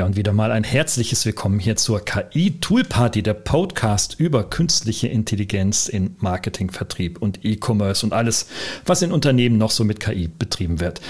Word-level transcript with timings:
Ja, 0.00 0.06
und 0.06 0.16
wieder 0.16 0.32
mal 0.32 0.50
ein 0.50 0.64
herzliches 0.64 1.26
Willkommen 1.26 1.58
hier 1.58 1.76
zur 1.76 2.00
KI 2.00 2.58
Tool 2.58 2.84
Party, 2.84 3.22
der 3.22 3.34
Podcast 3.34 4.18
über 4.18 4.44
künstliche 4.44 5.08
Intelligenz 5.08 5.90
in 5.90 6.16
Marketing, 6.20 6.70
Vertrieb 6.70 7.20
und 7.20 7.44
E-Commerce 7.44 8.06
und 8.06 8.14
alles, 8.14 8.48
was 8.86 9.02
in 9.02 9.12
Unternehmen 9.12 9.58
noch 9.58 9.70
so 9.70 9.84
mit 9.84 10.00
KI 10.00 10.28
betrieben 10.28 10.80
wird. 10.80 11.02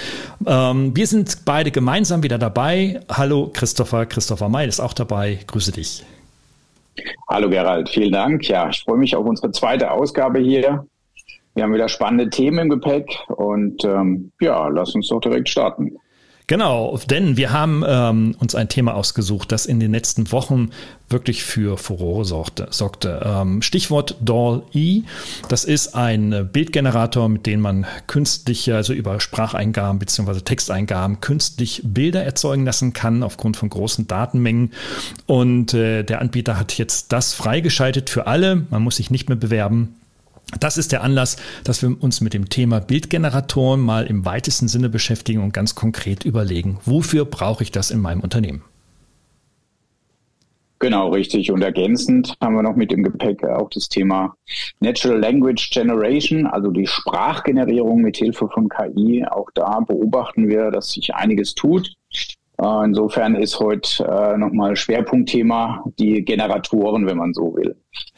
Ähm, 0.45 0.93
wir 0.93 1.07
sind 1.07 1.45
beide 1.45 1.71
gemeinsam 1.71 2.21
wieder 2.21 2.37
dabei. 2.37 2.99
Hallo 3.09 3.49
Christopher, 3.53 4.05
Christopher 4.07 4.49
May 4.49 4.67
ist 4.67 4.81
auch 4.81 4.93
dabei. 4.93 5.39
Grüße 5.47 5.71
dich. 5.71 6.03
Hallo 7.29 7.49
Gerald, 7.49 7.87
vielen 7.87 8.11
Dank. 8.11 8.45
Ja, 8.49 8.67
ich 8.71 8.81
freue 8.81 8.97
mich 8.97 9.15
auf 9.15 9.25
unsere 9.25 9.53
zweite 9.53 9.89
Ausgabe 9.89 10.39
hier. 10.39 10.85
Wir 11.55 11.63
haben 11.63 11.73
wieder 11.73 11.87
spannende 11.87 12.29
Themen 12.29 12.59
im 12.59 12.69
Gepäck 12.69 13.09
und 13.29 13.85
ähm, 13.85 14.33
ja, 14.41 14.67
lass 14.67 14.93
uns 14.95 15.07
doch 15.07 15.21
direkt 15.21 15.47
starten. 15.47 15.95
Genau, 16.51 16.99
denn 17.09 17.37
wir 17.37 17.53
haben 17.53 17.81
ähm, 17.87 18.35
uns 18.39 18.55
ein 18.55 18.67
Thema 18.67 18.93
ausgesucht, 18.93 19.53
das 19.53 19.65
in 19.65 19.79
den 19.79 19.93
letzten 19.93 20.33
Wochen 20.33 20.71
wirklich 21.07 21.45
für 21.45 21.77
Furore 21.77 22.25
sorgte. 22.25 22.67
sorgte. 22.71 23.21
Ähm, 23.23 23.61
Stichwort 23.61 24.17
DAL-E, 24.19 25.03
das 25.47 25.63
ist 25.63 25.95
ein 25.95 26.49
Bildgenerator, 26.51 27.29
mit 27.29 27.45
dem 27.45 27.61
man 27.61 27.85
künstlich, 28.07 28.69
also 28.73 28.91
über 28.91 29.21
Spracheingaben 29.21 29.97
bzw. 29.97 30.41
Texteingaben, 30.41 31.21
künstlich 31.21 31.83
Bilder 31.85 32.25
erzeugen 32.25 32.65
lassen 32.65 32.91
kann 32.91 33.23
aufgrund 33.23 33.55
von 33.55 33.69
großen 33.69 34.07
Datenmengen. 34.07 34.71
Und 35.27 35.73
äh, 35.73 36.03
der 36.03 36.19
Anbieter 36.19 36.59
hat 36.59 36.77
jetzt 36.77 37.13
das 37.13 37.33
freigeschaltet 37.33 38.09
für 38.09 38.27
alle. 38.27 38.67
Man 38.69 38.81
muss 38.81 38.97
sich 38.97 39.09
nicht 39.09 39.29
mehr 39.29 39.37
bewerben. 39.37 40.00
Das 40.59 40.77
ist 40.77 40.91
der 40.91 41.03
Anlass, 41.03 41.37
dass 41.63 41.81
wir 41.81 41.95
uns 42.01 42.21
mit 42.21 42.33
dem 42.33 42.49
Thema 42.49 42.79
Bildgeneratoren 42.79 43.79
mal 43.79 44.05
im 44.05 44.25
weitesten 44.25 44.67
Sinne 44.67 44.89
beschäftigen 44.89 45.41
und 45.41 45.53
ganz 45.53 45.75
konkret 45.75 46.25
überlegen, 46.25 46.79
wofür 46.85 47.25
brauche 47.25 47.63
ich 47.63 47.71
das 47.71 47.91
in 47.91 47.99
meinem 47.99 48.21
Unternehmen? 48.21 48.63
Genau, 50.81 51.09
richtig. 51.09 51.51
Und 51.51 51.61
ergänzend 51.61 52.33
haben 52.41 52.55
wir 52.55 52.63
noch 52.63 52.75
mit 52.75 52.91
dem 52.91 53.03
Gepäck 53.03 53.43
auch 53.43 53.69
das 53.69 53.87
Thema 53.87 54.35
Natural 54.79 55.19
Language 55.19 55.69
Generation, 55.69 56.47
also 56.47 56.71
die 56.71 56.87
Sprachgenerierung 56.87 58.01
mit 58.01 58.17
Hilfe 58.17 58.49
von 58.49 58.67
KI. 58.67 59.23
Auch 59.29 59.47
da 59.53 59.79
beobachten 59.81 60.49
wir, 60.49 60.71
dass 60.71 60.91
sich 60.91 61.13
einiges 61.13 61.53
tut. 61.53 61.87
Äh, 62.57 62.85
insofern 62.85 63.35
ist 63.35 63.59
heute 63.59 64.03
äh, 64.05 64.37
nochmal 64.37 64.75
Schwerpunktthema 64.75 65.83
die 65.99 66.25
Generatoren, 66.25 67.05
wenn 67.05 67.17
man 67.17 67.33
so 67.35 67.55
will, 67.55 67.75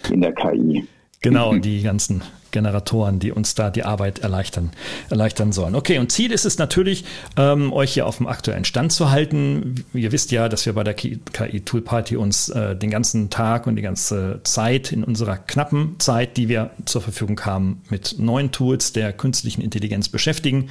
in 0.10 0.22
der 0.22 0.34
KI. 0.34 0.88
Genau, 1.24 1.56
die 1.56 1.82
ganzen 1.82 2.22
Generatoren, 2.52 3.20
die 3.20 3.32
uns 3.32 3.56
da 3.56 3.70
die 3.70 3.84
Arbeit 3.84 4.20
erleichtern, 4.20 4.72
erleichtern 5.10 5.52
sollen. 5.52 5.74
Okay, 5.74 5.98
und 5.98 6.12
Ziel 6.12 6.32
ist 6.32 6.46
es 6.46 6.58
natürlich, 6.58 7.04
ähm, 7.36 7.74
euch 7.74 7.94
hier 7.94 8.06
auf 8.06 8.18
dem 8.18 8.28
aktuellen 8.28 8.64
Stand 8.64 8.92
zu 8.92 9.10
halten. 9.10 9.84
Ihr 9.94 10.12
wisst 10.12 10.32
ja, 10.32 10.48
dass 10.48 10.66
wir 10.66 10.74
bei 10.74 10.84
der 10.84 10.94
KI 10.94 11.62
Tool 11.66 11.82
Party 11.82 12.16
uns 12.16 12.50
äh, 12.50 12.76
den 12.76 12.92
ganzen 12.92 13.30
Tag 13.30 13.68
und 13.68 13.76
die 13.76 13.82
ganze 13.82 14.42
Zeit 14.44 14.92
in 14.92 15.04
unserer 15.04 15.38
knappen 15.38 15.96
Zeit, 15.98 16.38
die 16.38 16.48
wir 16.48 16.70
zur 16.86 17.02
Verfügung 17.02 17.42
haben, 17.42 17.82
mit 17.90 18.16
neuen 18.20 18.52
Tools 18.52 18.94
der 18.94 19.12
künstlichen 19.14 19.62
Intelligenz 19.62 20.10
beschäftigen 20.10 20.70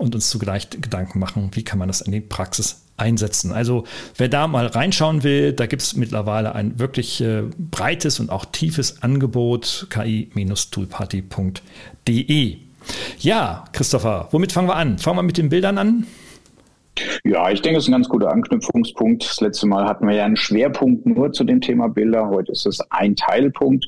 und 0.00 0.14
uns 0.14 0.30
zugleich 0.30 0.70
Gedanken 0.70 1.18
machen, 1.18 1.50
wie 1.52 1.62
kann 1.62 1.78
man 1.78 1.88
das 1.88 2.00
in 2.00 2.12
die 2.12 2.20
Praxis 2.20 2.86
einsetzen. 2.96 3.52
Also 3.52 3.84
wer 4.16 4.28
da 4.28 4.46
mal 4.46 4.66
reinschauen 4.66 5.22
will, 5.22 5.52
da 5.52 5.66
gibt 5.66 5.82
es 5.82 5.96
mittlerweile 5.96 6.54
ein 6.54 6.78
wirklich 6.78 7.20
äh, 7.20 7.42
breites 7.58 8.20
und 8.20 8.30
auch 8.30 8.44
tiefes 8.44 9.02
Angebot, 9.02 9.88
ki-toolparty.de. 9.90 12.56
Ja, 13.18 13.64
Christopher, 13.72 14.28
womit 14.30 14.52
fangen 14.52 14.68
wir 14.68 14.76
an? 14.76 14.98
Fangen 14.98 15.18
wir 15.18 15.22
mit 15.22 15.38
den 15.38 15.48
Bildern 15.48 15.78
an? 15.78 16.06
Ja, 17.24 17.50
ich 17.50 17.62
denke, 17.62 17.78
es 17.78 17.84
ist 17.84 17.88
ein 17.88 17.92
ganz 17.92 18.08
guter 18.08 18.30
Anknüpfungspunkt. 18.30 19.24
Das 19.24 19.40
letzte 19.40 19.66
Mal 19.66 19.86
hatten 19.86 20.06
wir 20.06 20.14
ja 20.14 20.24
einen 20.24 20.36
Schwerpunkt 20.36 21.06
nur 21.06 21.32
zu 21.32 21.44
dem 21.44 21.60
Thema 21.60 21.88
Bilder. 21.88 22.28
Heute 22.28 22.52
ist 22.52 22.66
es 22.66 22.80
ein 22.90 23.16
Teilpunkt. 23.16 23.86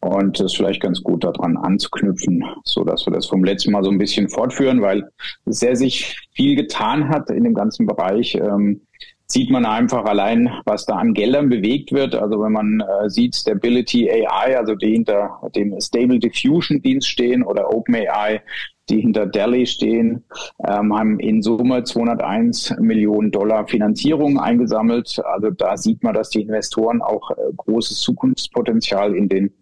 Und 0.00 0.40
es 0.40 0.46
ist 0.46 0.56
vielleicht 0.56 0.80
ganz 0.80 1.02
gut 1.02 1.24
daran 1.24 1.58
anzuknüpfen, 1.58 2.44
so 2.64 2.84
dass 2.84 3.06
wir 3.06 3.12
das 3.12 3.26
vom 3.26 3.44
letzten 3.44 3.72
Mal 3.72 3.84
so 3.84 3.90
ein 3.90 3.98
bisschen 3.98 4.28
fortführen, 4.30 4.80
weil 4.80 5.06
sehr 5.44 5.76
sich 5.76 6.18
viel 6.32 6.56
getan 6.56 7.08
hat 7.10 7.28
in 7.28 7.44
dem 7.44 7.54
ganzen 7.54 7.86
Bereich. 7.86 8.34
Ähm, 8.34 8.80
sieht 9.26 9.50
man 9.50 9.64
einfach 9.64 10.04
allein, 10.06 10.50
was 10.64 10.86
da 10.86 10.96
an 10.96 11.14
Geldern 11.14 11.48
bewegt 11.48 11.92
wird. 11.92 12.14
Also 12.14 12.42
wenn 12.42 12.52
man 12.52 12.80
äh, 12.80 13.08
sieht 13.08 13.36
Stability 13.36 14.10
AI, 14.10 14.58
also 14.58 14.74
die 14.74 14.92
hinter 14.92 15.38
dem 15.54 15.78
Stable 15.80 16.18
Diffusion 16.18 16.82
Dienst 16.82 17.08
stehen 17.08 17.44
oder 17.44 17.72
OpenAI, 17.72 18.42
die 18.88 19.00
hinter 19.00 19.26
Delhi 19.26 19.66
stehen, 19.66 20.24
ähm, 20.66 20.96
haben 20.96 21.20
in 21.20 21.42
Summe 21.42 21.84
201 21.84 22.76
Millionen 22.80 23.30
Dollar 23.30 23.68
Finanzierung 23.68 24.40
eingesammelt. 24.40 25.20
Also 25.24 25.50
da 25.50 25.76
sieht 25.76 26.02
man, 26.02 26.14
dass 26.14 26.30
die 26.30 26.42
Investoren 26.42 27.00
auch 27.00 27.30
äh, 27.30 27.34
großes 27.56 28.00
Zukunftspotenzial 28.00 29.14
in 29.14 29.28
den 29.28 29.52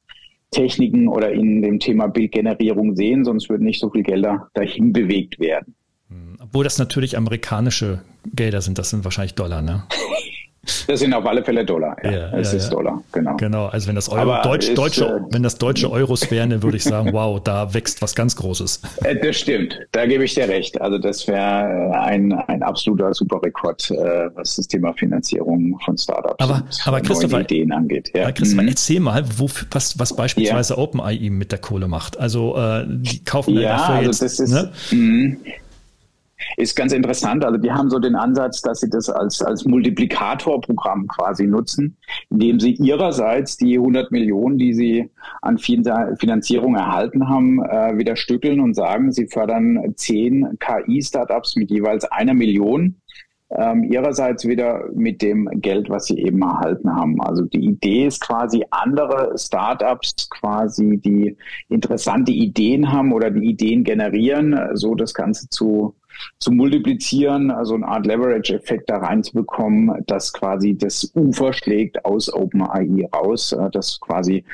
Techniken 0.51 1.09
oder 1.09 1.33
in 1.33 1.63
dem 1.63 1.79
Thema 1.79 2.07
Bildgenerierung 2.09 2.97
sehen, 2.97 3.25
sonst 3.25 3.49
würden 3.49 3.65
nicht 3.65 3.81
so 3.81 3.91
viel 3.91 4.03
Gelder 4.03 4.49
dahin 4.55 4.93
bewegt 4.93 5.39
werden. 5.39 5.75
Hm, 6.09 6.39
obwohl 6.41 6.65
das 6.65 6.79
natürlich 6.79 7.17
amerikanische 7.17 8.03
Gelder 8.35 8.61
sind, 8.61 8.79
das 8.79 8.91
sind 8.91 9.05
wahrscheinlich 9.05 9.35
Dollar, 9.35 9.63
ne? 9.63 9.85
Das 10.87 11.01
sind 11.01 11.13
auf 11.13 11.27
alle 11.27 11.43
Fälle 11.43 11.65
Dollar. 11.65 11.97
Ja, 12.03 12.11
ja 12.11 12.39
es 12.39 12.53
ja, 12.53 12.59
ist 12.59 12.65
ja. 12.65 12.71
Dollar, 12.71 13.03
genau. 13.13 13.37
Genau, 13.37 13.67
also 13.67 13.89
wenn 13.89 13.95
das 13.95 14.09
Euro 14.09 14.43
Deutsch, 14.43 14.69
ist, 14.69 14.79
deutsche, 14.79 15.05
äh, 15.05 15.21
wenn 15.33 15.43
das 15.43 15.59
deutsche 15.59 15.91
Euros 15.91 16.31
wären, 16.31 16.51
dann 16.51 16.63
würde 16.63 16.77
ich 16.77 16.85
sagen, 16.85 17.13
wow, 17.13 17.41
da 17.43 17.75
wächst 17.75 18.03
was 18.03 18.15
ganz 18.15 18.37
Großes. 18.37 18.83
Äh, 19.05 19.17
das 19.17 19.37
stimmt, 19.37 19.79
da 19.93 20.07
gebe 20.07 20.25
ich 20.25 20.35
dir 20.35 20.49
recht. 20.49 20.81
Also 20.81 20.99
das 20.99 21.27
wäre 21.29 21.99
ein, 22.01 22.33
ein 22.33 22.63
absoluter 22.63 23.13
Superrekord, 23.13 23.91
äh, 23.91 24.31
was 24.35 24.57
das 24.57 24.69
Thema 24.69 24.93
Finanzierung 24.95 25.79
von 25.85 25.97
Startups 25.97 26.37
aber, 26.39 26.57
und 26.57 26.87
aber 26.87 27.01
Christopher, 27.01 27.41
Ideen 27.41 27.73
angeht. 27.73 28.11
Ja. 28.15 28.31
Christopher, 28.33 28.63
mhm. 28.63 28.69
erzähl 28.69 29.01
mal, 29.01 29.25
wo, 29.37 29.49
was, 29.71 29.99
was 29.99 30.15
beispielsweise. 30.15 30.79
OpenAI 30.79 31.31
mit 31.31 31.53
der 31.53 31.59
Kohle 31.59 31.89
macht. 31.89 32.19
Also 32.19 32.57
äh, 32.57 32.85
die 32.87 33.25
kaufen 33.25 33.55
ja, 33.55 33.77
dafür 33.77 33.95
also 33.97 34.11
jetzt, 34.11 34.23
das 34.23 34.41
ist, 34.41 34.51
ne? 34.51 35.37
Ist 36.57 36.77
ganz 36.77 36.93
interessant. 36.93 37.45
Also 37.45 37.59
die 37.59 37.73
haben 37.73 37.91
so 37.91 37.99
den 37.99 38.15
Ansatz, 38.15 38.63
dass 38.63 38.81
sie 38.81 38.91
das 38.91 39.09
als, 39.09 39.43
als 39.43 39.65
Multiplikatorprogramm 39.65 41.07
quasi 41.09 41.47
nutzen, 41.47 41.97
indem 42.31 42.61
sie 42.61 42.75
ihrerseits 42.75 43.57
die 43.57 43.77
100 43.77 44.11
Millionen, 44.11 44.59
die 44.59 44.75
sie 44.75 45.11
an 45.43 45.59
Finanzierung 45.59 46.77
erhalten 46.77 47.29
haben, 47.29 47.63
äh, 47.65 47.97
wieder 47.97 48.17
stückeln 48.17 48.61
und 48.61 48.75
sagen, 48.75 49.13
sie 49.13 49.27
fördern 49.27 49.95
zehn 49.97 50.59
KI-Startups 50.59 51.57
mit 51.57 51.71
jeweils 51.71 52.05
einer 52.05 52.35
Million 52.35 52.97
ähm, 53.51 53.85
ihrerseits 53.85 54.47
wieder 54.47 54.85
mit 54.95 55.23
dem 55.23 55.49
Geld, 55.55 55.89
was 55.89 56.07
sie 56.07 56.19
eben 56.19 56.43
erhalten 56.43 56.95
haben. 56.95 57.21
Also 57.23 57.45
die 57.45 57.65
Idee 57.65 58.07
ist 58.07 58.21
quasi 58.21 58.65
andere 58.71 59.33
Startups 59.39 60.29
quasi, 60.29 60.99
die 60.99 61.37
interessante 61.69 62.33
Ideen 62.33 62.93
haben 62.93 63.13
oder 63.13 63.31
die 63.31 63.49
Ideen 63.49 63.85
generieren, 63.85 64.59
so 64.75 64.95
das 64.95 65.15
Ganze 65.15 65.49
zu 65.49 65.95
zu 66.39 66.53
multiplizieren, 66.53 67.51
also 67.51 67.75
eine 67.75 67.89
Art 67.89 68.07
Leverage-Effekt 68.07 68.91
da 68.91 68.99
reinzubekommen, 68.99 70.05
dass 70.07 70.33
quasi 70.33 70.77
das 70.77 71.11
Ufer 71.15 71.53
schlägt 71.53 72.05
aus 72.05 72.33
OpenAI 72.33 73.09
raus, 73.15 73.53
äh, 73.53 73.71
dass 73.71 74.01
quasi 74.01 74.45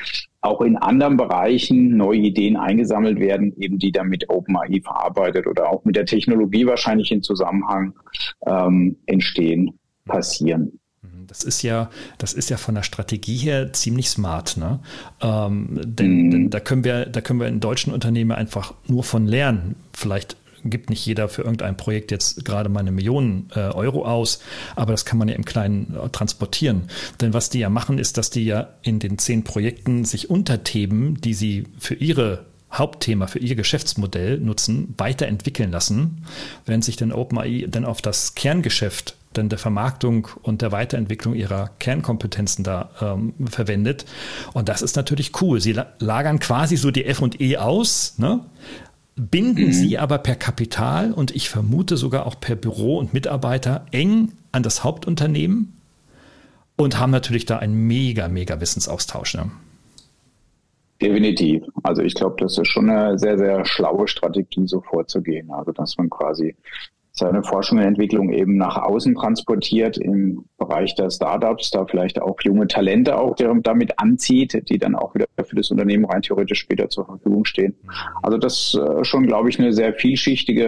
auch 0.41 0.61
in 0.61 0.77
anderen 0.77 1.17
Bereichen 1.17 1.97
neue 1.97 2.19
Ideen 2.19 2.55
eingesammelt 2.55 3.19
werden, 3.19 3.53
eben 3.57 3.79
die 3.79 3.91
dann 3.91 4.07
mit 4.07 4.29
OpenAI 4.29 4.81
verarbeitet 4.83 5.47
oder 5.47 5.69
auch 5.69 5.83
mit 5.85 5.95
der 5.95 6.05
Technologie 6.05 6.65
wahrscheinlich 6.65 7.11
in 7.11 7.23
Zusammenhang 7.23 7.93
ähm, 8.45 8.95
entstehen, 9.07 9.79
passieren. 10.05 10.79
Mhm, 11.01 11.27
das 11.27 11.43
ist 11.43 11.63
ja, 11.63 11.89
das 12.17 12.33
ist 12.33 12.49
ja 12.49 12.57
von 12.57 12.75
der 12.75 12.83
Strategie 12.83 13.37
her 13.37 13.73
ziemlich 13.73 14.09
smart, 14.09 14.57
ne? 14.57 14.79
Ähm, 15.21 15.81
denn, 15.83 16.27
mm. 16.27 16.31
denn, 16.31 16.49
da 16.51 16.59
können 16.59 16.83
wir, 16.83 17.05
da 17.07 17.21
können 17.21 17.39
wir 17.39 17.47
in 17.47 17.59
deutschen 17.59 17.91
Unternehmen 17.91 18.31
einfach 18.31 18.73
nur 18.87 19.03
von 19.03 19.25
lernen. 19.25 19.75
Vielleicht 19.93 20.37
gibt 20.69 20.89
nicht 20.89 21.05
jeder 21.05 21.29
für 21.29 21.43
irgendein 21.43 21.77
Projekt 21.77 22.11
jetzt 22.11 22.45
gerade 22.45 22.69
mal 22.69 22.79
eine 22.79 22.91
Million 22.91 23.49
äh, 23.55 23.59
Euro 23.59 24.05
aus, 24.05 24.39
aber 24.75 24.91
das 24.91 25.05
kann 25.05 25.17
man 25.17 25.27
ja 25.27 25.35
im 25.35 25.45
Kleinen 25.45 25.95
äh, 25.95 26.09
transportieren. 26.09 26.89
Denn 27.21 27.33
was 27.33 27.49
die 27.49 27.59
ja 27.59 27.69
machen, 27.69 27.99
ist, 27.99 28.17
dass 28.17 28.29
die 28.29 28.45
ja 28.45 28.69
in 28.81 28.99
den 28.99 29.17
zehn 29.17 29.43
Projekten 29.43 30.05
sich 30.05 30.29
Unterthemen, 30.29 31.19
die 31.21 31.33
sie 31.33 31.65
für 31.77 31.95
ihre 31.95 32.45
Hauptthema 32.71 33.27
für 33.27 33.39
ihr 33.39 33.55
Geschäftsmodell 33.55 34.39
nutzen, 34.39 34.93
weiterentwickeln 34.97 35.71
lassen, 35.71 36.25
während 36.65 36.83
sich 36.83 36.97
dann 36.97 37.11
OpenAI 37.11 37.67
dann 37.69 37.85
auf 37.85 38.01
das 38.01 38.35
Kerngeschäft 38.35 39.15
dann 39.37 39.49
der 39.49 39.59
Vermarktung 39.59 40.27
und 40.43 40.61
der 40.61 40.71
Weiterentwicklung 40.71 41.33
ihrer 41.35 41.71
Kernkompetenzen 41.79 42.63
da 42.63 42.89
ähm, 43.01 43.33
verwendet. 43.49 44.05
Und 44.53 44.69
das 44.69 44.81
ist 44.81 44.95
natürlich 44.95 45.41
cool. 45.41 45.59
Sie 45.61 45.77
lagern 45.99 46.39
quasi 46.39 46.77
so 46.77 46.91
die 46.91 47.05
F&E 47.05 47.57
aus, 47.57 48.15
ne? 48.17 48.41
Binden 49.15 49.67
mhm. 49.67 49.73
sie 49.73 49.97
aber 49.97 50.17
per 50.17 50.35
Kapital 50.35 51.11
und 51.11 51.35
ich 51.35 51.49
vermute 51.49 51.97
sogar 51.97 52.25
auch 52.25 52.39
per 52.39 52.55
Büro 52.55 52.97
und 52.97 53.13
Mitarbeiter 53.13 53.85
eng 53.91 54.33
an 54.51 54.63
das 54.63 54.83
Hauptunternehmen 54.83 55.73
und 56.75 56.99
haben 56.99 57.11
natürlich 57.11 57.45
da 57.45 57.57
einen 57.57 57.87
mega, 57.87 58.27
mega 58.27 58.59
Wissensaustausch. 58.59 59.35
Ne? 59.35 59.51
Definitiv. 61.01 61.63
Also 61.83 62.01
ich 62.01 62.13
glaube, 62.13 62.35
das 62.39 62.57
ist 62.57 62.67
schon 62.67 62.89
eine 62.89 63.17
sehr, 63.17 63.37
sehr 63.37 63.65
schlaue 63.65 64.07
Strategie, 64.07 64.67
so 64.67 64.81
vorzugehen. 64.81 65.51
Also 65.51 65.71
dass 65.71 65.97
man 65.97 66.09
quasi 66.09 66.55
seine 67.15 67.43
Forschung 67.43 67.77
und 67.77 67.85
Entwicklung 67.85 68.31
eben 68.31 68.57
nach 68.57 68.77
außen 68.77 69.15
transportiert 69.15 69.97
im 69.97 70.45
Bereich 70.57 70.95
der 70.95 71.09
Startups, 71.09 71.71
da 71.71 71.85
vielleicht 71.85 72.21
auch 72.21 72.35
junge 72.43 72.67
Talente 72.67 73.17
auch 73.17 73.35
damit 73.35 73.97
anzieht, 73.99 74.69
die 74.69 74.77
dann 74.77 74.95
auch 74.95 75.15
wieder 75.15 75.25
für 75.43 75.55
das 75.55 75.71
Unternehmen 75.71 76.05
rein 76.05 76.21
theoretisch 76.21 76.59
später 76.59 76.89
zur 76.89 77.05
Verfügung 77.05 77.45
stehen. 77.45 77.75
Also 78.21 78.37
das 78.37 78.75
äh, 78.75 79.05
schon, 79.05 79.27
glaube 79.27 79.49
ich, 79.49 79.59
eine 79.59 79.71
sehr 79.71 79.93
vielschichtige, 79.93 80.65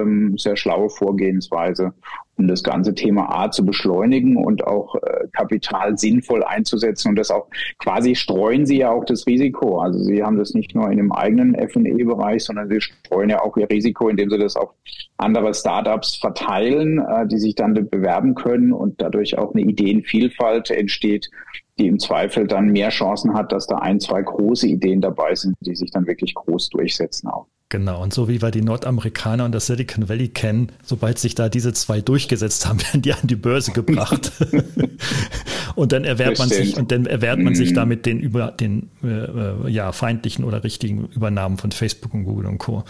ähm, 0.00 0.38
sehr 0.38 0.56
schlaue 0.56 0.88
Vorgehensweise 0.88 1.92
um 2.40 2.48
das 2.48 2.62
ganze 2.62 2.94
Thema 2.94 3.28
A 3.30 3.50
zu 3.50 3.64
beschleunigen 3.64 4.36
und 4.36 4.66
auch 4.66 4.94
äh, 4.96 5.28
Kapital 5.32 5.96
sinnvoll 5.98 6.42
einzusetzen. 6.42 7.10
Und 7.10 7.16
das 7.16 7.30
auch 7.30 7.48
quasi 7.78 8.14
streuen 8.14 8.66
sie 8.66 8.78
ja 8.78 8.90
auch 8.90 9.04
das 9.04 9.26
Risiko. 9.26 9.78
Also 9.78 9.98
sie 10.00 10.22
haben 10.22 10.38
das 10.38 10.54
nicht 10.54 10.74
nur 10.74 10.90
in 10.90 10.96
dem 10.96 11.12
eigenen 11.12 11.54
FE-Bereich, 11.54 12.44
sondern 12.44 12.68
sie 12.70 12.80
streuen 12.80 13.30
ja 13.30 13.42
auch 13.42 13.56
ihr 13.56 13.68
Risiko, 13.68 14.08
indem 14.08 14.30
sie 14.30 14.38
das 14.38 14.56
auf 14.56 14.70
andere 15.18 15.52
Startups 15.54 16.16
verteilen, 16.16 16.98
äh, 16.98 17.26
die 17.26 17.38
sich 17.38 17.54
dann 17.54 17.74
bewerben 17.74 18.34
können 18.34 18.72
und 18.72 19.00
dadurch 19.00 19.36
auch 19.36 19.54
eine 19.54 19.62
Ideenvielfalt 19.62 20.70
entsteht, 20.70 21.30
die 21.78 21.88
im 21.88 21.98
Zweifel 21.98 22.46
dann 22.46 22.66
mehr 22.66 22.90
Chancen 22.90 23.34
hat, 23.34 23.52
dass 23.52 23.66
da 23.66 23.76
ein, 23.76 24.00
zwei 24.00 24.22
große 24.22 24.66
Ideen 24.66 25.00
dabei 25.00 25.34
sind, 25.34 25.56
die 25.60 25.74
sich 25.74 25.90
dann 25.90 26.06
wirklich 26.06 26.34
groß 26.34 26.70
durchsetzen 26.70 27.28
auch. 27.28 27.46
Genau, 27.70 28.02
und 28.02 28.12
so 28.12 28.28
wie 28.28 28.42
wir 28.42 28.50
die 28.50 28.62
Nordamerikaner 28.62 29.44
und 29.44 29.52
das 29.52 29.66
Silicon 29.66 30.08
Valley 30.08 30.26
kennen, 30.26 30.72
sobald 30.82 31.20
sich 31.20 31.36
da 31.36 31.48
diese 31.48 31.72
zwei 31.72 32.00
durchgesetzt 32.00 32.66
haben, 32.66 32.82
werden 32.82 33.02
die 33.02 33.12
an 33.12 33.20
die 33.22 33.36
Börse 33.36 33.70
gebracht. 33.70 34.32
und 35.76 35.92
dann 35.92 36.02
erwehrt 36.02 36.40
man 36.40 36.48
sich 36.48 36.76
und 36.76 36.90
dann 36.90 37.06
erwehrt 37.06 37.38
man 37.38 37.54
sich 37.54 37.70
mhm. 37.70 37.74
damit 37.76 38.06
den 38.06 38.18
über 38.18 38.50
den 38.50 38.90
äh, 39.04 39.06
äh, 39.06 39.70
ja 39.70 39.92
feindlichen 39.92 40.44
oder 40.44 40.64
richtigen 40.64 41.06
Übernahmen 41.14 41.58
von 41.58 41.70
Facebook 41.70 42.12
und 42.12 42.24
Google 42.24 42.46
und 42.46 42.58
Co. 42.58 42.82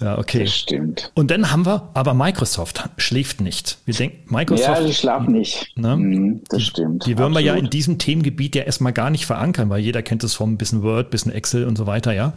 Ja, 0.00 0.18
okay. 0.18 0.44
Das 0.44 0.54
stimmt. 0.54 1.10
Und 1.14 1.30
dann 1.30 1.50
haben 1.50 1.66
wir, 1.66 1.90
aber 1.94 2.14
Microsoft 2.14 2.88
schläft 2.96 3.40
nicht. 3.40 3.78
Wir 3.84 3.94
denken, 3.94 4.32
Microsoft. 4.32 4.68
Ja, 4.68 4.84
die 4.84 4.94
schlafen 4.94 5.32
nicht. 5.32 5.72
Ne? 5.76 5.96
Mhm, 5.96 6.40
das 6.48 6.62
stimmt. 6.62 7.06
Die 7.06 7.18
würden 7.18 7.34
wir 7.34 7.40
ja 7.40 7.54
in 7.54 7.70
diesem 7.70 7.98
Themengebiet 7.98 8.54
ja 8.54 8.62
erstmal 8.62 8.92
gar 8.92 9.10
nicht 9.10 9.26
verankern, 9.26 9.70
weil 9.70 9.80
jeder 9.80 10.02
kennt 10.02 10.24
es 10.24 10.34
vom 10.34 10.56
bisschen 10.56 10.82
Word, 10.82 11.10
bisschen 11.10 11.32
Excel 11.32 11.66
und 11.66 11.76
so 11.76 11.86
weiter, 11.86 12.12
ja. 12.12 12.32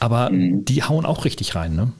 Aber 0.00 0.30
mhm. 0.30 0.64
die 0.64 0.82
hauen 0.82 1.04
auch 1.04 1.24
richtig 1.24 1.54
rein, 1.54 1.74
ne? 1.74 1.92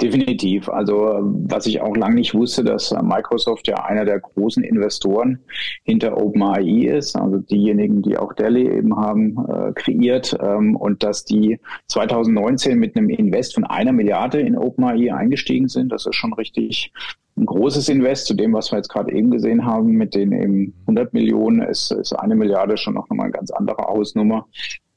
Definitiv. 0.00 0.68
Also 0.68 1.18
was 1.22 1.66
ich 1.66 1.80
auch 1.80 1.96
lange 1.96 2.16
nicht 2.16 2.34
wusste, 2.34 2.64
dass 2.64 2.92
Microsoft 3.02 3.68
ja 3.68 3.84
einer 3.84 4.04
der 4.04 4.20
großen 4.20 4.62
Investoren 4.62 5.38
hinter 5.84 6.16
OpenAI 6.16 6.86
ist, 6.96 7.16
also 7.16 7.38
diejenigen, 7.38 8.02
die 8.02 8.16
auch 8.16 8.32
Dell 8.32 8.56
eben 8.56 8.96
haben 8.96 9.36
äh, 9.48 9.72
kreiert 9.72 10.36
ähm, 10.42 10.76
und 10.76 11.02
dass 11.02 11.24
die 11.24 11.58
2019 11.88 12.78
mit 12.78 12.96
einem 12.96 13.10
Invest 13.10 13.54
von 13.54 13.64
einer 13.64 13.92
Milliarde 13.92 14.40
in 14.40 14.56
OpenAI 14.56 15.12
eingestiegen 15.14 15.68
sind. 15.68 15.90
Das 15.92 16.06
ist 16.06 16.16
schon 16.16 16.32
richtig 16.32 16.92
ein 17.36 17.46
großes 17.46 17.88
Invest 17.88 18.26
zu 18.26 18.34
dem, 18.34 18.52
was 18.52 18.70
wir 18.72 18.76
jetzt 18.76 18.90
gerade 18.90 19.12
eben 19.12 19.30
gesehen 19.30 19.64
haben, 19.64 19.92
mit 19.92 20.14
den 20.14 20.32
eben 20.32 20.74
100 20.82 21.14
Millionen 21.14 21.62
ist, 21.62 21.90
ist 21.90 22.12
eine 22.12 22.34
Milliarde 22.34 22.76
schon 22.76 22.94
noch 22.94 23.08
mal 23.08 23.24
eine 23.24 23.32
ganz 23.32 23.50
andere 23.50 23.82
Hausnummer. 23.84 24.46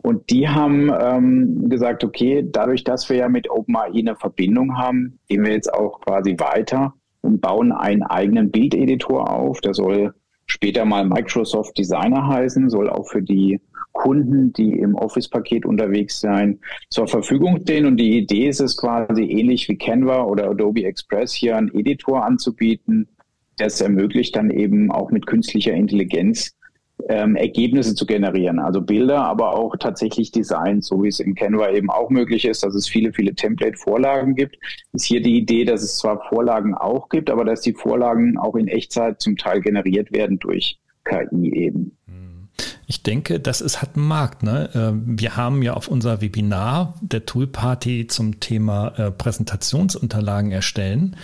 Und 0.06 0.30
die 0.30 0.48
haben 0.48 0.92
ähm, 1.02 1.68
gesagt, 1.68 2.04
okay, 2.04 2.48
dadurch, 2.48 2.84
dass 2.84 3.10
wir 3.10 3.18
ja 3.18 3.28
mit 3.28 3.50
OpenAI 3.50 3.90
eine 3.98 4.16
Verbindung 4.16 4.78
haben, 4.78 5.18
gehen 5.28 5.44
wir 5.44 5.54
jetzt 5.54 5.74
auch 5.74 6.00
quasi 6.02 6.36
weiter 6.38 6.94
und 7.22 7.42
bauen 7.42 7.72
einen 7.72 8.04
eigenen 8.04 8.52
Bildeditor 8.52 9.28
auf. 9.28 9.62
Der 9.62 9.74
soll 9.74 10.14
später 10.46 10.86
mal 10.86 11.06
Microsoft 11.06 11.76
Designer 11.80 12.28
heißen, 12.28 12.70
soll 12.70 12.88
auch 12.88 13.10
für 13.10 13.24
die 13.24 13.60
Kunden, 13.94 14.54
die 14.54 14.74
im 14.74 14.94
Office-Paket 14.94 15.66
unterwegs 15.66 16.20
sein, 16.20 16.60
zur 16.92 17.08
Verfügung 17.08 17.62
stehen. 17.62 17.88
Und 17.88 17.98
die 17.98 18.20
Idee 18.20 18.48
ist 18.50 18.60
es 18.60 18.78
quasi 18.78 19.24
ähnlich 19.24 19.68
wie 19.70 19.76
Canva 19.76 20.26
oder 20.26 20.52
Adobe 20.52 20.86
Express 20.86 21.34
hier 21.34 21.58
einen 21.58 21.74
Editor 21.74 22.24
anzubieten, 22.24 23.08
der 23.58 23.68
es 23.68 23.82
ermöglicht, 23.82 24.36
dann 24.36 24.52
eben 24.52 24.92
auch 24.92 25.10
mit 25.10 25.26
künstlicher 25.26 25.74
Intelligenz 25.74 26.56
ähm, 27.10 27.36
Ergebnisse 27.36 27.96
zu 27.96 28.06
generieren, 28.06 28.60
also 28.60 28.82
Bilder, 28.82 29.26
aber 29.26 29.56
auch 29.56 29.76
tatsächlich 29.78 30.32
Design, 30.32 30.82
so 30.82 31.04
wie 31.04 31.10
es 31.10 31.20
in 31.20 31.36
Canva 31.36 31.72
eben 31.72 31.90
auch 31.90 32.10
möglich 32.10 32.46
ist, 32.46 32.64
dass 32.64 32.74
es 32.74 32.88
viele, 32.88 33.14
viele 33.14 33.36
Template-Vorlagen 33.36 34.36
gibt. 34.36 34.58
Ist 34.94 35.06
hier 35.06 35.22
die 35.22 35.38
Idee, 35.38 35.66
dass 35.66 35.84
es 35.84 35.98
zwar 35.98 36.22
Vorlagen 36.30 36.74
auch 36.74 37.10
gibt, 37.10 37.30
aber 37.30 37.46
dass 37.46 37.62
die 37.62 37.74
Vorlagen 37.74 38.38
auch 38.38 38.56
in 38.56 38.68
Echtzeit 38.68 39.22
zum 39.22 39.38
Teil 39.38 39.62
generiert 39.62 40.12
werden 40.12 40.40
durch 40.40 40.80
KI 41.04 41.54
eben. 41.54 41.96
Ich 42.88 43.04
denke, 43.04 43.40
das 43.40 43.62
ist, 43.62 43.82
hat 43.82 43.96
einen 43.96 44.08
Markt. 44.08 44.44
Ne? 44.44 44.70
Ähm, 44.74 45.20
wir 45.20 45.36
haben 45.36 45.62
ja 45.64 45.74
auf 45.74 45.88
unser 45.88 46.22
Webinar 46.22 46.96
der 47.02 47.26
Toolparty 47.26 48.08
zum 48.08 48.40
Thema 48.40 48.94
äh, 48.98 49.12
Präsentationsunterlagen 49.12 50.52
erstellen 50.52 51.16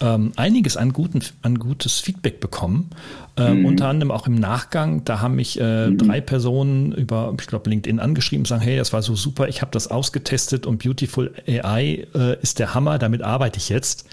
ähm, 0.00 0.32
einiges 0.36 0.76
an, 0.76 0.92
guten, 0.92 1.20
an 1.42 1.58
gutes 1.58 2.00
Feedback 2.00 2.40
bekommen. 2.40 2.90
Ähm, 3.36 3.60
mhm. 3.60 3.66
Unter 3.66 3.88
anderem 3.88 4.10
auch 4.10 4.26
im 4.26 4.34
Nachgang, 4.34 5.04
da 5.04 5.20
haben 5.20 5.36
mich 5.36 5.60
äh, 5.60 5.88
mhm. 5.88 5.98
drei 5.98 6.20
Personen 6.20 6.92
über, 6.92 7.34
ich 7.38 7.46
glaube, 7.46 7.70
LinkedIn 7.70 8.00
angeschrieben, 8.00 8.44
sagen, 8.44 8.62
hey, 8.62 8.76
das 8.76 8.92
war 8.92 9.02
so 9.02 9.14
super, 9.14 9.48
ich 9.48 9.60
habe 9.60 9.70
das 9.72 9.88
ausgetestet 9.88 10.66
und 10.66 10.82
Beautiful 10.82 11.32
AI 11.46 12.06
äh, 12.14 12.40
ist 12.42 12.58
der 12.58 12.74
Hammer, 12.74 12.98
damit 12.98 13.22
arbeite 13.22 13.58
ich 13.58 13.68
jetzt. 13.68 14.06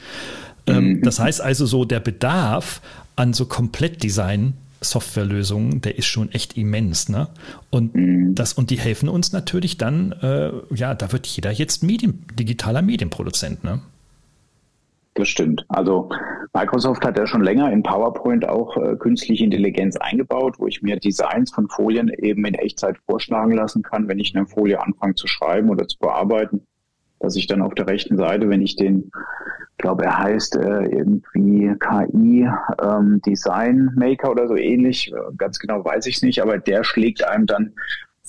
Ähm, 0.67 0.93
mhm. 0.93 1.01
Das 1.01 1.19
heißt 1.19 1.41
also 1.41 1.65
so, 1.65 1.85
der 1.85 1.99
Bedarf 1.99 2.81
an 3.15 3.33
so 3.33 3.45
Komplettdesign 3.45 4.53
Softwarelösungen, 4.79 5.81
der 5.81 5.97
ist 5.97 6.05
schon 6.05 6.31
echt 6.31 6.55
immens, 6.55 7.09
ne? 7.09 7.29
Und 7.71 7.95
mhm. 7.95 8.35
das 8.35 8.53
und 8.53 8.69
die 8.69 8.79
helfen 8.79 9.09
uns 9.09 9.31
natürlich 9.31 9.77
dann, 9.77 10.11
äh, 10.21 10.51
ja, 10.75 10.93
da 10.93 11.11
wird 11.11 11.25
jeder 11.25 11.51
jetzt 11.51 11.81
Medien, 11.81 12.25
digitaler 12.37 12.83
Medienproduzent, 12.83 13.63
ne? 13.63 13.81
Das 15.17 15.29
stimmt. 15.29 15.65
Also 15.69 16.09
Microsoft 16.53 17.03
hat 17.03 17.17
ja 17.17 17.25
schon 17.25 17.41
länger 17.41 17.71
in 17.71 17.81
PowerPoint 17.81 18.47
auch 18.47 18.77
äh, 18.77 18.95
künstliche 18.97 19.43
Intelligenz 19.43 19.97
eingebaut, 19.97 20.59
wo 20.59 20.67
ich 20.67 20.83
mir 20.83 20.99
Designs 20.99 21.51
von 21.51 21.67
Folien 21.69 22.09
eben 22.09 22.45
in 22.45 22.53
Echtzeit 22.53 22.97
vorschlagen 23.09 23.53
lassen 23.53 23.81
kann, 23.81 24.07
wenn 24.07 24.19
ich 24.19 24.35
eine 24.35 24.45
Folie 24.45 24.79
anfange 24.79 25.15
zu 25.15 25.25
schreiben 25.25 25.69
oder 25.71 25.87
zu 25.87 25.97
bearbeiten, 25.97 26.67
dass 27.19 27.35
ich 27.35 27.47
dann 27.47 27.63
auf 27.63 27.73
der 27.73 27.87
rechten 27.87 28.15
Seite, 28.15 28.47
wenn 28.47 28.61
ich 28.61 28.75
den, 28.75 29.09
glaube 29.79 30.05
er 30.05 30.19
heißt 30.19 30.55
äh, 30.57 30.83
irgendwie 30.83 31.73
KI 31.79 32.47
ähm, 32.83 33.19
Design 33.25 33.89
Maker 33.95 34.29
oder 34.29 34.47
so 34.47 34.55
ähnlich, 34.55 35.11
äh, 35.11 35.15
ganz 35.35 35.57
genau 35.57 35.83
weiß 35.83 36.05
ich 36.05 36.17
es 36.17 36.21
nicht, 36.21 36.43
aber 36.43 36.59
der 36.59 36.83
schlägt 36.83 37.27
einem 37.27 37.47
dann 37.47 37.73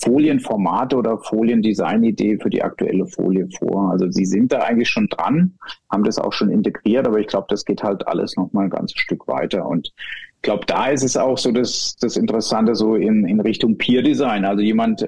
Folienformate 0.01 0.95
oder 0.95 1.17
Foliendesignidee 1.17 2.37
für 2.39 2.49
die 2.49 2.63
aktuelle 2.63 3.05
Folie 3.07 3.47
vor. 3.57 3.91
Also 3.91 4.09
sie 4.11 4.25
sind 4.25 4.51
da 4.51 4.59
eigentlich 4.59 4.89
schon 4.89 5.07
dran, 5.07 5.57
haben 5.91 6.03
das 6.03 6.17
auch 6.17 6.33
schon 6.33 6.49
integriert, 6.49 7.07
aber 7.07 7.19
ich 7.19 7.27
glaube, 7.27 7.47
das 7.49 7.65
geht 7.65 7.83
halt 7.83 8.07
alles 8.07 8.35
noch 8.35 8.51
mal 8.53 8.65
ein 8.65 8.69
ganzes 8.69 8.97
Stück 8.99 9.27
weiter. 9.27 9.65
Und 9.65 9.91
ich 10.35 10.41
glaube, 10.41 10.65
da 10.65 10.87
ist 10.87 11.03
es 11.03 11.17
auch 11.17 11.37
so 11.37 11.51
das, 11.51 11.95
das 11.99 12.15
Interessante 12.15 12.75
so 12.75 12.95
in, 12.95 13.27
in 13.27 13.41
Richtung 13.41 13.77
Peer 13.77 14.01
Design. 14.01 14.45
Also 14.45 14.61
jemand 14.61 15.01
äh, 15.01 15.07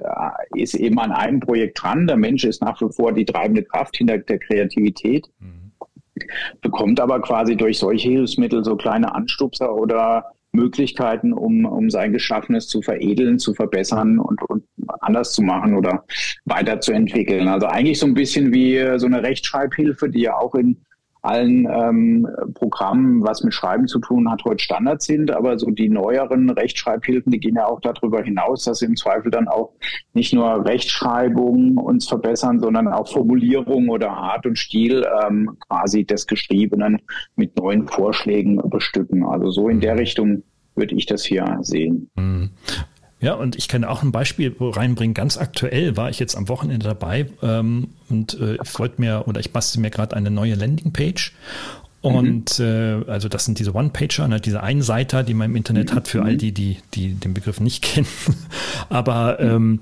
ist 0.54 0.74
eben 0.74 0.98
an 0.98 1.12
einem 1.12 1.40
Projekt 1.40 1.82
dran, 1.82 2.06
der 2.06 2.16
Mensch 2.16 2.44
ist 2.44 2.60
nach 2.60 2.80
wie 2.80 2.92
vor 2.92 3.12
die 3.12 3.24
treibende 3.24 3.62
Kraft 3.62 3.96
hinter 3.96 4.18
der 4.18 4.38
Kreativität. 4.38 5.28
Mhm 5.38 5.62
bekommt 6.60 7.00
aber 7.00 7.20
quasi 7.20 7.56
durch 7.56 7.78
solche 7.78 8.08
Hilfsmittel 8.08 8.64
so 8.64 8.76
kleine 8.76 9.14
Anstupser 9.14 9.74
oder 9.74 10.32
Möglichkeiten, 10.52 11.32
um, 11.32 11.64
um 11.64 11.90
sein 11.90 12.12
Geschaffenes 12.12 12.68
zu 12.68 12.82
veredeln, 12.82 13.38
zu 13.38 13.54
verbessern 13.54 14.18
und, 14.18 14.42
und 14.48 14.64
anders 15.00 15.32
zu 15.32 15.42
machen 15.42 15.74
oder 15.74 16.04
weiterzuentwickeln. 16.44 17.48
Also 17.48 17.66
eigentlich 17.66 17.98
so 17.98 18.06
ein 18.06 18.14
bisschen 18.14 18.52
wie 18.52 18.98
so 18.98 19.06
eine 19.06 19.22
Rechtschreibhilfe, 19.22 20.10
die 20.10 20.20
ja 20.20 20.36
auch 20.36 20.54
in 20.54 20.84
allen 21.22 21.66
ähm, 21.70 22.28
Programmen, 22.54 23.22
was 23.22 23.42
mit 23.42 23.54
Schreiben 23.54 23.86
zu 23.86 24.00
tun 24.00 24.30
hat, 24.30 24.44
heute 24.44 24.62
Standard 24.62 25.02
sind. 25.02 25.30
Aber 25.30 25.58
so 25.58 25.70
die 25.70 25.88
neueren 25.88 26.50
Rechtschreibhilfen, 26.50 27.30
die 27.32 27.40
gehen 27.40 27.54
ja 27.54 27.66
auch 27.66 27.80
darüber 27.80 28.22
hinaus, 28.22 28.64
dass 28.64 28.80
sie 28.80 28.86
im 28.86 28.96
Zweifel 28.96 29.30
dann 29.30 29.48
auch 29.48 29.72
nicht 30.14 30.34
nur 30.34 30.64
Rechtschreibung 30.66 31.76
uns 31.78 32.08
verbessern, 32.08 32.60
sondern 32.60 32.88
auch 32.88 33.08
Formulierung 33.08 33.88
oder 33.88 34.10
Art 34.10 34.46
und 34.46 34.58
Stil 34.58 35.06
ähm, 35.24 35.56
quasi 35.68 36.04
des 36.04 36.26
Geschriebenen 36.26 36.98
mit 37.36 37.56
neuen 37.56 37.86
Vorschlägen 37.86 38.60
bestücken. 38.68 39.24
Also 39.24 39.50
so 39.50 39.68
in 39.68 39.80
der 39.80 39.96
Richtung 39.96 40.42
würde 40.74 40.94
ich 40.96 41.06
das 41.06 41.24
hier 41.24 41.58
sehen. 41.62 42.10
Mhm. 43.22 43.26
Ja, 43.26 43.34
und 43.34 43.56
ich 43.56 43.68
kann 43.68 43.84
auch 43.84 44.02
ein 44.02 44.12
Beispiel 44.12 44.54
reinbringen. 44.60 45.14
Ganz 45.14 45.38
aktuell 45.38 45.96
war 45.96 46.10
ich 46.10 46.18
jetzt 46.18 46.36
am 46.36 46.48
Wochenende 46.48 46.86
dabei 46.86 47.26
ähm, 47.42 47.88
und 48.10 48.38
äh, 48.38 48.58
ich 48.62 48.78
wollte 48.78 49.00
mir 49.00 49.24
oder 49.26 49.40
ich 49.40 49.52
bastel 49.52 49.80
mir 49.80 49.90
gerade 49.90 50.14
eine 50.14 50.30
neue 50.30 50.54
Landingpage 50.54 51.32
Und 52.02 52.58
mhm. 52.58 52.64
äh, 52.64 53.10
also 53.10 53.28
das 53.28 53.44
sind 53.44 53.58
diese 53.60 53.74
One-Pager, 53.74 54.26
ne, 54.26 54.40
diese 54.40 54.62
Einseiter, 54.62 55.22
die 55.22 55.34
man 55.34 55.50
im 55.50 55.56
Internet 55.56 55.92
mhm. 55.92 55.96
hat, 55.96 56.08
für 56.08 56.22
all 56.22 56.36
die, 56.36 56.52
die, 56.52 56.78
die 56.94 57.14
den 57.14 57.32
Begriff 57.32 57.60
nicht 57.60 57.82
kennen. 57.82 58.08
Aber 58.88 59.40
ähm, 59.40 59.80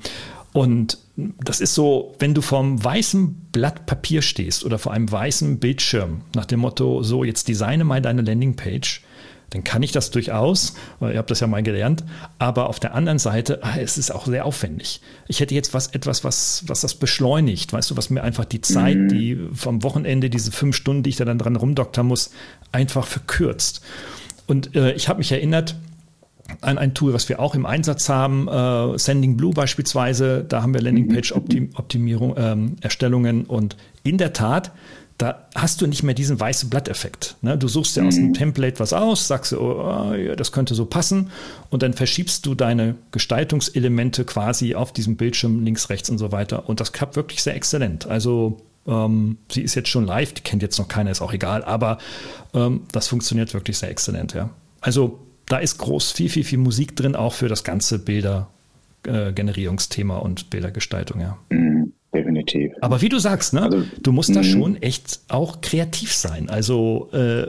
und 0.52 0.98
das 1.16 1.60
ist 1.60 1.74
so, 1.74 2.14
wenn 2.18 2.34
du 2.34 2.42
vorm 2.42 2.82
weißen 2.82 3.48
Blatt 3.52 3.86
Papier 3.86 4.20
stehst 4.22 4.64
oder 4.64 4.78
vor 4.78 4.92
einem 4.92 5.10
weißen 5.10 5.58
Bildschirm, 5.58 6.22
nach 6.34 6.46
dem 6.46 6.60
Motto, 6.60 7.02
so 7.02 7.24
jetzt 7.24 7.48
designe 7.48 7.84
mal 7.84 8.02
deine 8.02 8.22
Landingpage, 8.22 9.02
dann 9.50 9.64
kann 9.64 9.82
ich 9.82 9.92
das 9.92 10.10
durchaus, 10.10 10.74
weil 11.00 11.12
ihr 11.12 11.18
habt 11.18 11.30
das 11.30 11.40
ja 11.40 11.46
mal 11.46 11.62
gelernt, 11.62 12.04
aber 12.38 12.68
auf 12.68 12.80
der 12.80 12.94
anderen 12.94 13.18
Seite, 13.18 13.60
ah, 13.62 13.76
es 13.78 13.98
ist 13.98 14.10
auch 14.10 14.26
sehr 14.26 14.46
aufwendig. 14.46 15.00
Ich 15.28 15.40
hätte 15.40 15.54
jetzt 15.54 15.74
was, 15.74 15.88
etwas, 15.88 16.24
was, 16.24 16.64
was 16.66 16.80
das 16.80 16.94
beschleunigt, 16.94 17.72
weißt 17.72 17.90
du, 17.90 17.96
was 17.96 18.10
mir 18.10 18.22
einfach 18.22 18.44
die 18.44 18.60
Zeit, 18.60 18.96
mhm. 18.96 19.08
die 19.08 19.48
vom 19.52 19.82
Wochenende, 19.82 20.30
diese 20.30 20.52
fünf 20.52 20.76
Stunden, 20.76 21.02
die 21.02 21.10
ich 21.10 21.16
da 21.16 21.24
dann 21.24 21.38
dran 21.38 21.56
rumdoktern 21.56 22.06
muss, 22.06 22.30
einfach 22.72 23.06
verkürzt. 23.06 23.82
Und 24.46 24.74
äh, 24.74 24.92
ich 24.92 25.08
habe 25.08 25.18
mich 25.18 25.32
erinnert, 25.32 25.76
an 26.60 26.78
ein 26.78 26.94
Tool, 26.94 27.12
was 27.12 27.28
wir 27.28 27.40
auch 27.40 27.54
im 27.54 27.66
Einsatz 27.66 28.08
haben, 28.08 28.48
äh, 28.48 28.98
Sending 28.98 29.36
Blue 29.36 29.52
beispielsweise, 29.52 30.44
da 30.44 30.62
haben 30.62 30.74
wir 30.74 30.80
Landingpage-Optimierung, 30.80 32.34
ähm, 32.36 32.76
Erstellungen 32.80 33.44
und 33.44 33.76
in 34.02 34.18
der 34.18 34.32
Tat, 34.32 34.72
da 35.20 35.46
hast 35.54 35.80
du 35.82 35.86
nicht 35.86 36.02
mehr 36.02 36.14
diesen 36.14 36.40
weißen 36.40 36.70
Blatteffekt. 36.70 37.36
Ne? 37.42 37.58
Du 37.58 37.68
suchst 37.68 37.94
dir 37.94 38.06
aus 38.06 38.16
einem 38.16 38.28
mhm. 38.28 38.34
Template 38.34 38.80
was 38.80 38.94
aus, 38.94 39.28
sagst, 39.28 39.52
oh, 39.52 40.14
ja, 40.14 40.34
das 40.34 40.50
könnte 40.50 40.74
so 40.74 40.86
passen 40.86 41.30
und 41.68 41.82
dann 41.82 41.92
verschiebst 41.92 42.46
du 42.46 42.54
deine 42.54 42.94
Gestaltungselemente 43.12 44.24
quasi 44.24 44.74
auf 44.74 44.94
diesem 44.94 45.16
Bildschirm 45.16 45.62
links, 45.62 45.90
rechts 45.90 46.08
und 46.08 46.16
so 46.16 46.32
weiter 46.32 46.70
und 46.70 46.80
das 46.80 46.92
klappt 46.92 47.16
wirklich 47.16 47.42
sehr 47.42 47.54
exzellent. 47.54 48.06
Also 48.06 48.62
ähm, 48.86 49.36
sie 49.52 49.60
ist 49.60 49.74
jetzt 49.74 49.90
schon 49.90 50.06
live, 50.06 50.32
die 50.32 50.40
kennt 50.40 50.62
jetzt 50.62 50.78
noch 50.78 50.88
keiner, 50.88 51.10
ist 51.10 51.20
auch 51.20 51.34
egal, 51.34 51.64
aber 51.64 51.98
ähm, 52.54 52.84
das 52.90 53.08
funktioniert 53.08 53.52
wirklich 53.52 53.76
sehr 53.76 53.90
exzellent, 53.90 54.32
ja. 54.32 54.48
Also 54.80 55.18
da 55.44 55.58
ist 55.58 55.76
groß 55.76 56.12
viel, 56.12 56.30
viel, 56.30 56.44
viel 56.44 56.56
Musik 56.56 56.96
drin, 56.96 57.14
auch 57.14 57.34
für 57.34 57.48
das 57.48 57.62
ganze 57.62 57.98
Bildergenerierungsthema 57.98 60.16
äh, 60.16 60.22
und 60.22 60.48
Bildergestaltung, 60.48 61.20
ja. 61.20 61.36
Mhm 61.50 61.69
definitiv. 62.52 62.76
Aber 62.80 63.00
wie 63.00 63.08
du 63.08 63.18
sagst, 63.18 63.52
ne, 63.52 63.62
also, 63.62 63.84
du 64.00 64.12
musst 64.12 64.34
da 64.34 64.40
mhm. 64.40 64.44
schon 64.44 64.82
echt 64.82 65.20
auch 65.28 65.60
kreativ 65.60 66.14
sein. 66.14 66.48
Also 66.48 67.10
äh, 67.12 67.46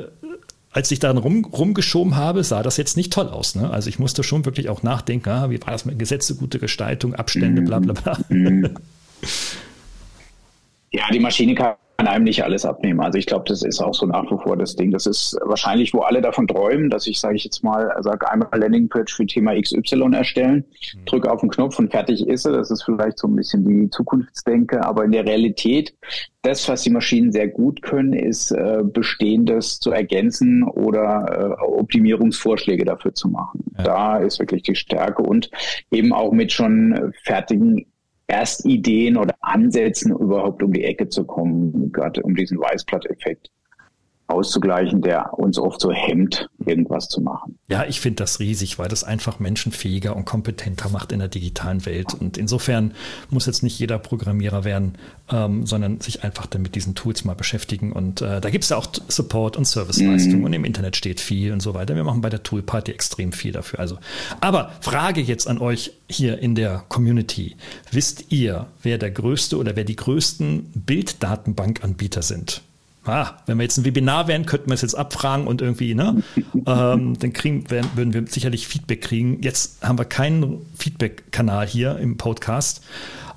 als 0.71 0.91
ich 0.91 0.99
da 0.99 1.11
rum, 1.11 1.45
rumgeschoben 1.45 2.15
habe, 2.15 2.43
sah 2.43 2.63
das 2.63 2.77
jetzt 2.77 2.95
nicht 2.95 3.11
toll 3.11 3.27
aus. 3.27 3.55
Ne? 3.55 3.69
Also 3.69 3.89
ich 3.89 3.99
musste 3.99 4.23
schon 4.23 4.45
wirklich 4.45 4.69
auch 4.69 4.83
nachdenken, 4.83 5.29
ah, 5.29 5.49
wie 5.49 5.61
war 5.61 5.71
das 5.71 5.85
mit 5.85 5.99
Gesetze, 5.99 6.35
gute 6.35 6.59
Gestaltung, 6.59 7.13
Abstände, 7.13 7.61
bla 7.61 7.79
bla 7.79 7.93
bla. 7.93 8.17
Mhm. 8.29 8.69
Ja, 10.93 11.09
die 11.09 11.21
Maschine 11.21 11.55
kann 11.55 11.75
kann 12.01 12.15
einem 12.15 12.23
nicht 12.23 12.43
alles 12.43 12.65
abnehmen. 12.65 12.99
Also 12.99 13.19
ich 13.19 13.27
glaube, 13.27 13.45
das 13.47 13.61
ist 13.61 13.79
auch 13.79 13.93
so 13.93 14.07
nach 14.07 14.23
wie 14.23 14.41
vor 14.41 14.57
das 14.57 14.75
Ding. 14.75 14.89
Das 14.89 15.05
ist 15.05 15.37
wahrscheinlich, 15.43 15.93
wo 15.93 15.99
alle 15.99 16.19
davon 16.19 16.47
träumen, 16.47 16.89
dass 16.89 17.05
ich, 17.05 17.19
sage 17.19 17.35
ich 17.35 17.43
jetzt 17.43 17.63
mal, 17.63 17.95
sage 17.99 18.27
einmal 18.27 18.49
Landingpage 18.59 19.13
für 19.13 19.27
Thema 19.27 19.53
XY 19.53 20.09
erstellen, 20.13 20.65
mhm. 20.95 21.05
drücke 21.05 21.31
auf 21.31 21.41
den 21.41 21.51
Knopf 21.51 21.77
und 21.77 21.91
fertig 21.91 22.25
ist 22.25 22.45
er. 22.45 22.53
Das 22.53 22.71
ist 22.71 22.81
vielleicht 22.85 23.19
so 23.19 23.27
ein 23.27 23.35
bisschen 23.35 23.63
die 23.65 23.89
Zukunftsdenke, 23.91 24.83
aber 24.83 25.05
in 25.05 25.11
der 25.11 25.27
Realität, 25.27 25.93
das, 26.41 26.67
was 26.67 26.81
die 26.81 26.89
Maschinen 26.89 27.31
sehr 27.31 27.47
gut 27.47 27.83
können, 27.83 28.13
ist 28.13 28.49
äh, 28.49 28.79
Bestehendes 28.83 29.79
zu 29.79 29.91
ergänzen 29.91 30.63
oder 30.63 31.57
äh, 31.61 31.63
Optimierungsvorschläge 31.63 32.83
dafür 32.83 33.13
zu 33.13 33.29
machen. 33.29 33.63
Ja. 33.77 33.83
Da 33.83 34.17
ist 34.17 34.39
wirklich 34.39 34.63
die 34.63 34.73
Stärke 34.73 35.21
und 35.21 35.51
eben 35.91 36.13
auch 36.13 36.31
mit 36.31 36.51
schon 36.51 37.13
fertigen 37.23 37.85
erst 38.31 38.65
Ideen 38.65 39.17
oder 39.17 39.35
Ansätzen 39.41 40.11
überhaupt 40.11 40.63
um 40.63 40.71
die 40.73 40.83
Ecke 40.83 41.09
zu 41.09 41.25
kommen, 41.25 41.91
gerade 41.91 42.23
um 42.23 42.35
diesen 42.35 42.59
Weißblatt-Effekt 42.59 43.51
auszugleichen, 44.31 45.01
der 45.01 45.37
uns 45.37 45.57
oft 45.57 45.81
so 45.81 45.91
hemmt, 45.91 46.49
irgendwas 46.65 47.07
zu 47.07 47.21
machen. 47.21 47.57
Ja, 47.67 47.85
ich 47.85 47.99
finde 48.01 48.17
das 48.17 48.39
riesig, 48.39 48.79
weil 48.79 48.87
das 48.87 49.03
einfach 49.03 49.39
menschenfähiger 49.39 50.15
und 50.15 50.25
kompetenter 50.25 50.89
macht 50.89 51.11
in 51.11 51.19
der 51.19 51.27
digitalen 51.27 51.85
Welt. 51.85 52.13
Und 52.13 52.37
insofern 52.37 52.93
muss 53.29 53.45
jetzt 53.45 53.63
nicht 53.63 53.79
jeder 53.79 53.99
Programmierer 53.99 54.63
werden, 54.63 54.95
ähm, 55.31 55.65
sondern 55.65 56.01
sich 56.01 56.23
einfach 56.23 56.45
dann 56.45 56.61
mit 56.61 56.75
diesen 56.75 56.95
Tools 56.95 57.23
mal 57.23 57.35
beschäftigen. 57.35 57.91
Und 57.91 58.21
äh, 58.21 58.41
da 58.41 58.49
gibt 58.49 58.63
es 58.63 58.69
ja 58.69 58.77
auch 58.77 58.87
Support 59.07 59.57
und 59.57 59.65
Serviceleistungen 59.65 60.39
mhm. 60.39 60.45
und 60.45 60.53
im 60.53 60.65
Internet 60.65 60.95
steht 60.95 61.19
viel 61.19 61.53
und 61.53 61.61
so 61.61 61.73
weiter. 61.73 61.95
Wir 61.95 62.03
machen 62.03 62.21
bei 62.21 62.29
der 62.29 62.43
Toolparty 62.43 62.91
extrem 62.91 63.31
viel 63.31 63.51
dafür. 63.51 63.79
Also, 63.79 63.97
aber 64.39 64.71
Frage 64.81 65.21
jetzt 65.21 65.47
an 65.47 65.59
euch 65.59 65.93
hier 66.09 66.39
in 66.39 66.55
der 66.55 66.83
Community. 66.89 67.55
Wisst 67.91 68.31
ihr, 68.31 68.67
wer 68.81 68.97
der 68.97 69.11
größte 69.11 69.57
oder 69.57 69.75
wer 69.75 69.83
die 69.83 69.95
größten 69.95 70.71
Bilddatenbankanbieter 70.75 72.21
sind? 72.21 72.61
Ah, 73.05 73.31
wenn 73.45 73.57
wir 73.57 73.63
jetzt 73.63 73.77
ein 73.77 73.85
Webinar 73.85 74.27
wären, 74.27 74.45
könnten 74.45 74.69
wir 74.69 74.73
es 74.73 74.81
jetzt 74.81 74.95
abfragen 74.95 75.47
und 75.47 75.61
irgendwie, 75.61 75.95
ne? 75.95 76.23
ähm, 76.65 77.17
dann 77.19 77.33
kriegen, 77.33 77.69
werden, 77.69 77.89
würden 77.95 78.13
wir 78.13 78.25
sicherlich 78.27 78.67
Feedback 78.67 79.01
kriegen. 79.01 79.41
Jetzt 79.41 79.83
haben 79.85 79.97
wir 79.97 80.05
keinen 80.05 80.65
Feedback-Kanal 80.77 81.67
hier 81.67 81.97
im 81.97 82.17
Podcast. 82.17 82.83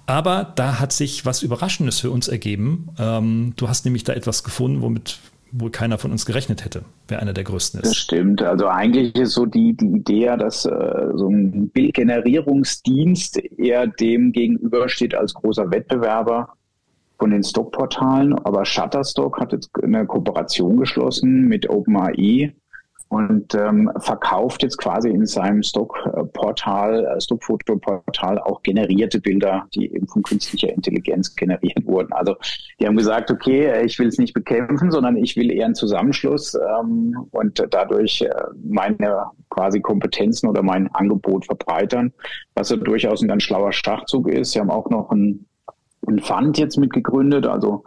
Aber 0.06 0.52
da 0.54 0.80
hat 0.80 0.92
sich 0.92 1.24
was 1.24 1.42
Überraschendes 1.42 2.00
für 2.00 2.10
uns 2.10 2.28
ergeben. 2.28 2.88
Ähm, 2.98 3.54
du 3.56 3.68
hast 3.68 3.86
nämlich 3.86 4.04
da 4.04 4.12
etwas 4.12 4.44
gefunden, 4.44 4.82
womit 4.82 5.18
wohl 5.50 5.70
keiner 5.70 5.98
von 5.98 6.10
uns 6.10 6.26
gerechnet 6.26 6.64
hätte, 6.64 6.82
wer 7.08 7.22
einer 7.22 7.32
der 7.32 7.44
größten 7.44 7.80
ist. 7.80 7.88
Das 7.88 7.96
stimmt. 7.96 8.42
Also 8.42 8.66
eigentlich 8.66 9.14
ist 9.14 9.32
so 9.32 9.46
die, 9.46 9.74
die 9.74 9.86
Idee, 9.86 10.36
dass 10.36 10.66
äh, 10.66 11.08
so 11.14 11.28
ein 11.28 11.68
Bildgenerierungsdienst 11.68 13.38
eher 13.56 13.86
dem 13.86 14.32
gegenübersteht 14.32 15.14
als 15.14 15.32
großer 15.32 15.70
Wettbewerber 15.70 16.54
von 17.24 17.30
den 17.30 17.42
Stockportalen, 17.42 18.34
aber 18.40 18.66
Shutterstock 18.66 19.40
hat 19.40 19.52
jetzt 19.52 19.70
eine 19.82 20.04
Kooperation 20.04 20.76
geschlossen 20.76 21.48
mit 21.48 21.70
OpenAI 21.70 22.54
und 23.08 23.54
ähm, 23.54 23.90
verkauft 23.96 24.62
jetzt 24.62 24.76
quasi 24.76 25.08
in 25.08 25.24
seinem 25.24 25.62
Stockportal, 25.62 27.06
äh, 27.06 27.18
Stockfotoportal 27.22 28.40
auch 28.40 28.62
generierte 28.62 29.20
Bilder, 29.20 29.66
die 29.74 29.90
eben 29.90 30.06
von 30.06 30.22
künstlicher 30.22 30.68
Intelligenz 30.68 31.34
generiert 31.34 31.86
wurden. 31.86 32.12
Also 32.12 32.36
die 32.78 32.86
haben 32.86 32.96
gesagt, 32.96 33.30
okay, 33.30 33.82
ich 33.86 33.98
will 33.98 34.08
es 34.08 34.18
nicht 34.18 34.34
bekämpfen, 34.34 34.90
sondern 34.90 35.16
ich 35.16 35.34
will 35.34 35.50
eher 35.50 35.64
einen 35.64 35.74
Zusammenschluss 35.74 36.54
ähm, 36.54 37.16
und 37.30 37.64
dadurch 37.70 38.20
äh, 38.20 38.34
meine 38.62 39.30
quasi 39.48 39.80
Kompetenzen 39.80 40.46
oder 40.46 40.62
mein 40.62 40.94
Angebot 40.94 41.46
verbreitern, 41.46 42.12
was 42.54 42.68
ja 42.68 42.76
durchaus 42.76 43.22
ein 43.22 43.28
ganz 43.28 43.44
schlauer 43.44 43.72
Schachzug 43.72 44.28
ist. 44.28 44.52
Sie 44.52 44.60
haben 44.60 44.70
auch 44.70 44.90
noch 44.90 45.10
ein 45.10 45.46
ein 46.06 46.20
Fund 46.20 46.58
jetzt 46.58 46.76
mitgegründet, 46.76 47.46
also 47.46 47.84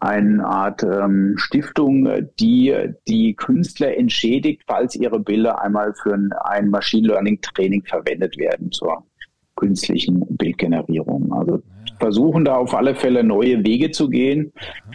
eine 0.00 0.44
Art 0.44 0.82
ähm, 0.82 1.34
Stiftung, 1.36 2.08
die 2.38 2.74
die 3.08 3.34
Künstler 3.34 3.96
entschädigt, 3.96 4.62
falls 4.66 4.94
ihre 4.94 5.20
Bilder 5.20 5.60
einmal 5.60 5.94
für 5.94 6.14
ein, 6.14 6.30
ein 6.44 6.70
Machine 6.70 7.08
Learning 7.08 7.40
Training 7.40 7.84
verwendet 7.84 8.38
werden 8.38 8.70
zur 8.70 9.04
künstlichen 9.56 10.24
Bildgenerierung. 10.36 11.32
Also 11.32 11.62
versuchen 11.98 12.44
da 12.44 12.56
auf 12.56 12.74
alle 12.74 12.94
Fälle 12.94 13.24
neue 13.24 13.64
Wege 13.64 13.90
zu 13.90 14.08
gehen. 14.08 14.52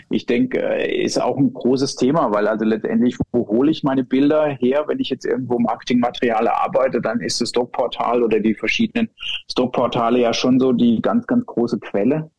Ich 0.10 0.26
denke, 0.26 0.60
äh, 0.62 1.04
ist 1.04 1.22
auch 1.22 1.38
ein 1.38 1.54
großes 1.54 1.96
Thema, 1.96 2.32
weil 2.34 2.48
also 2.48 2.66
letztendlich, 2.66 3.18
wo 3.32 3.48
hole 3.48 3.72
ich 3.72 3.84
meine 3.84 4.04
Bilder 4.04 4.46
her? 4.46 4.86
Wenn 4.88 5.00
ich 5.00 5.10
jetzt 5.10 5.26
irgendwo 5.26 5.60
Marketingmaterial 5.60 6.48
arbeite, 6.48 7.02
dann 7.02 7.20
ist 7.20 7.42
das 7.42 7.50
Stockportal 7.50 8.24
oder 8.24 8.40
die 8.40 8.56
verschiedenen 8.56 9.10
Stockportale 9.52 10.20
ja 10.22 10.34
schon 10.34 10.60
so 10.60 10.72
die 10.72 11.02
ganz, 11.02 11.28
ganz 11.28 11.46
große 11.46 11.80
Quelle. 11.80 12.32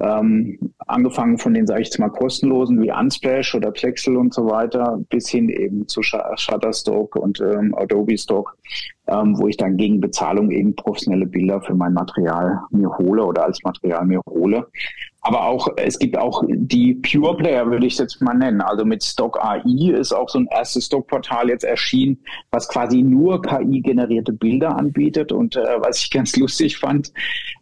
Ähm, 0.00 0.58
angefangen 0.78 1.38
von 1.38 1.54
den, 1.54 1.66
sage 1.66 1.82
ich 1.82 1.88
jetzt 1.88 1.98
mal, 2.00 2.10
kostenlosen 2.10 2.82
wie 2.82 2.90
Unsplash 2.90 3.54
oder 3.54 3.70
Plexel 3.70 4.16
und 4.16 4.34
so 4.34 4.50
weiter, 4.50 4.98
bis 5.08 5.28
hin 5.28 5.48
eben 5.48 5.86
zu 5.86 6.02
Shutterstock 6.02 7.14
und 7.14 7.40
ähm, 7.40 7.74
Adobe 7.76 8.18
Stock, 8.18 8.56
ähm, 9.06 9.38
wo 9.38 9.46
ich 9.46 9.56
dann 9.56 9.76
gegen 9.76 10.00
Bezahlung 10.00 10.50
eben 10.50 10.74
professionelle 10.74 11.26
Bilder 11.26 11.60
für 11.60 11.74
mein 11.74 11.92
Material 11.92 12.60
mir 12.70 12.90
hole 12.98 13.24
oder 13.24 13.44
als 13.44 13.62
Material 13.62 14.04
mir 14.04 14.20
hole. 14.28 14.66
Aber 15.26 15.46
auch, 15.46 15.68
es 15.76 15.98
gibt 15.98 16.18
auch 16.18 16.42
die 16.46 16.96
Pure 16.96 17.38
Player, 17.38 17.70
würde 17.70 17.86
ich 17.86 17.94
es 17.94 17.98
jetzt 17.98 18.20
mal 18.20 18.34
nennen. 18.34 18.60
Also 18.60 18.84
mit 18.84 19.02
Stock 19.02 19.42
AI 19.42 19.90
ist 19.98 20.12
auch 20.12 20.28
so 20.28 20.38
ein 20.38 20.48
erstes 20.50 20.84
Stockportal 20.84 21.48
jetzt 21.48 21.64
erschienen, 21.64 22.18
was 22.50 22.68
quasi 22.68 23.02
nur 23.02 23.40
KI-generierte 23.40 24.34
Bilder 24.34 24.76
anbietet. 24.76 25.32
Und 25.32 25.56
äh, 25.56 25.80
was 25.80 26.00
ich 26.00 26.10
ganz 26.10 26.36
lustig 26.36 26.76
fand, 26.76 27.10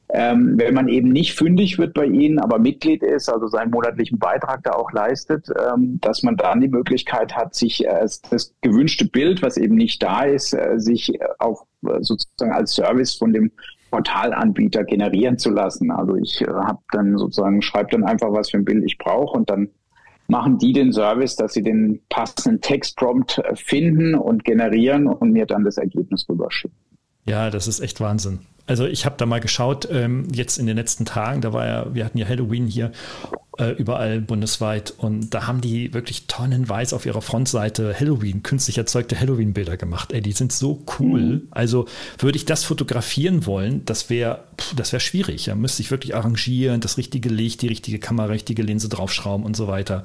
ähm, 0.09 0.54
wenn 0.59 0.75
man 0.75 0.88
eben 0.88 1.11
nicht 1.11 1.35
fündig 1.35 1.78
wird 1.78 1.95
bei 1.95 2.04
Ihnen, 2.04 2.40
aber 2.40 2.59
Mitglied 2.59 3.04
ist, 3.04 3.28
also 3.28 3.47
seinen 3.47 3.71
monatlichen 3.71 4.19
Beitrag 4.19 4.64
da 4.64 4.73
auch 4.73 4.90
leistet, 4.90 5.47
ähm, 5.57 6.00
dass 6.00 6.25
man 6.25 6.37
dann 6.37 6.61
die 6.61 6.69
Möglichkeit 6.69 7.37
hat, 7.37 7.54
sich 7.54 7.87
äh, 7.87 8.09
das 8.28 8.52
gewünschte 8.61 9.04
Bild, 9.04 9.40
was 9.40 9.57
eben 9.57 9.76
nicht 9.76 10.02
da 10.02 10.25
ist, 10.25 10.52
äh, 10.52 10.81
sich 10.81 11.12
auf 11.38 11.62
äh, 11.87 11.99
sozusagen 12.00 12.52
als 12.52 12.75
Service 12.75 13.14
von 13.14 13.33
dem 13.33 13.52
Portalanbieter 13.92 14.82
generieren 14.84 15.38
zu 15.38 15.50
lassen. 15.50 15.92
Also 15.92 16.16
ich 16.16 16.40
äh, 16.40 16.46
habe 16.46 16.80
dann 16.90 17.16
sozusagen 17.16 17.62
schreibe 17.62 17.90
dann 17.92 18.04
einfach, 18.04 18.32
was 18.32 18.50
für 18.50 18.56
ein 18.56 18.64
Bild 18.64 18.82
ich 18.84 18.99
brauche 18.99 19.37
und 19.37 19.49
dann 19.49 19.68
machen 20.26 20.58
die 20.58 20.72
den 20.72 20.92
Service, 20.92 21.37
dass 21.37 21.52
sie 21.52 21.62
den 21.62 22.00
passenden 22.08 22.61
Textprompt 22.61 23.38
äh, 23.38 23.54
finden 23.54 24.14
und 24.14 24.44
generieren 24.44 25.06
und 25.06 25.30
mir 25.32 25.46
dann 25.46 25.62
das 25.62 25.76
Ergebnis 25.76 26.26
rüberschicken. 26.28 26.76
Ja, 27.25 27.50
das 27.50 27.69
ist 27.69 27.81
echt 27.81 28.00
Wahnsinn. 28.00 28.41
Also 28.67 28.87
ich 28.87 29.05
habe 29.05 29.17
da 29.19 29.26
mal 29.26 29.41
geschaut, 29.41 29.88
ähm, 29.91 30.29
jetzt 30.33 30.59
in 30.59 30.67
den 30.67 30.76
letzten 30.76 31.05
Tagen, 31.05 31.41
da 31.41 31.52
war 31.52 31.67
ja, 31.67 31.95
wir 31.95 32.05
hatten 32.05 32.19
ja 32.19 32.29
Halloween 32.29 32.67
hier, 32.67 32.93
äh, 33.59 33.71
überall 33.71 34.21
bundesweit. 34.21 34.95
Und 34.97 35.35
da 35.35 35.47
haben 35.47 35.61
die 35.61 35.93
wirklich 35.93 36.26
tonnenweise 36.26 36.97
auf 36.97 37.05
ihrer 37.05 37.23
Frontseite 37.23 37.95
Halloween, 37.99 38.43
künstlich 38.43 38.79
erzeugte 38.79 39.19
Halloween-Bilder 39.19 39.76
gemacht. 39.76 40.12
Ey, 40.12 40.23
die 40.23 40.33
sind 40.33 40.52
so 40.52 40.85
cool. 40.99 41.21
Mhm. 41.21 41.49
Also 41.50 41.87
würde 42.19 42.37
ich 42.37 42.45
das 42.45 42.64
fotografieren 42.64 43.47
wollen, 43.47 43.85
das 43.85 44.09
wäre 44.11 44.45
das 44.76 44.93
wäre 44.93 45.00
schwierig. 45.00 45.45
Da 45.47 45.55
müsste 45.55 45.83
ich 45.83 45.91
wirklich 45.91 46.14
arrangieren, 46.14 46.81
das 46.81 46.97
richtige 46.97 47.29
Licht, 47.29 47.62
die 47.62 47.69
richtige 47.69 47.99
Kamera, 47.99 48.29
richtige 48.29 48.62
Linse 48.62 48.88
draufschrauben 48.88 49.45
und 49.45 49.57
so 49.57 49.69
weiter. 49.69 50.05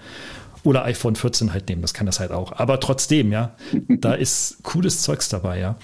Oder 0.63 0.83
iPhone 0.83 1.15
14 1.15 1.53
halt 1.53 1.69
nehmen, 1.69 1.81
das 1.81 1.93
kann 1.93 2.05
das 2.05 2.19
halt 2.19 2.31
auch. 2.31 2.51
Aber 2.51 2.79
trotzdem, 2.79 3.31
ja, 3.31 3.55
da 3.87 4.13
ist 4.13 4.63
cooles 4.63 5.01
Zeugs 5.01 5.29
dabei, 5.29 5.59
ja. 5.59 5.77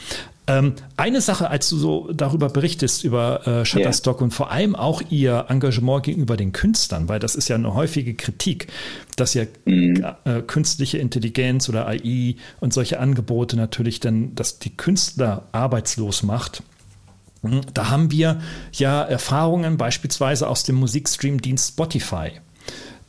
Ähm, 0.46 0.74
eine 0.98 1.22
Sache, 1.22 1.50
als 1.50 1.70
du 1.70 1.78
so 1.78 2.12
darüber 2.12 2.50
berichtest, 2.50 3.06
über 3.06 3.48
äh, 3.48 3.66
Shutterstock 3.66 4.18
yeah. 4.18 4.24
und 4.26 4.32
vor 4.32 4.52
allem 4.52 4.76
auch 4.76 5.02
ihr 5.10 5.46
Engagement 5.48 6.04
gegenüber 6.04 6.36
den 6.36 6.52
Künstlern, 6.52 7.08
weil 7.08 7.20
das 7.20 7.36
ist 7.36 7.48
ja 7.48 7.56
eine 7.56 7.74
häufige 7.74 8.14
Kritik, 8.14 8.68
dass 9.16 9.34
ja 9.36 9.46
mm. 9.66 10.04
äh, 10.26 10.42
künstliche 10.46 10.98
Intelligenz 10.98 11.70
oder 11.70 11.88
AI 11.88 12.36
und 12.60 12.74
solche 12.74 13.00
Angebote 13.00 13.56
natürlich 13.56 14.02
dann, 14.02 14.36
dass 14.36 14.60
die 14.60 14.76
Künstler 14.76 15.48
arbeitslos 15.54 16.24
macht. 16.24 16.62
Hm, 17.44 17.62
da 17.74 17.90
haben 17.90 18.12
wir 18.12 18.42
ja 18.74 19.02
Erfahrungen 19.02 19.78
beispielsweise 19.78 20.50
aus 20.50 20.64
dem 20.64 20.76
Musikstream-Dienst 20.76 21.70
Spotify. 21.70 22.32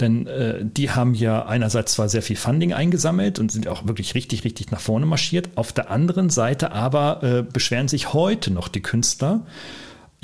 Denn 0.00 0.26
äh, 0.26 0.64
die 0.64 0.90
haben 0.90 1.14
ja 1.14 1.46
einerseits 1.46 1.92
zwar 1.92 2.08
sehr 2.08 2.22
viel 2.22 2.36
Funding 2.36 2.72
eingesammelt 2.72 3.38
und 3.38 3.52
sind 3.52 3.68
auch 3.68 3.86
wirklich 3.86 4.14
richtig, 4.14 4.44
richtig 4.44 4.70
nach 4.70 4.80
vorne 4.80 5.06
marschiert. 5.06 5.50
Auf 5.54 5.72
der 5.72 5.90
anderen 5.90 6.30
Seite 6.30 6.72
aber 6.72 7.22
äh, 7.22 7.42
beschweren 7.42 7.88
sich 7.88 8.12
heute 8.12 8.52
noch 8.52 8.68
die 8.68 8.82
Künstler. 8.82 9.46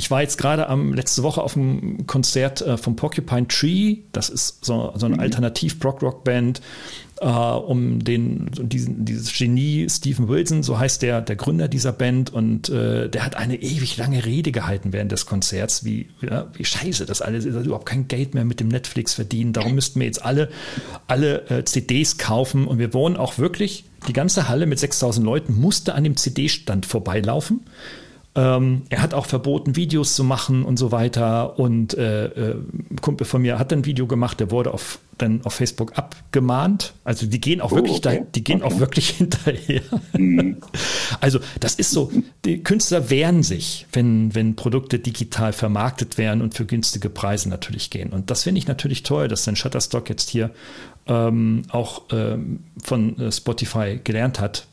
Ich 0.01 0.11
war 0.11 0.23
jetzt 0.23 0.39
gerade 0.39 0.67
am 0.67 0.95
letzte 0.95 1.23
Woche 1.23 1.43
auf 1.43 1.59
einem 1.59 2.07
Konzert 2.07 2.63
äh, 2.63 2.79
vom 2.79 2.97
Porcupine 2.97 3.47
Tree. 3.49 3.99
Das 4.13 4.31
ist 4.31 4.65
so, 4.65 4.95
so 4.97 5.05
eine 5.05 5.17
mhm. 5.17 5.21
Alternativ-Prog-Rock-Band 5.21 6.63
äh, 7.21 7.27
um 7.27 8.03
den, 8.03 8.51
diesen, 8.51 9.05
dieses 9.05 9.31
Genie 9.37 9.87
Stephen 9.91 10.27
Wilson, 10.27 10.63
so 10.63 10.79
heißt 10.79 11.03
der, 11.03 11.21
der 11.21 11.37
Gründer 11.37 11.69
dieser 11.69 11.93
Band, 11.93 12.33
und 12.33 12.71
äh, 12.71 13.11
der 13.11 13.27
hat 13.27 13.37
eine 13.37 13.61
ewig 13.61 13.99
lange 13.99 14.25
Rede 14.25 14.53
gehalten 14.53 14.95
während 14.95 15.13
des 15.13 15.27
Konzerts, 15.27 15.85
wie, 15.85 16.09
ja, 16.23 16.49
wie 16.55 16.65
scheiße 16.65 17.05
das 17.05 17.21
alles 17.21 17.45
ist, 17.45 17.55
überhaupt 17.67 17.85
kein 17.85 18.09
Geld 18.09 18.33
mehr 18.33 18.47
mit 18.47 18.59
dem 18.59 18.69
Netflix 18.69 19.13
verdienen, 19.13 19.53
darum 19.53 19.75
müssten 19.75 20.01
wir 20.01 20.07
jetzt 20.07 20.25
alle, 20.25 20.49
alle 21.09 21.51
äh, 21.51 21.65
CDs 21.67 22.17
kaufen 22.17 22.67
und 22.67 22.79
wir 22.79 22.95
wohnen 22.95 23.19
auch 23.19 23.37
wirklich, 23.37 23.85
die 24.09 24.15
ganze 24.15 24.49
Halle 24.49 24.65
mit 24.65 24.79
6000 24.79 25.23
Leuten 25.27 25.61
musste 25.61 25.95
an 25.95 26.05
dem 26.05 26.17
CD-Stand 26.17 26.87
vorbeilaufen. 26.87 27.61
Ähm, 28.37 28.83
er 28.91 29.03
hat 29.03 29.13
auch 29.13 29.27
verboten, 29.27 29.75
Videos 29.75 30.15
zu 30.15 30.23
machen 30.23 30.65
und 30.65 30.79
so 30.79 30.93
weiter. 30.93 31.59
Und 31.59 31.95
äh, 31.95 32.27
äh, 32.27 32.57
Kumpel 33.01 33.27
von 33.27 33.43
mir 33.43 33.59
hat 33.59 33.73
ein 33.73 33.85
Video 33.85 34.07
gemacht, 34.07 34.39
der 34.39 34.53
wurde 34.53 34.73
auf, 34.73 35.01
dann 35.19 35.41
auf 35.45 35.55
Facebook 35.55 35.99
abgemahnt. 35.99 36.95
Also 37.03 37.27
die 37.27 37.41
gehen 37.41 37.61
auch 37.61 37.73
oh, 37.73 37.77
wirklich, 37.77 37.97
okay. 37.97 38.21
da, 38.21 38.27
die 38.33 38.45
gehen 38.45 38.63
okay. 38.63 38.73
auch 38.73 38.79
wirklich 38.79 39.11
hinterher. 39.19 39.83
Mhm. 40.17 40.59
Also 41.21 41.41
das 41.59 41.75
ist 41.75 41.91
so, 41.91 42.13
die 42.45 42.63
Künstler 42.63 43.11
wehren 43.11 43.43
sich, 43.43 43.87
wenn, 43.93 44.33
wenn 44.33 44.55
Produkte 44.55 45.01
digital 45.01 45.53
vermarktet 45.53 46.17
werden 46.17 46.41
und 46.41 46.55
für 46.55 46.67
günstige 46.67 47.11
Preise 47.11 47.49
natürlich 47.49 47.91
gehen. 47.91 48.11
Und 48.11 48.31
das 48.31 48.45
finde 48.45 48.61
ich 48.61 48.69
natürlich 48.69 49.03
toll, 49.03 49.27
dass 49.27 49.45
dann 49.45 49.57
Shutterstock 49.57 50.09
jetzt 50.09 50.31
hier 50.31 50.51
ähm, 51.09 51.63
auch 51.71 52.03
ähm, 52.13 52.61
von 52.81 53.19
äh, 53.19 53.33
Spotify 53.33 53.99
gelernt 54.03 54.39
hat. 54.39 54.69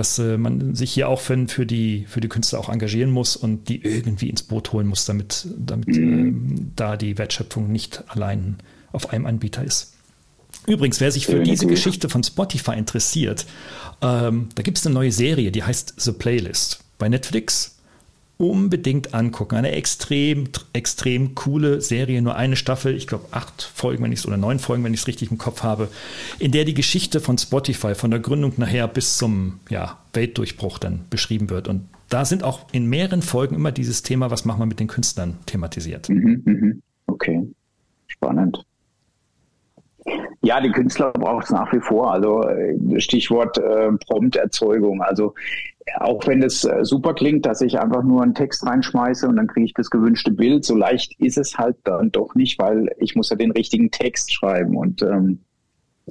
Ähm, 0.00 0.10
dass 0.10 0.18
äh, 0.18 0.38
man 0.38 0.74
sich 0.74 0.92
hier 0.92 1.08
auch 1.08 1.20
für, 1.20 1.46
für, 1.48 1.66
die, 1.66 2.06
für 2.08 2.20
die 2.20 2.28
Künstler 2.28 2.58
auch 2.58 2.68
engagieren 2.68 3.10
muss 3.10 3.36
und 3.36 3.68
die 3.68 3.82
irgendwie 3.82 4.28
ins 4.28 4.42
Boot 4.42 4.72
holen 4.72 4.86
muss, 4.86 5.04
damit, 5.04 5.46
damit 5.58 5.88
mhm. 5.88 6.54
äh, 6.54 6.60
da 6.76 6.96
die 6.96 7.18
Wertschöpfung 7.18 7.70
nicht 7.70 8.04
allein 8.08 8.56
auf 8.92 9.10
einem 9.10 9.26
Anbieter 9.26 9.64
ist. 9.64 9.94
Übrigens, 10.66 11.00
wer 11.00 11.10
sich 11.10 11.26
für 11.26 11.42
diese 11.42 11.66
Geschichte 11.66 12.08
von 12.08 12.22
Spotify 12.22 12.72
interessiert, 12.72 13.46
ähm, 14.02 14.48
da 14.54 14.62
gibt 14.62 14.78
es 14.78 14.86
eine 14.86 14.94
neue 14.94 15.12
Serie, 15.12 15.52
die 15.52 15.62
heißt 15.62 15.94
The 15.96 16.12
Playlist 16.12 16.80
bei 16.98 17.08
Netflix 17.08 17.76
unbedingt 18.40 19.12
angucken. 19.12 19.56
Eine 19.56 19.72
extrem, 19.72 20.48
extrem 20.72 21.34
coole 21.34 21.82
Serie, 21.82 22.22
nur 22.22 22.36
eine 22.36 22.56
Staffel, 22.56 22.96
ich 22.96 23.06
glaube 23.06 23.26
acht 23.32 23.62
Folgen, 23.62 24.02
wenn 24.02 24.12
ich 24.12 24.20
es 24.20 24.26
oder 24.26 24.38
neun 24.38 24.58
Folgen, 24.58 24.82
wenn 24.82 24.94
ich 24.94 25.00
es 25.00 25.06
richtig 25.06 25.30
im 25.30 25.36
Kopf 25.36 25.62
habe, 25.62 25.88
in 26.38 26.50
der 26.50 26.64
die 26.64 26.72
Geschichte 26.72 27.20
von 27.20 27.36
Spotify, 27.36 27.94
von 27.94 28.10
der 28.10 28.20
Gründung 28.20 28.54
nachher 28.56 28.88
bis 28.88 29.18
zum 29.18 29.60
ja, 29.68 29.98
Weltdurchbruch 30.14 30.78
dann 30.78 31.04
beschrieben 31.10 31.50
wird. 31.50 31.68
Und 31.68 31.86
da 32.08 32.24
sind 32.24 32.42
auch 32.42 32.66
in 32.72 32.86
mehreren 32.86 33.20
Folgen 33.20 33.54
immer 33.54 33.72
dieses 33.72 34.02
Thema, 34.02 34.30
was 34.30 34.46
machen 34.46 34.60
wir 34.60 34.66
mit 34.66 34.80
den 34.80 34.88
Künstlern, 34.88 35.36
thematisiert. 35.44 36.08
Mhm, 36.08 36.42
mhm. 36.46 36.82
Okay, 37.08 37.46
spannend. 38.06 38.64
Ja, 40.40 40.62
die 40.62 40.70
Künstler 40.70 41.12
braucht 41.12 41.44
es 41.44 41.50
nach 41.50 41.70
wie 41.74 41.80
vor. 41.80 42.10
Also 42.10 42.42
äh, 42.44 43.00
Stichwort 43.00 43.58
äh, 43.58 43.92
Prompterzeugung. 44.06 45.02
Also 45.02 45.34
auch 45.98 46.26
wenn 46.26 46.42
es 46.42 46.64
äh, 46.64 46.84
super 46.84 47.14
klingt, 47.14 47.46
dass 47.46 47.60
ich 47.60 47.78
einfach 47.78 48.02
nur 48.02 48.22
einen 48.22 48.34
Text 48.34 48.64
reinschmeiße 48.66 49.26
und 49.26 49.36
dann 49.36 49.46
kriege 49.46 49.66
ich 49.66 49.74
das 49.74 49.90
gewünschte 49.90 50.30
Bild, 50.30 50.64
so 50.64 50.76
leicht 50.76 51.18
ist 51.20 51.38
es 51.38 51.58
halt 51.58 51.76
dann 51.84 52.12
doch 52.12 52.34
nicht, 52.34 52.58
weil 52.58 52.90
ich 52.98 53.16
muss 53.16 53.30
ja 53.30 53.36
den 53.36 53.50
richtigen 53.50 53.90
Text 53.90 54.32
schreiben 54.32 54.76
und 54.76 55.02
ähm, 55.02 55.40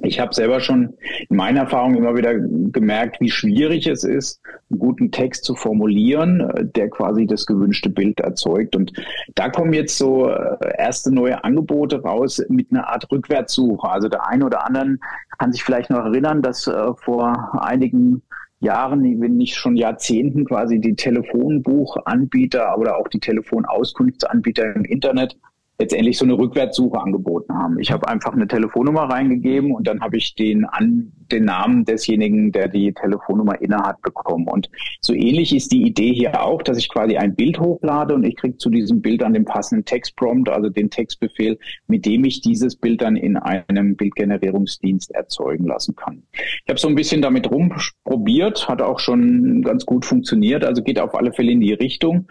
ich 0.02 0.18
habe 0.18 0.34
selber 0.34 0.60
schon 0.60 0.94
in 1.28 1.36
meiner 1.36 1.60
Erfahrung 1.60 1.94
immer 1.94 2.16
wieder 2.16 2.34
gemerkt, 2.34 3.20
wie 3.20 3.30
schwierig 3.30 3.86
es 3.86 4.02
ist, 4.02 4.40
einen 4.70 4.78
guten 4.78 5.10
Text 5.10 5.44
zu 5.44 5.54
formulieren, 5.54 6.40
äh, 6.40 6.64
der 6.64 6.88
quasi 6.88 7.26
das 7.26 7.46
gewünschte 7.46 7.90
Bild 7.90 8.20
erzeugt. 8.20 8.76
Und 8.76 8.92
da 9.34 9.50
kommen 9.50 9.72
jetzt 9.72 9.98
so 9.98 10.28
äh, 10.28 10.56
erste 10.78 11.12
neue 11.12 11.44
Angebote 11.44 12.00
raus 12.00 12.42
mit 12.48 12.70
einer 12.70 12.88
Art 12.88 13.10
Rückwärtssuche. 13.10 13.88
Also 13.88 14.08
der 14.08 14.26
eine 14.26 14.46
oder 14.46 14.66
andere 14.66 14.96
kann 15.38 15.52
sich 15.52 15.62
vielleicht 15.62 15.90
noch 15.90 16.04
erinnern, 16.04 16.42
dass 16.42 16.70
vor 16.96 17.58
einigen 17.62 18.22
Jahren, 18.60 19.02
wenn 19.20 19.36
nicht 19.36 19.56
schon 19.56 19.76
Jahrzehnten 19.76 20.44
quasi 20.44 20.80
die 20.80 20.94
Telefonbuchanbieter 20.94 22.78
oder 22.78 22.98
auch 22.98 23.08
die 23.08 23.20
Telefonauskunftsanbieter 23.20 24.76
im 24.76 24.84
Internet 24.84 25.36
letztendlich 25.80 26.18
so 26.18 26.26
eine 26.26 26.34
Rückwärtssuche 26.38 27.00
angeboten 27.00 27.54
haben. 27.54 27.78
Ich 27.78 27.90
habe 27.90 28.06
einfach 28.06 28.34
eine 28.34 28.46
Telefonnummer 28.46 29.04
reingegeben 29.04 29.72
und 29.72 29.86
dann 29.86 30.00
habe 30.00 30.18
ich 30.18 30.34
den 30.34 30.66
an 30.66 31.10
den 31.32 31.46
Namen 31.46 31.84
desjenigen, 31.86 32.52
der 32.52 32.68
die 32.68 32.92
Telefonnummer 32.92 33.60
innehat, 33.62 34.02
bekommen. 34.02 34.46
Und 34.46 34.68
so 35.00 35.14
ähnlich 35.14 35.54
ist 35.54 35.72
die 35.72 35.82
Idee 35.82 36.12
hier 36.12 36.42
auch, 36.42 36.62
dass 36.62 36.76
ich 36.76 36.90
quasi 36.90 37.16
ein 37.16 37.34
Bild 37.34 37.58
hochlade 37.58 38.14
und 38.14 38.24
ich 38.24 38.36
kriege 38.36 38.58
zu 38.58 38.68
diesem 38.68 39.00
Bild 39.00 39.22
dann 39.22 39.32
den 39.32 39.46
passenden 39.46 39.84
Textprompt, 39.86 40.50
also 40.50 40.68
den 40.68 40.90
Textbefehl, 40.90 41.58
mit 41.86 42.04
dem 42.04 42.24
ich 42.24 42.42
dieses 42.42 42.76
Bild 42.76 43.00
dann 43.00 43.16
in 43.16 43.38
einem 43.38 43.96
Bildgenerierungsdienst 43.96 45.12
erzeugen 45.12 45.64
lassen 45.64 45.96
kann. 45.96 46.22
Ich 46.32 46.68
habe 46.68 46.78
so 46.78 46.88
ein 46.88 46.94
bisschen 46.94 47.22
damit 47.22 47.50
rumprobiert, 47.50 48.68
hat 48.68 48.82
auch 48.82 48.98
schon 48.98 49.62
ganz 49.62 49.86
gut 49.86 50.04
funktioniert, 50.04 50.64
also 50.64 50.82
geht 50.82 51.00
auf 51.00 51.14
alle 51.14 51.32
Fälle 51.32 51.52
in 51.52 51.60
die 51.60 51.72
Richtung 51.72 52.26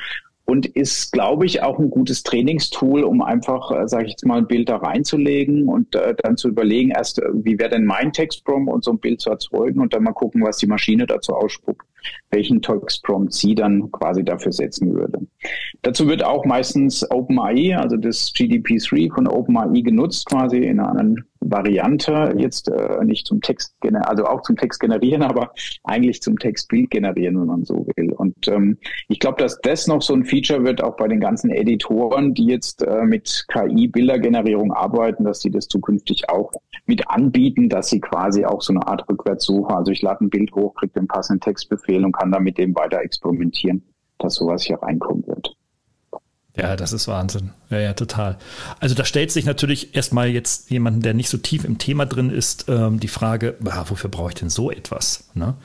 und 0.49 0.65
ist, 0.65 1.12
glaube 1.12 1.45
ich, 1.45 1.62
auch 1.62 1.77
ein 1.77 1.91
gutes 1.91 2.23
Trainingstool, 2.23 3.03
um 3.03 3.21
einfach, 3.21 3.69
äh, 3.69 3.88
sage 3.88 4.05
ich 4.05 4.12
jetzt 4.13 4.25
mal, 4.25 4.39
ein 4.39 4.47
Bild 4.47 4.67
da 4.67 4.77
reinzulegen 4.77 5.67
und 5.67 5.93
äh, 5.93 6.15
dann 6.23 6.38
zu 6.38 6.47
überlegen, 6.47 6.89
erst, 6.89 7.21
äh, 7.21 7.29
wie 7.33 7.59
wäre 7.59 7.69
denn 7.69 7.85
mein 7.85 8.12
Textprompt 8.12 8.73
und 8.73 8.83
so 8.83 8.91
ein 8.91 8.97
Bild 8.97 9.21
zu 9.21 9.29
erzeugen 9.29 9.79
und 9.79 9.93
dann 9.93 10.01
mal 10.01 10.13
gucken, 10.13 10.43
was 10.43 10.57
die 10.57 10.65
Maschine 10.65 11.05
dazu 11.05 11.35
ausspuckt, 11.35 11.85
welchen 12.31 12.63
Textprompt 12.63 13.31
sie 13.31 13.53
dann 13.53 13.91
quasi 13.91 14.23
dafür 14.23 14.51
setzen 14.51 14.91
würde. 14.95 15.19
Dazu 15.83 16.07
wird 16.07 16.25
auch 16.25 16.43
meistens 16.45 17.05
OpenAI, 17.12 17.77
also 17.77 17.95
das 17.97 18.33
GDP3 18.33 19.13
von 19.13 19.27
OpenAI 19.27 19.81
genutzt, 19.81 20.25
quasi 20.25 20.57
in 20.57 20.79
einer 20.79 21.13
Variante, 21.41 22.34
jetzt 22.38 22.69
äh, 22.69 23.04
nicht 23.04 23.25
zum 23.25 23.41
Text, 23.41 23.73
also 24.02 24.25
auch 24.25 24.41
zum 24.41 24.58
Text 24.58 24.80
generieren, 24.80 25.23
aber 25.30 25.52
eigentlich 25.84 26.21
zum 26.21 26.38
Textbild 26.38 26.91
generieren, 26.91 27.39
wenn 27.39 27.47
man 27.47 27.65
so 27.65 27.88
will. 27.95 28.12
Und 28.12 28.47
ähm, 28.47 28.78
ich 29.08 29.19
glaube, 29.19 29.41
dass 29.41 29.60
das 29.62 29.88
noch 29.88 30.02
so 30.02 30.13
ein 30.13 30.25
Feature 30.25 30.63
wird, 30.63 30.84
auch 30.84 30.95
bei 30.97 31.08
den 31.08 31.19
ganzen 31.19 31.49
Editoren, 31.49 32.34
die 32.34 32.45
jetzt 32.45 32.84
äh, 32.84 33.04
mit 33.04 33.45
KI-Bildergenerierung 33.47 34.73
arbeiten, 34.73 35.23
dass 35.23 35.41
sie 35.41 35.52
das 35.52 35.67
zukünftig 35.67 36.30
auch 36.30 36.52
mit 36.86 37.10
anbieten, 37.10 37.69
dass 37.69 37.89
sie 37.89 37.99
quasi 37.99 38.45
auch 38.45 38.62
so 38.62 38.73
eine 38.73 38.86
Art 38.88 39.08
Rückwärtssuche, 39.10 39.75
also 39.75 39.91
ich 39.91 40.02
lade 40.02 40.25
ein 40.25 40.30
Bild 40.30 40.54
hoch, 40.54 40.73
kriege 40.75 40.93
den 40.93 41.08
passenden 41.08 41.41
Textbefehl 41.41 42.04
und 42.04 42.12
kann 42.12 42.32
dann 42.32 42.43
mit 42.43 42.58
dem 42.58 42.75
weiter 42.75 43.02
experimentieren, 43.02 43.84
dass 44.17 44.36
sowas 44.36 44.63
hier 44.63 44.82
reinkommen 44.82 45.25
wird. 45.28 45.56
Ja, 46.60 46.76
das 46.76 46.93
ist 46.93 47.08
Wahnsinn. 47.08 47.52
Ja, 47.69 47.80
ja, 47.80 47.93
total. 47.93 48.38
Also 48.80 48.95
da 48.95 49.06
stellt 49.06 49.32
sich 49.32 49.45
natürlich 49.45 49.95
erstmal 49.95 50.30
jetzt 50.30 50.69
jemanden, 50.69 51.02
der 51.02 51.13
nicht 51.13 51.30
so 51.30 51.38
tief 51.38 51.63
im 51.63 51.78
Thema 51.78 52.06
drin 52.06 52.30
ist, 52.30 52.65
ähm, 52.67 53.00
die 53.00 53.08
Frage, 53.08 53.56
ah, 53.65 53.86
wofür 53.88 54.10
brauche 54.10 54.30
ich 54.30 54.36
denn 54.36 54.50
so 54.50 54.72
etwas? 54.72 55.30
Ne? 55.34 55.56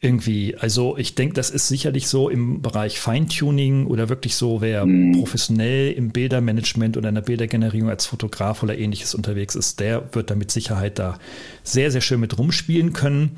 Irgendwie, 0.00 0.56
also 0.56 0.96
ich 0.96 1.16
denke, 1.16 1.34
das 1.34 1.50
ist 1.50 1.66
sicherlich 1.66 2.06
so 2.06 2.28
im 2.28 2.62
Bereich 2.62 3.00
Feintuning 3.00 3.86
oder 3.86 4.08
wirklich 4.08 4.36
so, 4.36 4.60
wer 4.60 4.86
mhm. 4.86 5.18
professionell 5.18 5.92
im 5.92 6.10
Bildermanagement 6.10 6.96
oder 6.96 7.08
in 7.08 7.16
der 7.16 7.22
Bildergenerierung 7.22 7.90
als 7.90 8.06
Fotograf 8.06 8.62
oder 8.62 8.78
ähnliches 8.78 9.14
unterwegs 9.14 9.56
ist, 9.56 9.80
der 9.80 10.14
wird 10.14 10.30
da 10.30 10.36
mit 10.36 10.52
Sicherheit 10.52 11.00
da 11.00 11.18
sehr, 11.64 11.90
sehr 11.90 12.02
schön 12.02 12.20
mit 12.20 12.38
rumspielen 12.38 12.92
können. 12.92 13.36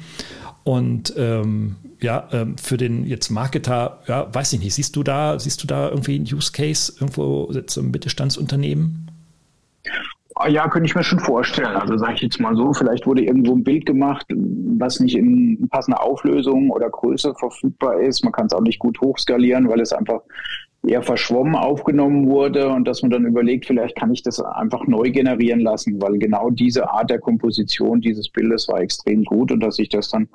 Und 0.66 1.14
ähm, 1.16 1.76
ja, 2.00 2.26
ähm, 2.32 2.58
für 2.58 2.76
den 2.76 3.06
jetzt 3.06 3.30
Marketer, 3.30 4.00
ja, 4.08 4.26
weiß 4.34 4.52
ich 4.54 4.58
nicht, 4.58 4.74
siehst 4.74 4.96
du 4.96 5.04
da, 5.04 5.38
siehst 5.38 5.62
du 5.62 5.68
da 5.68 5.90
irgendwie 5.90 6.16
einen 6.16 6.24
Use 6.24 6.50
Case 6.50 6.92
irgendwo 6.98 7.52
so 7.68 7.80
im 7.80 7.92
Mittelstandsunternehmen? 7.92 9.08
Ah 10.34 10.48
ja, 10.48 10.68
könnte 10.68 10.88
ich 10.88 10.96
mir 10.96 11.04
schon 11.04 11.20
vorstellen. 11.20 11.76
Also 11.76 11.96
sage 11.96 12.14
ich 12.14 12.22
jetzt 12.22 12.40
mal 12.40 12.56
so, 12.56 12.72
vielleicht 12.72 13.06
wurde 13.06 13.22
irgendwo 13.22 13.54
ein 13.54 13.62
Bild 13.62 13.86
gemacht, 13.86 14.26
was 14.28 14.98
nicht 14.98 15.16
in 15.16 15.68
passender 15.70 16.02
Auflösung 16.02 16.68
oder 16.70 16.90
Größe 16.90 17.32
verfügbar 17.36 18.00
ist. 18.00 18.24
Man 18.24 18.32
kann 18.32 18.46
es 18.46 18.52
auch 18.52 18.60
nicht 18.60 18.80
gut 18.80 19.00
hochskalieren, 19.00 19.68
weil 19.68 19.80
es 19.80 19.92
einfach 19.92 20.20
eher 20.86 21.02
verschwommen 21.02 21.54
aufgenommen 21.54 22.28
wurde 22.28 22.68
und 22.68 22.86
dass 22.86 23.02
man 23.02 23.10
dann 23.10 23.26
überlegt, 23.26 23.66
vielleicht 23.66 23.96
kann 23.96 24.12
ich 24.12 24.22
das 24.22 24.40
einfach 24.40 24.86
neu 24.86 25.10
generieren 25.10 25.60
lassen, 25.60 26.00
weil 26.00 26.18
genau 26.18 26.50
diese 26.50 26.90
Art 26.90 27.10
der 27.10 27.18
Komposition 27.18 28.00
dieses 28.00 28.28
Bildes 28.28 28.68
war 28.68 28.80
extrem 28.80 29.24
gut 29.24 29.50
und 29.50 29.60
dass 29.60 29.78
ich 29.78 29.88
das 29.88 30.10
dann 30.10 30.28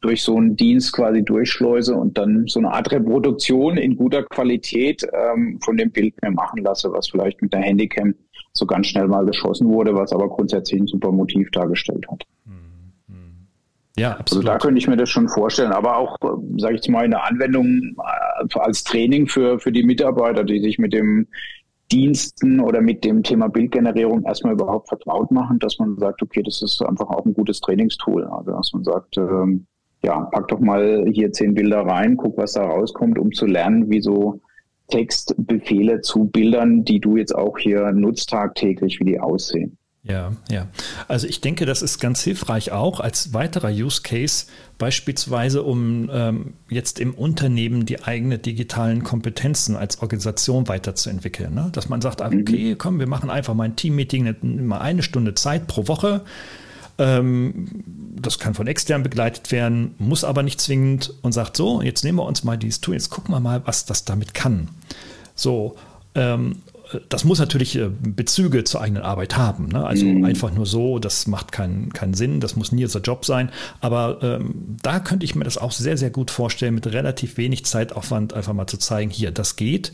durch 0.00 0.22
so 0.22 0.36
einen 0.36 0.56
Dienst 0.56 0.92
quasi 0.92 1.22
durchschleuse 1.22 1.94
und 1.94 2.16
dann 2.16 2.46
so 2.46 2.60
eine 2.60 2.72
Art 2.72 2.90
Reproduktion 2.90 3.76
in 3.76 3.96
guter 3.96 4.22
Qualität 4.22 5.06
ähm, 5.12 5.58
von 5.62 5.76
dem 5.76 5.90
Bild 5.90 6.14
mir 6.22 6.30
machen 6.30 6.62
lasse, 6.62 6.90
was 6.92 7.08
vielleicht 7.08 7.42
mit 7.42 7.52
der 7.52 7.60
Handycam 7.60 8.14
so 8.52 8.66
ganz 8.66 8.86
schnell 8.88 9.08
mal 9.08 9.24
geschossen 9.24 9.68
wurde, 9.68 9.94
was 9.94 10.12
aber 10.12 10.28
grundsätzlich 10.28 10.80
ein 10.80 10.86
super 10.86 11.12
Motiv 11.12 11.50
dargestellt 11.50 12.06
hat. 12.10 12.24
Ja, 13.98 14.16
absolut. 14.16 14.46
Also 14.46 14.52
da 14.52 14.58
könnte 14.58 14.78
ich 14.78 14.88
mir 14.88 14.96
das 14.96 15.10
schon 15.10 15.28
vorstellen, 15.28 15.72
aber 15.72 15.96
auch, 15.96 16.16
sage 16.56 16.76
ich 16.76 16.88
mal, 16.88 17.04
in 17.04 17.12
der 17.12 17.24
Anwendung 17.24 17.96
äh, 17.98 18.58
als 18.58 18.84
Training 18.84 19.26
für, 19.26 19.58
für 19.58 19.72
die 19.72 19.82
Mitarbeiter, 19.82 20.44
die 20.44 20.60
sich 20.60 20.78
mit 20.78 20.92
dem 20.92 21.26
Diensten 21.90 22.60
oder 22.60 22.80
mit 22.80 23.04
dem 23.04 23.22
Thema 23.22 23.48
Bildgenerierung 23.48 24.24
erstmal 24.24 24.52
überhaupt 24.52 24.88
vertraut 24.88 25.30
machen, 25.30 25.58
dass 25.58 25.78
man 25.78 25.96
sagt, 25.98 26.22
okay, 26.22 26.42
das 26.42 26.60
ist 26.60 26.82
einfach 26.82 27.08
auch 27.08 27.24
ein 27.24 27.32
gutes 27.32 27.60
Trainingstool. 27.60 28.24
Also 28.24 28.52
dass 28.52 28.72
man 28.72 28.84
sagt, 28.84 29.16
ähm, 29.16 29.66
ja, 30.02 30.20
pack 30.20 30.48
doch 30.48 30.60
mal 30.60 31.06
hier 31.12 31.32
zehn 31.32 31.54
Bilder 31.54 31.80
rein, 31.80 32.16
guck, 32.16 32.36
was 32.36 32.52
da 32.52 32.64
rauskommt, 32.64 33.18
um 33.18 33.32
zu 33.32 33.46
lernen, 33.46 33.90
wie 33.90 34.00
so 34.00 34.40
Textbefehle 34.88 36.02
zu 36.02 36.26
Bildern, 36.26 36.84
die 36.84 37.00
du 37.00 37.16
jetzt 37.16 37.34
auch 37.34 37.58
hier 37.58 37.90
nutzt 37.92 38.30
tagtäglich, 38.30 39.00
wie 39.00 39.04
die 39.04 39.20
aussehen. 39.20 39.77
Ja, 40.04 40.32
ja. 40.50 40.68
Also 41.06 41.26
ich 41.26 41.40
denke, 41.40 41.66
das 41.66 41.82
ist 41.82 41.98
ganz 41.98 42.22
hilfreich 42.22 42.72
auch 42.72 43.00
als 43.00 43.34
weiterer 43.34 43.70
Use 43.70 44.00
Case, 44.02 44.46
beispielsweise 44.78 45.62
um 45.62 46.08
ähm, 46.12 46.54
jetzt 46.70 47.00
im 47.00 47.14
Unternehmen 47.14 47.84
die 47.84 48.02
eigenen 48.02 48.40
digitalen 48.40 49.02
Kompetenzen 49.02 49.76
als 49.76 50.00
Organisation 50.00 50.68
weiterzuentwickeln. 50.68 51.52
Ne? 51.52 51.68
Dass 51.72 51.88
man 51.88 52.00
sagt, 52.00 52.22
ah, 52.22 52.30
mhm. 52.30 52.40
okay, 52.40 52.74
komm, 52.76 53.00
wir 53.00 53.08
machen 53.08 53.28
einfach 53.28 53.54
mal 53.54 53.64
ein 53.64 53.76
Teammeeting, 53.76 54.34
mal 54.66 54.78
eine 54.78 55.02
Stunde 55.02 55.34
Zeit 55.34 55.66
pro 55.66 55.88
Woche. 55.88 56.22
Ähm, 56.98 57.68
das 58.16 58.38
kann 58.38 58.54
von 58.54 58.66
extern 58.66 59.02
begleitet 59.02 59.52
werden, 59.52 59.94
muss 59.98 60.24
aber 60.24 60.42
nicht 60.42 60.60
zwingend 60.60 61.12
und 61.22 61.32
sagt 61.32 61.56
so, 61.56 61.82
jetzt 61.82 62.02
nehmen 62.02 62.18
wir 62.18 62.24
uns 62.24 62.44
mal 62.44 62.56
dieses 62.56 62.80
Tool, 62.80 62.94
jetzt 62.94 63.10
gucken 63.10 63.34
wir 63.34 63.40
mal, 63.40 63.62
was 63.66 63.84
das 63.84 64.04
damit 64.04 64.34
kann. 64.34 64.68
So, 65.34 65.76
ähm, 66.14 66.62
das 67.08 67.24
muss 67.24 67.38
natürlich 67.38 67.76
äh, 67.76 67.88
Bezüge 67.88 68.64
zur 68.64 68.80
eigenen 68.80 69.02
Arbeit 69.02 69.36
haben. 69.36 69.68
Ne? 69.68 69.84
Also 69.84 70.06
mhm. 70.06 70.24
einfach 70.24 70.52
nur 70.52 70.66
so, 70.66 70.98
das 70.98 71.26
macht 71.26 71.52
keinen, 71.52 71.92
keinen 71.92 72.14
Sinn, 72.14 72.40
das 72.40 72.56
muss 72.56 72.72
nie 72.72 72.84
unser 72.84 73.00
Job 73.00 73.24
sein. 73.24 73.50
Aber 73.80 74.18
ähm, 74.22 74.76
da 74.82 75.00
könnte 75.00 75.24
ich 75.24 75.34
mir 75.34 75.44
das 75.44 75.58
auch 75.58 75.72
sehr, 75.72 75.96
sehr 75.96 76.10
gut 76.10 76.30
vorstellen, 76.30 76.74
mit 76.74 76.86
relativ 76.86 77.36
wenig 77.36 77.64
Zeitaufwand 77.64 78.32
einfach 78.32 78.52
mal 78.52 78.66
zu 78.66 78.78
zeigen, 78.78 79.10
hier, 79.10 79.30
das 79.30 79.56
geht. 79.56 79.92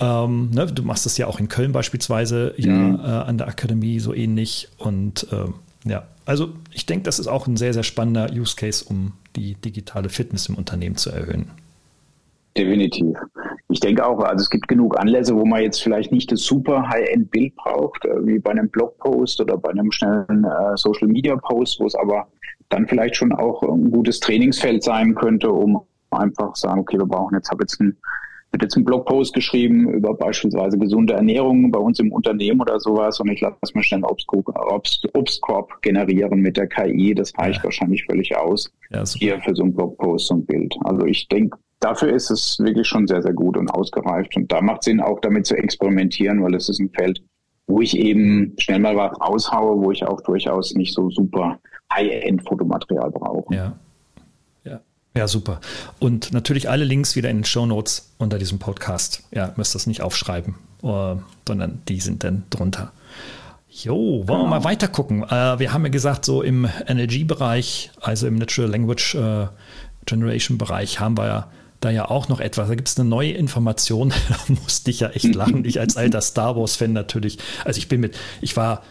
Ähm, 0.00 0.50
ne? 0.50 0.66
Du 0.66 0.82
machst 0.82 1.06
das 1.06 1.16
ja 1.16 1.26
auch 1.26 1.40
in 1.40 1.48
Köln 1.48 1.72
beispielsweise, 1.72 2.54
mhm. 2.58 2.64
ja, 2.64 3.22
äh, 3.22 3.26
an 3.26 3.38
der 3.38 3.48
Akademie 3.48 3.98
so 4.00 4.12
ähnlich. 4.12 4.68
Und 4.76 5.26
ähm, 5.32 5.54
ja, 5.84 6.04
also 6.26 6.50
ich 6.72 6.84
denke, 6.84 7.04
das 7.04 7.18
ist 7.18 7.26
auch 7.26 7.46
ein 7.46 7.56
sehr, 7.56 7.72
sehr 7.72 7.84
spannender 7.84 8.30
Use 8.32 8.56
Case, 8.56 8.84
um 8.84 9.12
die 9.34 9.54
digitale 9.54 10.08
Fitness 10.08 10.48
im 10.48 10.56
Unternehmen 10.56 10.96
zu 10.96 11.10
erhöhen. 11.10 11.50
Definitiv. 12.56 13.16
Ich 13.70 13.80
denke 13.80 14.06
auch, 14.06 14.20
also 14.20 14.42
es 14.42 14.50
gibt 14.50 14.66
genug 14.66 14.98
Anlässe, 14.98 15.36
wo 15.36 15.44
man 15.44 15.62
jetzt 15.62 15.82
vielleicht 15.82 16.10
nicht 16.10 16.32
das 16.32 16.42
super 16.42 16.88
High-End-Bild 16.88 17.54
braucht, 17.56 18.04
äh, 18.06 18.26
wie 18.26 18.38
bei 18.38 18.52
einem 18.52 18.70
Blogpost 18.70 19.40
oder 19.40 19.58
bei 19.58 19.70
einem 19.70 19.92
schnellen 19.92 20.44
äh, 20.44 20.76
Social-Media-Post, 20.76 21.80
wo 21.80 21.86
es 21.86 21.94
aber 21.94 22.28
dann 22.70 22.86
vielleicht 22.86 23.16
schon 23.16 23.32
auch 23.32 23.62
ein 23.62 23.90
gutes 23.90 24.20
Trainingsfeld 24.20 24.82
sein 24.82 25.14
könnte, 25.14 25.50
um 25.50 25.82
einfach 26.10 26.56
sagen, 26.56 26.80
okay, 26.80 26.98
wir 26.98 27.06
brauchen 27.06 27.34
jetzt, 27.34 27.50
habe 27.50 27.62
jetzt 27.62 27.80
ein 27.80 27.96
wird 28.50 28.62
jetzt 28.62 28.76
ein 28.76 28.84
Blogpost 28.84 29.34
geschrieben 29.34 29.90
über 29.90 30.14
beispielsweise 30.14 30.78
gesunde 30.78 31.14
Ernährung 31.14 31.70
bei 31.70 31.78
uns 31.78 31.98
im 31.98 32.12
Unternehmen 32.12 32.60
oder 32.60 32.80
sowas 32.80 33.20
und 33.20 33.28
ich 33.28 33.40
lasse 33.40 33.56
mir 33.74 33.82
schnell 33.82 34.02
einen 34.02 35.10
Obstkorb 35.12 35.82
generieren 35.82 36.40
mit 36.40 36.56
der 36.56 36.66
KI. 36.66 37.14
Das 37.14 37.32
reicht 37.36 37.58
ja. 37.58 37.64
wahrscheinlich 37.64 38.04
völlig 38.06 38.34
aus 38.36 38.72
ja, 38.90 39.04
hier 39.04 39.40
für 39.40 39.54
so 39.54 39.64
ein 39.64 39.74
Blogpost 39.74 40.30
und 40.30 40.46
Bild. 40.46 40.74
Also 40.84 41.04
ich 41.04 41.28
denke, 41.28 41.58
dafür 41.80 42.12
ist 42.12 42.30
es 42.30 42.58
wirklich 42.58 42.86
schon 42.86 43.06
sehr, 43.06 43.22
sehr 43.22 43.32
gut 43.32 43.56
und 43.56 43.70
ausgereift. 43.70 44.36
Und 44.36 44.50
da 44.50 44.60
macht 44.60 44.84
Sinn, 44.84 45.00
auch 45.00 45.20
damit 45.20 45.46
zu 45.46 45.56
experimentieren, 45.56 46.42
weil 46.42 46.54
es 46.54 46.68
ist 46.68 46.80
ein 46.80 46.90
Feld, 46.90 47.22
wo 47.66 47.80
ich 47.80 47.96
eben 47.96 48.54
schnell 48.58 48.80
mal 48.80 48.96
was 48.96 49.20
raushaue, 49.20 49.80
wo 49.82 49.92
ich 49.92 50.04
auch 50.04 50.20
durchaus 50.22 50.74
nicht 50.74 50.94
so 50.94 51.10
super 51.10 51.58
High-End-Fotomaterial 51.92 53.10
brauche. 53.10 53.54
Ja. 53.54 53.72
ja. 54.64 54.80
Ja, 55.14 55.28
super. 55.28 55.60
Und 55.98 56.32
natürlich 56.32 56.68
alle 56.68 56.84
Links 56.84 57.16
wieder 57.16 57.30
in 57.30 57.38
den 57.38 57.44
Show 57.44 57.66
Notes 57.66 58.14
unter 58.18 58.38
diesem 58.38 58.58
Podcast. 58.58 59.24
Ja, 59.30 59.52
müsst 59.56 59.74
das 59.74 59.86
nicht 59.86 60.02
aufschreiben, 60.02 60.54
uh, 60.82 61.16
sondern 61.46 61.82
die 61.88 62.00
sind 62.00 62.24
dann 62.24 62.44
drunter. 62.50 62.92
Jo, 63.70 63.94
wollen 63.94 64.26
genau. 64.26 64.42
wir 64.44 64.48
mal 64.48 64.64
weiter 64.64 64.88
gucken. 64.88 65.22
Uh, 65.22 65.58
wir 65.58 65.72
haben 65.72 65.84
ja 65.84 65.90
gesagt, 65.90 66.24
so 66.24 66.42
im 66.42 66.68
NLG-Bereich, 66.88 67.90
also 68.00 68.26
im 68.26 68.36
Natural 68.36 68.70
Language 68.70 69.14
uh, 69.14 69.48
Generation-Bereich, 70.06 71.00
haben 71.00 71.16
wir 71.16 71.26
ja 71.26 71.48
da 71.80 71.90
ja 71.90 72.10
auch 72.10 72.28
noch 72.28 72.40
etwas. 72.40 72.68
Da 72.68 72.74
gibt 72.74 72.88
es 72.88 72.98
eine 72.98 73.08
neue 73.08 73.32
Information. 73.32 74.12
da 74.28 74.54
musste 74.62 74.90
ich 74.90 75.00
ja 75.00 75.10
echt 75.10 75.34
lachen. 75.34 75.64
Ich 75.64 75.80
als 75.80 75.96
alter 75.96 76.20
Star 76.20 76.56
Wars-Fan 76.56 76.92
natürlich. 76.92 77.38
Also 77.64 77.78
ich 77.78 77.88
bin 77.88 78.00
mit, 78.00 78.16
ich 78.40 78.56
war, 78.56 78.82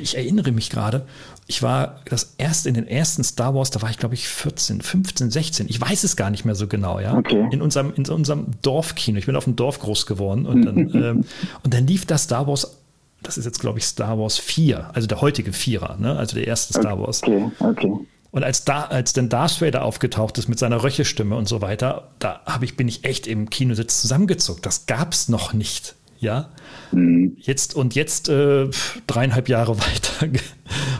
ich 0.00 0.16
erinnere 0.16 0.52
mich 0.52 0.70
gerade, 0.70 1.06
ich 1.46 1.62
war 1.62 2.00
das 2.04 2.34
erste 2.38 2.68
in 2.68 2.74
den 2.74 2.86
ersten 2.86 3.24
Star 3.24 3.54
Wars, 3.54 3.70
da 3.70 3.82
war 3.82 3.90
ich 3.90 3.98
glaube 3.98 4.14
ich 4.14 4.28
14, 4.28 4.80
15, 4.80 5.30
16. 5.30 5.66
Ich 5.68 5.80
weiß 5.80 6.04
es 6.04 6.16
gar 6.16 6.30
nicht 6.30 6.44
mehr 6.44 6.54
so 6.54 6.66
genau, 6.66 7.00
ja. 7.00 7.16
Okay. 7.16 7.48
In 7.50 7.60
unserem, 7.60 7.92
in 7.94 8.06
unserem 8.08 8.46
Dorfkino. 8.62 9.18
Ich 9.18 9.26
bin 9.26 9.36
auf 9.36 9.44
dem 9.44 9.56
Dorf 9.56 9.80
groß 9.80 10.06
geworden 10.06 10.46
und 10.46 10.64
dann, 10.64 10.78
ähm, 10.94 11.24
und 11.62 11.74
dann 11.74 11.86
lief 11.86 12.06
das 12.06 12.24
Star 12.24 12.46
Wars 12.46 12.78
das 13.22 13.38
ist 13.38 13.44
jetzt, 13.44 13.60
glaube 13.60 13.78
ich, 13.78 13.84
Star 13.84 14.18
Wars 14.18 14.38
4, 14.38 14.90
also 14.94 15.06
der 15.06 15.20
heutige 15.20 15.52
Vierer, 15.52 15.96
ne? 15.96 16.16
also 16.16 16.34
der 16.34 16.46
erste 16.46 16.72
Star 16.72 16.98
Wars. 16.98 17.22
Okay, 17.22 17.50
okay. 17.60 17.92
Und 18.32 18.44
als, 18.44 18.64
da, 18.64 18.84
als 18.84 19.12
dann 19.12 19.28
Darth 19.28 19.60
Vader 19.60 19.84
aufgetaucht 19.84 20.38
ist 20.38 20.48
mit 20.48 20.58
seiner 20.58 20.82
Röchestimme 20.82 21.36
und 21.36 21.46
so 21.46 21.60
weiter, 21.60 22.08
da 22.18 22.40
hab 22.46 22.62
ich, 22.62 22.76
bin 22.76 22.88
ich 22.88 23.04
echt 23.04 23.26
im 23.26 23.50
Kinositz 23.50 24.00
zusammengezuckt. 24.00 24.64
Das 24.64 24.86
gab 24.86 25.12
es 25.12 25.28
noch 25.28 25.52
nicht. 25.52 25.94
Ja. 26.22 26.50
Mhm. 26.92 27.36
Jetzt 27.36 27.74
und 27.74 27.96
jetzt 27.96 28.28
äh, 28.28 28.68
dreieinhalb 29.08 29.48
Jahre 29.48 29.76
weiter, 29.78 30.28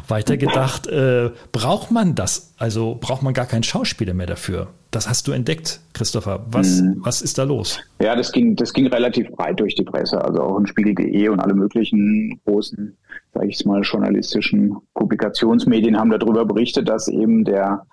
weiter 0.08 0.36
gedacht, 0.36 0.88
äh, 0.88 1.30
braucht 1.52 1.92
man 1.92 2.16
das? 2.16 2.54
Also 2.58 2.98
braucht 3.00 3.22
man 3.22 3.32
gar 3.32 3.46
keinen 3.46 3.62
Schauspieler 3.62 4.14
mehr 4.14 4.26
dafür. 4.26 4.68
Das 4.90 5.08
hast 5.08 5.28
du 5.28 5.32
entdeckt, 5.32 5.80
Christopher. 5.94 6.44
Was, 6.50 6.82
mhm. 6.82 6.96
was 6.98 7.22
ist 7.22 7.38
da 7.38 7.44
los? 7.44 7.78
Ja, 8.02 8.16
das 8.16 8.32
ging, 8.32 8.56
das 8.56 8.72
ging 8.72 8.88
relativ 8.88 9.30
breit 9.30 9.60
durch 9.60 9.76
die 9.76 9.84
Presse, 9.84 10.22
also 10.22 10.42
auch 10.42 10.58
in 10.58 10.66
Spiegel.de 10.66 11.28
und 11.28 11.38
alle 11.38 11.54
möglichen 11.54 12.40
großen, 12.44 12.98
sage 13.32 13.46
ich 13.46 13.64
mal, 13.64 13.80
journalistischen 13.82 14.76
Publikationsmedien 14.94 15.96
haben 15.96 16.10
darüber 16.10 16.44
berichtet, 16.44 16.88
dass 16.88 17.06
eben 17.06 17.44
der 17.44 17.86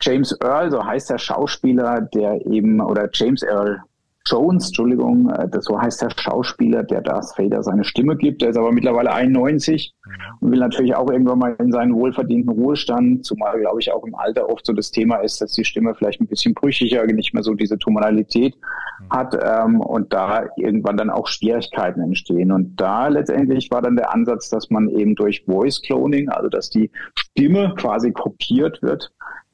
James 0.00 0.34
Earl, 0.40 0.70
so 0.70 0.84
heißt 0.84 1.10
der 1.10 1.18
Schauspieler, 1.18 2.00
der 2.14 2.46
eben, 2.46 2.80
oder 2.80 3.10
James 3.12 3.42
Earl 3.42 3.82
Jones, 4.26 4.66
Entschuldigung, 4.66 5.30
äh, 5.30 5.48
das 5.48 5.64
so 5.64 5.80
heißt 5.80 6.02
der 6.02 6.10
Schauspieler, 6.10 6.82
der 6.82 7.00
Darth 7.00 7.38
Vader 7.38 7.62
seine 7.62 7.84
Stimme 7.84 8.16
gibt. 8.16 8.42
Der 8.42 8.50
ist 8.50 8.56
aber 8.56 8.72
mittlerweile 8.72 9.12
91 9.12 9.94
mhm. 10.04 10.12
und 10.40 10.50
will 10.52 10.58
natürlich 10.58 10.94
auch 10.94 11.10
irgendwann 11.10 11.38
mal 11.38 11.56
in 11.58 11.72
seinen 11.72 11.94
wohlverdienten 11.94 12.50
Ruhestand, 12.50 13.24
zumal, 13.24 13.58
glaube 13.60 13.80
ich, 13.80 13.92
auch 13.92 14.04
im 14.04 14.14
Alter 14.14 14.48
oft 14.48 14.66
so 14.66 14.72
das 14.72 14.90
Thema 14.90 15.16
ist, 15.16 15.40
dass 15.40 15.52
die 15.52 15.64
Stimme 15.64 15.94
vielleicht 15.94 16.20
ein 16.20 16.26
bisschen 16.26 16.54
brüchiger, 16.54 17.06
nicht 17.06 17.34
mehr 17.34 17.42
so 17.42 17.54
diese 17.54 17.78
Tonalität 17.78 18.54
mhm. 19.00 19.10
hat 19.10 19.38
ähm, 19.40 19.80
und 19.80 20.12
da 20.12 20.46
irgendwann 20.56 20.96
dann 20.96 21.10
auch 21.10 21.28
Schwierigkeiten 21.28 22.00
entstehen. 22.00 22.52
Und 22.52 22.76
da 22.76 23.08
letztendlich 23.08 23.70
war 23.70 23.82
dann 23.82 23.96
der 23.96 24.12
Ansatz, 24.12 24.50
dass 24.50 24.70
man 24.70 24.88
eben 24.88 25.14
durch 25.14 25.44
Voice 25.46 25.80
Cloning, 25.82 26.28
also 26.28 26.48
dass 26.48 26.70
die 26.70 26.90
Stimme 27.16 27.74
quasi 27.76 28.12
kopiert 28.12 28.82
wird, 28.82 29.12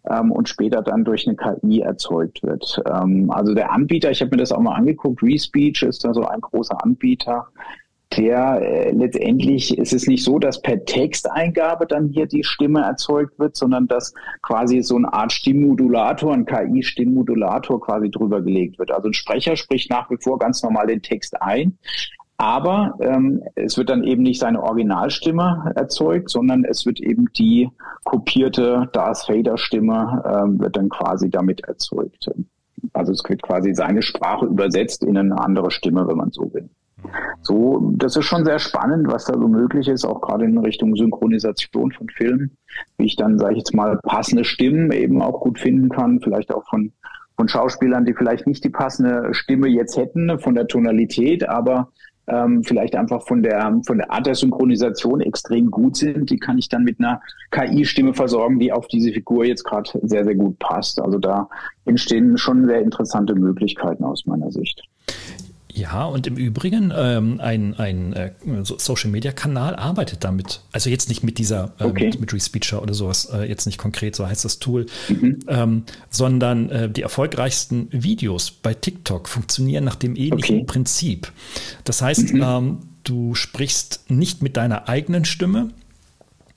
ähm, 0.09 0.33
und 0.33 0.49
später 0.49 0.83
dann 0.83 1.05
durch 1.05 1.27
eine 1.27 1.37
KI 1.37 1.81
erzeugt 1.81 2.43
wird. 2.43 2.83
Ähm, 2.87 3.31
also 3.31 3.55
der 3.55 3.73
Anbieter, 3.73 4.11
ich 4.11 4.21
habe 4.21 4.31
mir 4.33 4.39
das 4.39 4.53
auch 4.53 4.61
mal 4.61 4.75
angeguckt, 4.75 5.23
ReSpeech 5.23 5.83
ist 5.83 6.05
da 6.05 6.13
so 6.13 6.25
ein 6.25 6.41
großer 6.41 6.83
Anbieter, 6.83 7.47
der 8.17 8.61
äh, 8.61 8.91
letztendlich 8.91 9.77
ist 9.79 9.93
es 9.93 10.07
nicht 10.07 10.25
so, 10.25 10.39
dass 10.39 10.61
per 10.61 10.85
Texteingabe 10.85 11.87
dann 11.87 12.09
hier 12.09 12.27
die 12.27 12.45
Stimme 12.45 12.81
erzeugt 12.81 13.39
wird, 13.39 13.57
sondern 13.57 13.87
dass 13.89 14.13
quasi 14.43 14.83
so 14.83 14.97
eine 14.97 15.13
Art 15.13 15.33
Stimmmodulator, 15.33 16.35
ein 16.35 16.45
KI-Stimmmodulator 16.45 17.81
quasi 17.81 18.11
drüber 18.11 18.43
gelegt 18.43 18.79
wird. 18.79 18.91
Also 18.91 19.09
ein 19.09 19.15
Sprecher 19.15 19.57
spricht 19.57 19.91
nach 19.91 20.11
wie 20.11 20.19
vor 20.21 20.39
ganz 20.39 20.63
normal 20.63 20.87
den 20.87 21.03
Text 21.03 21.41
ein, 21.41 21.79
aber 22.43 22.97
ähm, 22.99 23.41
es 23.55 23.79
wird 23.79 23.89
dann 23.89 24.03
eben 24.03 24.25
nicht 24.25 24.41
seine 24.41 24.61
Originalstimme 24.61 25.71
erzeugt, 25.77 26.29
sondern 26.29 26.65
es 26.65 26.85
wird 26.85 26.99
eben 26.99 27.33
die 27.35 27.71
kopierte 28.03 28.91
Darth 28.93 29.29
Vader 29.29 29.57
Stimme 29.57 30.25
ähm, 30.27 30.59
wird 30.59 30.77
dann 30.77 30.89
quasi 30.89 31.31
damit 31.31 31.61
erzeugt. 31.69 32.29
Also 32.95 33.13
es 33.13 33.23
wird 33.29 33.43
quasi 33.43 33.73
seine 33.77 34.03
Sprache 34.03 34.47
übersetzt 34.47 35.05
in 35.05 35.17
eine 35.17 35.39
andere 35.39 35.71
Stimme, 35.71 36.09
wenn 36.09 36.17
man 36.17 36.33
so 36.33 36.53
will. 36.53 36.69
So, 37.43 37.93
das 37.95 38.17
ist 38.17 38.25
schon 38.25 38.45
sehr 38.45 38.59
spannend, 38.59 39.07
was 39.07 39.27
da 39.27 39.35
so 39.35 39.47
möglich 39.47 39.87
ist, 39.87 40.05
auch 40.05 40.21
gerade 40.21 40.45
in 40.45 40.59
Richtung 40.59 40.97
Synchronisation 40.97 41.93
von 41.93 42.09
Filmen, 42.09 42.57
wie 42.99 43.07
ich 43.07 43.15
dann, 43.15 43.39
sage 43.39 43.53
ich 43.53 43.59
jetzt 43.59 43.75
mal, 43.75 44.01
passende 44.03 44.43
Stimmen 44.43 44.91
eben 44.91 45.23
auch 45.23 45.39
gut 45.39 45.61
finden 45.61 45.91
kann, 45.91 46.19
vielleicht 46.21 46.53
auch 46.53 46.65
von 46.69 46.93
von 47.37 47.49
Schauspielern, 47.49 48.05
die 48.05 48.15
vielleicht 48.15 48.47
nicht 48.47 48.63
die 48.63 48.71
passende 48.71 49.33
Stimme 49.33 49.67
jetzt 49.67 49.97
hätten, 49.97 50.39
von 50.39 50.55
der 50.55 50.67
Tonalität, 50.67 51.49
aber 51.49 51.89
ähm, 52.27 52.63
vielleicht 52.63 52.95
einfach 52.95 53.27
von 53.27 53.43
der, 53.43 53.81
von 53.85 53.99
der 53.99 54.11
Art 54.11 54.27
der 54.27 54.35
Synchronisation 54.35 55.21
extrem 55.21 55.71
gut 55.71 55.97
sind. 55.97 56.31
Die 56.31 56.39
kann 56.39 56.59
ich 56.59 56.69
dann 56.69 56.85
mit 56.85 56.99
einer 56.99 57.21
KI-Stimme 57.51 58.15
versorgen, 58.15 58.59
die 58.59 58.73
auf 58.73 58.87
diese 58.87 59.13
Figur 59.13 59.45
jetzt 59.45 59.65
gerade 59.65 59.91
sehr, 60.03 60.25
sehr 60.25 60.35
gut 60.35 60.59
passt. 60.59 61.01
Also 61.01 61.19
da 61.19 61.49
entstehen 61.85 62.39
schon 62.39 62.67
sehr 62.67 62.81
interessante 62.81 63.35
Möglichkeiten 63.35 64.05
aus 64.05 64.27
meiner 64.27 64.51
Sicht. 64.51 64.83
Ja, 65.75 66.05
und 66.05 66.27
im 66.27 66.37
Übrigen, 66.37 66.93
ähm, 66.95 67.41
ein, 67.41 67.75
ein 67.79 68.13
äh, 68.13 68.33
Social-Media-Kanal 68.63 69.75
arbeitet 69.75 70.23
damit. 70.23 70.61
Also 70.71 70.91
jetzt 70.91 71.09
nicht 71.09 71.23
mit 71.23 71.39
dieser, 71.39 71.73
äh, 71.79 71.85
okay. 71.85 72.07
mit, 72.07 72.21
mit 72.21 72.33
Respeecher 72.35 72.83
oder 72.83 72.93
sowas, 72.93 73.25
äh, 73.33 73.49
jetzt 73.49 73.65
nicht 73.65 73.79
konkret, 73.79 74.15
so 74.15 74.27
heißt 74.27 74.45
das 74.45 74.59
Tool, 74.59 74.87
mhm. 75.09 75.39
ähm, 75.49 75.85
sondern 76.11 76.69
äh, 76.69 76.91
die 76.91 77.01
erfolgreichsten 77.01 77.89
Videos 77.91 78.51
bei 78.51 78.75
TikTok 78.75 79.29
funktionieren 79.29 79.85
nach 79.85 79.97
dem 79.97 80.15
ähnlichen 80.15 80.57
okay. 80.57 80.67
Prinzip. 80.67 81.33
Das 81.85 82.03
heißt, 82.03 82.35
mhm. 82.35 82.43
ähm, 82.43 82.79
du 83.05 83.35
sprichst 83.35 84.11
nicht 84.11 84.43
mit 84.43 84.59
deiner 84.59 84.91
eigenen 84.91 85.25
Stimme, 85.25 85.71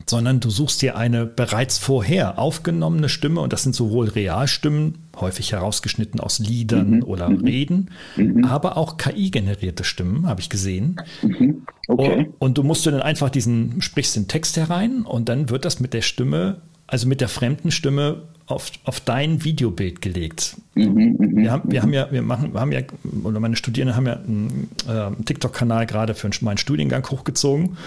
sondern 0.08 0.40
du 0.40 0.50
suchst 0.50 0.82
dir 0.82 0.96
eine 0.98 1.26
bereits 1.26 1.78
vorher 1.78 2.38
aufgenommene 2.38 3.10
Stimme 3.10 3.42
und 3.42 3.54
das 3.54 3.64
sind 3.64 3.76
sowohl 3.76 4.08
Realstimmen, 4.10 5.00
häufig 5.20 5.52
herausgeschnitten 5.52 6.20
aus 6.20 6.40
Liedern 6.40 6.98
mhm. 6.98 7.04
oder 7.04 7.30
mhm. 7.30 7.44
Reden, 7.44 7.92
mhm. 8.16 8.46
aber 8.46 8.78
auch 8.78 8.98
KI-generierte 8.98 9.84
Stimmen, 9.84 10.28
habe 10.28 10.42
ich 10.42 10.50
gesehen. 10.50 10.98
Mhm. 11.22 11.64
Okay. 11.88 12.18
Und, 12.18 12.36
und, 12.40 12.58
du 12.58 12.64
musst 12.64 12.86
du 12.86 12.92
dann 12.92 13.02
einfach 13.02 13.30
diesen, 13.30 13.82
sprichst 13.82 14.16
den 14.16 14.28
Text 14.28 14.58
herein 14.58 15.04
und 15.04 15.30
dann 15.30 15.50
wird 15.50 15.66
das 15.66 15.80
mit 15.80 15.94
der 15.94 16.02
Stimme, 16.02 16.62
also 16.88 17.08
mit 17.08 17.22
der 17.22 17.30
fremden 17.30 17.72
Stimme 17.72 18.24
auf, 18.48 18.72
auf 18.84 19.00
dein 19.00 19.44
Videobild 19.44 20.02
gelegt. 20.02 20.58
Mhm, 20.76 21.16
mhm, 21.18 21.38
wir, 21.38 21.52
haben, 21.52 21.72
wir 21.72 21.82
haben 21.82 21.94
ja, 21.94 22.12
wir 22.12 22.22
machen, 22.22 22.54
wir 22.54 22.62
haben 22.62 22.72
ja, 22.72 22.82
oder 23.24 23.40
meine 23.40 23.56
Studierenden 23.56 23.96
haben 23.96 24.06
ja 24.06 24.14
einen, 24.14 24.70
äh, 24.88 24.92
einen 24.92 25.26
TikTok-Kanal 25.26 25.88
gerade 25.88 26.14
für 26.14 26.30
meinen 26.42 26.58
Studiengang 26.58 27.10
hochgezogen. 27.10 27.78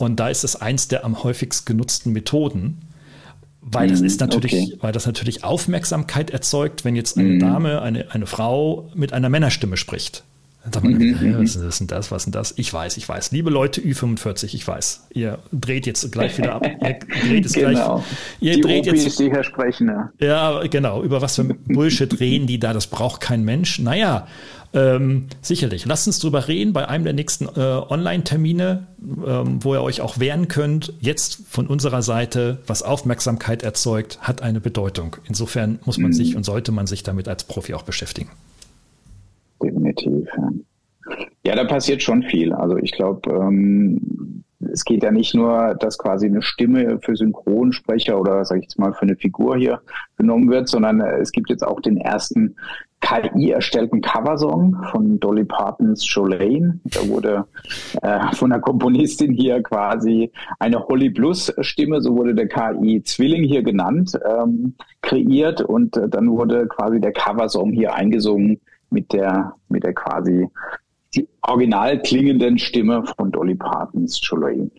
Und 0.00 0.16
da 0.16 0.30
ist 0.30 0.44
es 0.44 0.56
eins 0.56 0.88
der 0.88 1.04
am 1.04 1.22
häufigst 1.22 1.66
genutzten 1.66 2.14
Methoden, 2.14 2.78
weil 3.60 3.86
das 3.86 4.00
ist 4.00 4.18
mhm, 4.18 4.28
natürlich, 4.28 4.54
okay. 4.54 4.78
weil 4.80 4.92
das 4.92 5.04
natürlich 5.04 5.44
Aufmerksamkeit 5.44 6.30
erzeugt, 6.30 6.86
wenn 6.86 6.96
jetzt 6.96 7.18
eine 7.18 7.34
mm. 7.34 7.38
Dame, 7.38 7.82
eine, 7.82 8.10
eine 8.10 8.24
Frau 8.24 8.88
mit 8.94 9.12
einer 9.12 9.28
Männerstimme 9.28 9.76
spricht. 9.76 10.24
Dann 10.64 10.72
sagt 10.72 10.84
man, 10.84 10.94
mhm, 10.94 11.14
hey, 11.16 11.34
was 11.38 11.54
ist 11.54 11.80
denn 11.80 11.86
das, 11.86 12.10
was 12.10 12.22
ist 12.22 12.24
denn 12.26 12.32
das? 12.32 12.54
Ich 12.56 12.72
weiß, 12.72 12.96
ich 12.96 13.06
weiß. 13.06 13.32
Liebe 13.32 13.50
Leute 13.50 13.82
Ü45, 13.82 14.54
ich 14.54 14.66
weiß. 14.66 15.08
Ihr 15.12 15.38
dreht 15.52 15.86
jetzt 15.86 16.10
gleich 16.12 16.38
wieder 16.38 16.54
ab. 16.54 16.66
Ihr 16.66 16.98
dreht 17.28 17.44
es 17.44 17.52
genau. 17.52 17.96
gleich. 17.96 18.04
Ihr 18.40 18.54
die 18.54 18.60
dreht 18.62 18.88
Opis, 18.88 19.04
jetzt. 19.04 19.18
Die 19.18 19.30
hier 19.30 19.44
sprechen, 19.44 19.88
ja. 19.88 20.10
ja, 20.18 20.66
genau. 20.66 21.02
Über 21.02 21.20
was 21.20 21.36
für 21.36 21.44
Bullshit 21.44 22.20
reden 22.20 22.46
die 22.46 22.58
da? 22.58 22.72
Das 22.72 22.86
braucht 22.86 23.20
kein 23.20 23.44
Mensch. 23.44 23.78
Naja, 23.78 24.26
ähm, 24.72 25.26
sicherlich. 25.42 25.84
Lasst 25.84 26.06
uns 26.06 26.20
drüber 26.20 26.46
reden 26.46 26.72
bei 26.72 26.86
einem 26.86 27.04
der 27.04 27.12
nächsten 27.12 27.46
äh, 27.46 27.50
Online-Termine, 27.58 28.86
ähm, 29.26 29.64
wo 29.64 29.74
ihr 29.74 29.82
euch 29.82 30.00
auch 30.00 30.20
wehren 30.20 30.46
könnt. 30.46 30.92
Jetzt 31.00 31.42
von 31.48 31.66
unserer 31.66 32.02
Seite, 32.02 32.58
was 32.66 32.82
Aufmerksamkeit 32.82 33.62
erzeugt, 33.62 34.20
hat 34.20 34.42
eine 34.42 34.60
Bedeutung. 34.60 35.16
Insofern 35.26 35.80
muss 35.84 35.98
man 35.98 36.10
mhm. 36.10 36.14
sich 36.14 36.36
und 36.36 36.44
sollte 36.44 36.70
man 36.70 36.86
sich 36.86 37.02
damit 37.02 37.26
als 37.26 37.44
Profi 37.44 37.74
auch 37.74 37.82
beschäftigen. 37.82 38.30
Definitiv. 39.62 40.28
Ja, 40.36 40.50
ja 41.44 41.56
da 41.56 41.64
passiert 41.64 42.02
schon 42.02 42.22
viel. 42.22 42.52
Also 42.52 42.76
ich 42.76 42.92
glaube, 42.92 43.28
ähm, 43.30 44.44
es 44.72 44.84
geht 44.84 45.02
ja 45.02 45.10
nicht 45.10 45.34
nur, 45.34 45.74
dass 45.80 45.98
quasi 45.98 46.26
eine 46.26 46.42
Stimme 46.42 46.98
für 47.00 47.16
Synchronsprecher 47.16 48.20
oder 48.20 48.44
sag 48.44 48.58
ich 48.58 48.64
jetzt 48.64 48.78
mal 48.78 48.92
für 48.92 49.02
eine 49.02 49.16
Figur 49.16 49.56
hier 49.56 49.80
genommen 50.16 50.50
wird, 50.50 50.68
sondern 50.68 51.00
äh, 51.00 51.18
es 51.18 51.32
gibt 51.32 51.50
jetzt 51.50 51.66
auch 51.66 51.80
den 51.80 51.96
ersten 51.96 52.56
KI 53.00 53.50
erstellten 53.50 54.02
Coversong 54.02 54.76
von 54.90 55.18
Dolly 55.18 55.44
Partons 55.44 56.04
Jolene. 56.14 56.78
Da 56.84 57.08
wurde 57.08 57.46
äh, 58.02 58.34
von 58.34 58.50
der 58.50 58.60
Komponistin 58.60 59.32
hier 59.32 59.62
quasi 59.62 60.30
eine 60.58 60.86
Holly 60.86 61.08
Blues 61.08 61.52
Stimme, 61.60 62.02
so 62.02 62.14
wurde 62.14 62.34
der 62.34 62.48
KI 62.48 63.02
Zwilling 63.02 63.44
hier 63.44 63.62
genannt, 63.62 64.18
ähm, 64.28 64.74
kreiert 65.00 65.62
und 65.62 65.96
äh, 65.96 66.08
dann 66.08 66.30
wurde 66.30 66.66
quasi 66.68 67.00
der 67.00 67.12
Coversong 67.12 67.72
hier 67.72 67.94
eingesungen 67.94 68.60
mit 68.90 69.12
der, 69.14 69.54
mit 69.68 69.84
der 69.84 69.94
quasi 69.94 70.48
die 71.14 71.28
original 71.42 72.00
klingenden 72.00 72.58
Stimme 72.58 73.04
von 73.16 73.30
Dolly 73.32 73.54
Partons 73.54 74.20
Jolene 74.22 74.70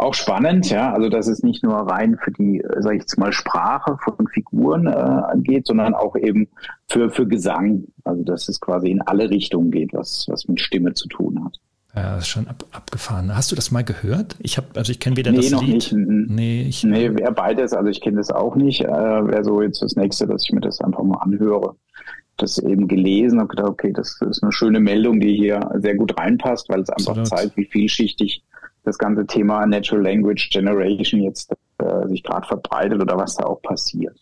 auch 0.00 0.14
spannend, 0.14 0.70
ja. 0.70 0.92
Also 0.92 1.08
dass 1.08 1.28
es 1.28 1.42
nicht 1.42 1.62
nur 1.62 1.74
rein 1.74 2.16
für 2.22 2.30
die, 2.30 2.62
sag 2.78 2.94
ich 2.94 3.02
jetzt 3.02 3.18
mal, 3.18 3.32
Sprache 3.32 3.96
von 4.02 4.26
Figuren 4.28 4.86
äh, 4.86 4.90
angeht, 4.90 5.66
sondern 5.66 5.94
auch 5.94 6.16
eben 6.16 6.48
für, 6.88 7.10
für 7.10 7.26
Gesang. 7.26 7.84
Also 8.04 8.22
dass 8.24 8.48
es 8.48 8.60
quasi 8.60 8.90
in 8.90 9.02
alle 9.02 9.30
Richtungen 9.30 9.70
geht, 9.70 9.92
was, 9.92 10.26
was 10.28 10.48
mit 10.48 10.60
Stimme 10.60 10.94
zu 10.94 11.06
tun 11.08 11.44
hat. 11.44 11.58
Ja, 11.94 12.14
das 12.14 12.24
ist 12.24 12.28
schon 12.28 12.46
ab, 12.46 12.64
abgefahren. 12.70 13.34
Hast 13.34 13.50
du 13.50 13.56
das 13.56 13.72
mal 13.72 13.82
gehört? 13.82 14.36
Ich 14.38 14.56
habe, 14.56 14.68
also 14.76 14.92
ich 14.92 15.00
kenne 15.00 15.16
weder 15.16 15.32
nee, 15.32 15.38
das 15.38 15.50
noch 15.50 15.62
Lied. 15.62 15.92
Nicht. 15.92 15.92
Nee, 15.92 16.62
ich, 16.62 16.84
nee, 16.84 17.10
wer 17.12 17.32
beides, 17.32 17.72
also 17.72 17.88
ich 17.88 18.00
kenne 18.00 18.18
das 18.18 18.30
auch 18.30 18.54
nicht. 18.54 18.82
Äh, 18.82 18.88
Wäre 18.88 19.44
so 19.44 19.60
jetzt 19.60 19.82
das 19.82 19.96
nächste, 19.96 20.26
dass 20.26 20.44
ich 20.44 20.52
mir 20.52 20.60
das 20.60 20.80
einfach 20.80 21.02
mal 21.02 21.18
anhöre. 21.18 21.74
Das 22.40 22.58
eben 22.58 22.88
gelesen 22.88 23.38
und 23.38 23.48
gedacht, 23.48 23.68
okay, 23.68 23.92
das 23.92 24.18
ist 24.22 24.42
eine 24.42 24.52
schöne 24.52 24.80
Meldung, 24.80 25.20
die 25.20 25.36
hier 25.36 25.60
sehr 25.74 25.94
gut 25.94 26.18
reinpasst, 26.18 26.68
weil 26.70 26.80
es 26.80 26.88
einfach 26.88 27.16
Absolut. 27.18 27.28
zeigt, 27.28 27.56
wie 27.56 27.66
vielschichtig 27.66 28.42
das 28.84 28.96
ganze 28.96 29.26
Thema 29.26 29.66
Natural 29.66 30.02
Language 30.02 30.48
Generation 30.50 31.20
jetzt 31.22 31.52
äh, 31.78 32.08
sich 32.08 32.22
gerade 32.22 32.46
verbreitet 32.46 33.00
oder 33.02 33.16
was 33.18 33.36
da 33.36 33.44
auch 33.44 33.60
passiert. 33.60 34.16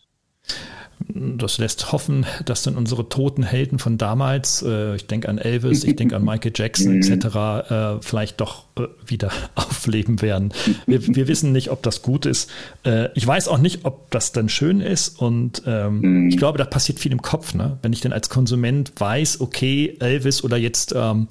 Das 1.07 1.57
lässt 1.57 1.91
hoffen, 1.91 2.25
dass 2.45 2.63
dann 2.63 2.75
unsere 2.75 3.07
toten 3.07 3.43
Helden 3.43 3.79
von 3.79 3.97
damals, 3.97 4.61
äh, 4.61 4.95
ich 4.95 5.07
denke 5.07 5.29
an 5.29 5.37
Elvis, 5.37 5.83
ich 5.83 5.95
denke 5.95 6.15
an 6.15 6.25
Michael 6.25 6.51
Jackson 6.53 7.01
etc., 7.01 7.25
äh, 7.69 8.01
vielleicht 8.01 8.41
doch 8.41 8.65
äh, 8.77 8.87
wieder 9.05 9.31
aufleben 9.55 10.21
werden. 10.21 10.53
Wir, 10.85 11.07
wir, 11.07 11.27
wissen 11.27 11.51
nicht, 11.51 11.71
ob 11.71 11.83
das 11.83 12.01
gut 12.01 12.25
ist. 12.25 12.49
Äh, 12.83 13.09
ich 13.15 13.25
weiß 13.25 13.47
auch 13.47 13.59
nicht, 13.59 13.85
ob 13.85 14.11
das 14.11 14.33
dann 14.33 14.49
schön 14.49 14.81
ist 14.81 15.21
und 15.21 15.63
ähm, 15.65 16.27
ich 16.27 16.37
glaube, 16.37 16.57
da 16.57 16.65
passiert 16.65 16.99
viel 16.99 17.13
im 17.13 17.21
Kopf. 17.21 17.53
Ne? 17.53 17.77
Wenn 17.81 17.93
ich 17.93 18.01
dann 18.01 18.13
als 18.13 18.29
Konsument 18.29 18.91
weiß, 18.97 19.39
okay, 19.41 19.95
Elvis 19.99 20.43
oder 20.43 20.57
jetzt 20.57 20.93
ähm, 20.95 21.27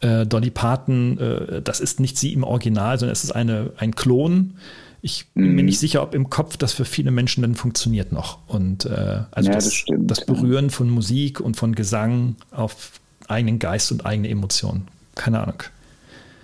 äh, 0.00 0.26
Dolly 0.26 0.50
Parton, 0.50 1.18
äh, 1.18 1.62
das 1.62 1.80
ist 1.80 2.00
nicht 2.00 2.16
sie 2.16 2.32
im 2.32 2.44
Original, 2.44 2.98
sondern 2.98 3.12
es 3.12 3.24
ist 3.24 3.32
eine, 3.32 3.72
ein 3.76 3.94
Klon 3.94 4.54
ich 5.02 5.26
bin 5.34 5.52
mm. 5.52 5.54
mir 5.56 5.62
nicht 5.64 5.80
sicher, 5.80 6.02
ob 6.02 6.14
im 6.14 6.30
Kopf 6.30 6.56
das 6.56 6.72
für 6.72 6.84
viele 6.84 7.10
Menschen 7.10 7.42
dann 7.42 7.56
funktioniert 7.56 8.12
noch. 8.12 8.38
Und 8.48 8.86
äh, 8.86 9.24
also 9.32 9.50
ja, 9.50 9.54
das, 9.56 9.84
das, 9.86 9.98
das, 9.98 10.24
Berühren 10.24 10.70
von 10.70 10.88
Musik 10.88 11.40
und 11.40 11.56
von 11.56 11.74
Gesang 11.74 12.36
auf 12.52 13.00
eigenen 13.28 13.58
Geist 13.58 13.90
und 13.90 14.06
eigene 14.06 14.28
Emotionen. 14.28 14.86
Keine 15.16 15.40
Ahnung. 15.40 15.62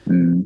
Mm. 0.06 0.40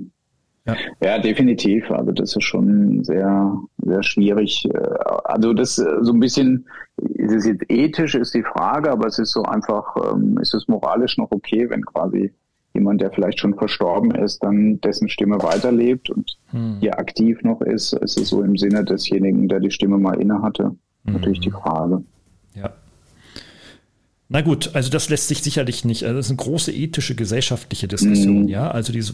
Ja. 0.66 0.76
ja. 1.02 1.18
definitiv. 1.18 1.90
Also 1.90 2.12
das 2.12 2.36
ist 2.36 2.44
schon 2.44 3.02
sehr, 3.02 3.56
sehr 3.78 4.02
schwierig. 4.02 4.66
Äh, 4.66 4.78
also 5.24 5.54
das 5.54 5.78
äh, 5.78 5.84
so 6.02 6.12
ein 6.12 6.20
bisschen, 6.20 6.66
ist 6.98 7.32
es 7.32 7.46
jetzt 7.46 7.64
ethisch, 7.70 8.14
ist 8.14 8.34
die 8.34 8.44
Frage, 8.44 8.92
aber 8.92 9.06
es 9.06 9.18
ist 9.18 9.32
so 9.32 9.42
einfach, 9.44 9.96
ähm, 10.12 10.38
ist 10.38 10.52
es 10.52 10.68
moralisch 10.68 11.16
noch 11.16 11.30
okay, 11.30 11.68
wenn 11.70 11.84
quasi 11.84 12.30
jemand, 12.74 13.00
der 13.00 13.10
vielleicht 13.10 13.40
schon 13.40 13.54
verstorben 13.54 14.12
ist, 14.12 14.42
dann 14.42 14.80
dessen 14.80 15.08
Stimme 15.08 15.42
weiterlebt 15.42 16.10
und 16.10 16.36
hm. 16.50 16.76
hier 16.80 16.98
aktiv 16.98 17.42
noch 17.42 17.60
ist, 17.60 17.92
ist 17.92 18.18
es 18.18 18.28
so 18.28 18.42
im 18.42 18.56
Sinne 18.56 18.84
desjenigen, 18.84 19.48
der 19.48 19.60
die 19.60 19.70
Stimme 19.70 19.98
mal 19.98 20.20
inne 20.20 20.42
hatte. 20.42 20.74
Hm. 21.04 21.14
Natürlich 21.14 21.40
die 21.40 21.50
Frage. 21.50 22.02
Ja. 22.54 22.72
Na 24.34 24.40
gut, 24.40 24.70
also 24.72 24.88
das 24.88 25.10
lässt 25.10 25.28
sich 25.28 25.42
sicherlich 25.42 25.84
nicht. 25.84 26.04
Also 26.04 26.16
das 26.16 26.26
ist 26.26 26.30
eine 26.30 26.38
große 26.38 26.72
ethische, 26.72 27.14
gesellschaftliche 27.14 27.86
Diskussion, 27.86 28.44
mm. 28.44 28.48
ja. 28.48 28.70
Also 28.70 28.90
die, 28.90 29.04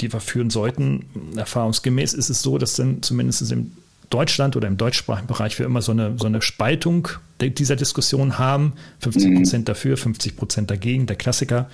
die 0.00 0.12
wir 0.12 0.18
führen 0.18 0.50
sollten. 0.50 1.04
Erfahrungsgemäß 1.36 2.14
ist 2.14 2.30
es 2.30 2.42
so, 2.42 2.58
dass 2.58 2.74
dann 2.74 3.00
zumindest 3.00 3.52
im 3.52 3.70
Deutschland 4.10 4.56
oder 4.56 4.66
im 4.66 4.76
deutschsprachigen 4.76 5.28
Bereich 5.28 5.56
wir 5.60 5.66
immer 5.66 5.82
so 5.82 5.92
eine, 5.92 6.14
so 6.18 6.26
eine 6.26 6.42
Spaltung 6.42 7.06
dieser 7.40 7.76
Diskussion 7.76 8.38
haben. 8.38 8.72
50 8.98 9.36
Prozent 9.36 9.64
mm. 9.64 9.66
dafür, 9.66 9.96
50 9.96 10.36
Prozent 10.36 10.68
dagegen, 10.68 11.06
der 11.06 11.14
Klassiker. 11.14 11.70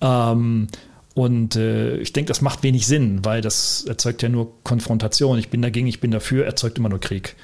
Ähm, 0.00 0.68
und 1.14 1.54
äh, 1.54 1.96
ich 1.98 2.12
denke, 2.12 2.28
das 2.28 2.40
macht 2.40 2.62
wenig 2.62 2.86
Sinn, 2.86 3.24
weil 3.24 3.40
das 3.40 3.84
erzeugt 3.86 4.22
ja 4.22 4.28
nur 4.28 4.52
Konfrontation. 4.64 5.38
Ich 5.38 5.48
bin 5.48 5.62
dagegen, 5.62 5.86
ich 5.86 6.00
bin 6.00 6.10
dafür, 6.10 6.44
erzeugt 6.44 6.78
immer 6.78 6.88
nur 6.88 7.00
Krieg. 7.00 7.36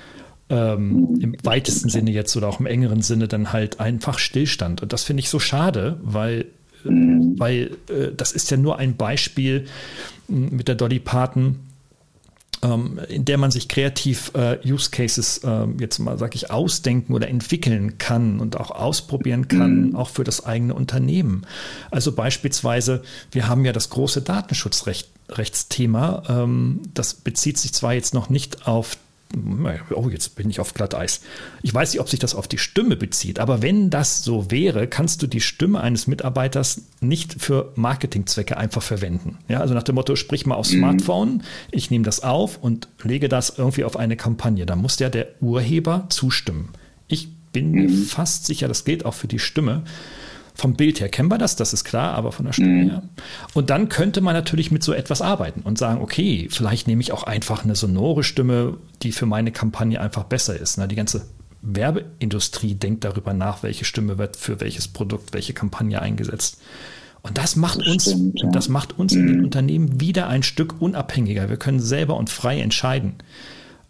Ähm, 0.48 1.18
Im 1.20 1.36
weitesten 1.44 1.88
Sinne 1.88 2.10
jetzt 2.10 2.36
oder 2.36 2.48
auch 2.48 2.58
im 2.58 2.66
engeren 2.66 3.02
Sinne 3.02 3.28
dann 3.28 3.52
halt 3.52 3.78
einfach 3.78 4.18
Stillstand. 4.18 4.82
Und 4.82 4.92
das 4.92 5.04
finde 5.04 5.20
ich 5.20 5.30
so 5.30 5.38
schade, 5.38 5.98
weil, 6.02 6.46
äh, 6.84 6.88
weil 6.88 7.76
äh, 7.88 8.08
das 8.16 8.32
ist 8.32 8.50
ja 8.50 8.56
nur 8.56 8.78
ein 8.78 8.96
Beispiel 8.96 9.66
mit 10.26 10.66
der 10.66 10.74
Dolly 10.74 10.98
Parton 10.98 11.60
in 13.08 13.24
der 13.24 13.38
man 13.38 13.50
sich 13.50 13.68
kreativ 13.68 14.32
äh, 14.34 14.58
Use 14.66 14.90
Cases 14.90 15.38
äh, 15.38 15.66
jetzt 15.78 15.98
mal, 15.98 16.18
sag 16.18 16.34
ich, 16.34 16.50
ausdenken 16.50 17.14
oder 17.14 17.28
entwickeln 17.28 17.96
kann 17.96 18.38
und 18.38 18.60
auch 18.60 18.70
ausprobieren 18.70 19.48
kann, 19.48 19.88
mhm. 19.88 19.96
auch 19.96 20.10
für 20.10 20.24
das 20.24 20.44
eigene 20.44 20.74
Unternehmen. 20.74 21.46
Also 21.90 22.12
beispielsweise, 22.12 23.02
wir 23.32 23.48
haben 23.48 23.64
ja 23.64 23.72
das 23.72 23.88
große 23.88 24.20
Datenschutzrechtsthema. 24.22 26.22
Ähm, 26.28 26.82
das 26.92 27.14
bezieht 27.14 27.56
sich 27.56 27.72
zwar 27.72 27.94
jetzt 27.94 28.12
noch 28.12 28.28
nicht 28.28 28.66
auf 28.66 28.98
oh, 29.94 30.08
jetzt 30.08 30.34
bin 30.36 30.50
ich 30.50 30.60
auf 30.60 30.74
Glatteis. 30.74 31.20
Ich 31.62 31.72
weiß 31.72 31.92
nicht, 31.92 32.00
ob 32.00 32.08
sich 32.08 32.18
das 32.18 32.34
auf 32.34 32.48
die 32.48 32.58
Stimme 32.58 32.96
bezieht, 32.96 33.38
aber 33.38 33.62
wenn 33.62 33.90
das 33.90 34.24
so 34.24 34.50
wäre, 34.50 34.86
kannst 34.86 35.22
du 35.22 35.26
die 35.26 35.40
Stimme 35.40 35.80
eines 35.80 36.06
Mitarbeiters 36.06 36.82
nicht 37.00 37.40
für 37.40 37.72
Marketingzwecke 37.76 38.56
einfach 38.56 38.82
verwenden. 38.82 39.38
Ja, 39.48 39.60
also 39.60 39.74
nach 39.74 39.82
dem 39.82 39.94
Motto, 39.94 40.16
sprich 40.16 40.46
mal 40.46 40.56
aufs 40.56 40.72
mhm. 40.72 40.78
Smartphone, 40.78 41.42
ich 41.70 41.90
nehme 41.90 42.04
das 42.04 42.22
auf 42.22 42.58
und 42.58 42.88
lege 43.02 43.28
das 43.28 43.58
irgendwie 43.58 43.84
auf 43.84 43.96
eine 43.96 44.16
Kampagne. 44.16 44.66
Da 44.66 44.76
muss 44.76 44.98
ja 44.98 45.08
der 45.08 45.28
Urheber 45.40 46.06
zustimmen. 46.08 46.70
Ich 47.06 47.28
bin 47.52 47.70
mir 47.72 47.88
mhm. 47.88 48.04
fast 48.04 48.46
sicher, 48.46 48.68
das 48.68 48.84
gilt 48.84 49.04
auch 49.04 49.14
für 49.14 49.28
die 49.28 49.38
Stimme. 49.38 49.84
Vom 50.60 50.74
Bild 50.74 51.00
her 51.00 51.08
kennen 51.08 51.30
wir 51.30 51.38
das, 51.38 51.56
das 51.56 51.72
ist 51.72 51.84
klar, 51.84 52.12
aber 52.12 52.32
von 52.32 52.44
der 52.44 52.52
Stimme 52.52 52.68
mhm. 52.84 52.90
her. 52.90 53.02
Und 53.54 53.70
dann 53.70 53.88
könnte 53.88 54.20
man 54.20 54.34
natürlich 54.34 54.70
mit 54.70 54.82
so 54.82 54.92
etwas 54.92 55.22
arbeiten 55.22 55.62
und 55.62 55.78
sagen, 55.78 56.02
okay, 56.02 56.48
vielleicht 56.50 56.86
nehme 56.86 57.00
ich 57.00 57.12
auch 57.12 57.22
einfach 57.22 57.64
eine 57.64 57.74
sonore 57.74 58.24
Stimme, 58.24 58.76
die 59.02 59.12
für 59.12 59.24
meine 59.24 59.52
Kampagne 59.52 59.98
einfach 59.98 60.24
besser 60.24 60.54
ist. 60.60 60.78
Die 60.90 60.96
ganze 60.96 61.24
Werbeindustrie 61.62 62.74
denkt 62.74 63.04
darüber 63.04 63.32
nach, 63.32 63.62
welche 63.62 63.86
Stimme 63.86 64.18
wird 64.18 64.36
für 64.36 64.60
welches 64.60 64.86
Produkt, 64.86 65.32
welche 65.32 65.54
Kampagne 65.54 66.02
eingesetzt. 66.02 66.60
Und 67.22 67.38
das 67.38 67.56
macht 67.56 67.80
das 67.80 67.88
uns, 67.88 68.02
stimmt, 68.02 68.42
ja. 68.42 68.50
das 68.50 68.68
macht 68.68 68.98
uns 68.98 69.14
mhm. 69.14 69.20
in 69.20 69.26
den 69.28 69.38
mhm. 69.38 69.44
Unternehmen 69.44 69.98
wieder 69.98 70.28
ein 70.28 70.42
Stück 70.42 70.82
unabhängiger. 70.82 71.48
Wir 71.48 71.56
können 71.56 71.80
selber 71.80 72.18
und 72.18 72.28
frei 72.28 72.60
entscheiden. 72.60 73.14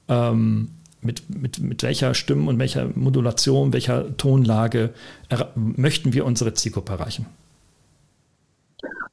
Ähm, 0.06 0.68
mit, 1.02 1.22
mit, 1.30 1.60
mit 1.60 1.82
welcher 1.82 2.14
Stimme 2.14 2.48
und 2.48 2.58
welcher 2.58 2.88
Modulation, 2.94 3.72
welcher 3.72 4.16
Tonlage 4.16 4.90
möchten 5.54 6.12
wir 6.12 6.26
unsere 6.26 6.54
Zielgruppe 6.54 6.92
erreichen? 6.92 7.26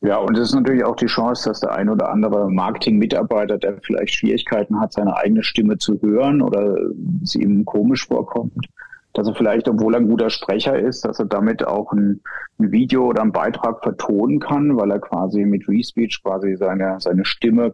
Ja, 0.02 0.17
und 0.17 0.38
es 0.38 0.50
ist 0.50 0.56
natürlich 0.56 0.84
auch 0.84 0.95
die 0.95 1.08
Chance, 1.08 1.50
dass 1.50 1.62
der 1.62 1.73
ein 1.73 1.89
oder 1.89 2.10
andere 2.10 2.50
Marketing-Mitarbeiter, 2.52 3.58
der 3.58 3.78
vielleicht 3.82 4.13
Schwierigkeiten 4.13 4.80
hat, 4.80 4.93
seine 4.93 5.17
eigene 5.17 5.43
Stimme 5.43 5.78
zu 5.80 6.00
hören 6.02 6.41
oder 6.41 6.78
sie 7.23 7.41
ihm 7.41 7.65
komisch 7.65 8.06
vorkommt, 8.06 8.67
dass 9.13 9.28
er 9.28 9.34
vielleicht, 9.34 9.67
obwohl 9.67 9.95
er 9.95 10.02
ein 10.02 10.08
guter 10.08 10.30
Sprecher 10.30 10.78
ist, 10.78 11.04
dass 11.04 11.19
er 11.19 11.26
damit 11.26 11.65
auch 11.65 11.91
ein, 11.93 12.21
ein 12.60 12.71
Video 12.71 13.08
oder 13.08 13.23
einen 13.23 13.32
Beitrag 13.32 13.82
vertonen 13.82 14.39
kann, 14.39 14.78
weil 14.78 14.91
er 14.91 15.00
quasi 15.00 15.43
mit 15.45 15.67
Respeech 15.67 16.21
quasi 16.23 16.56
seine, 16.56 16.97
seine 17.00 17.26
Stimme 17.26 17.73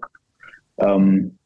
ähm, 0.78 1.38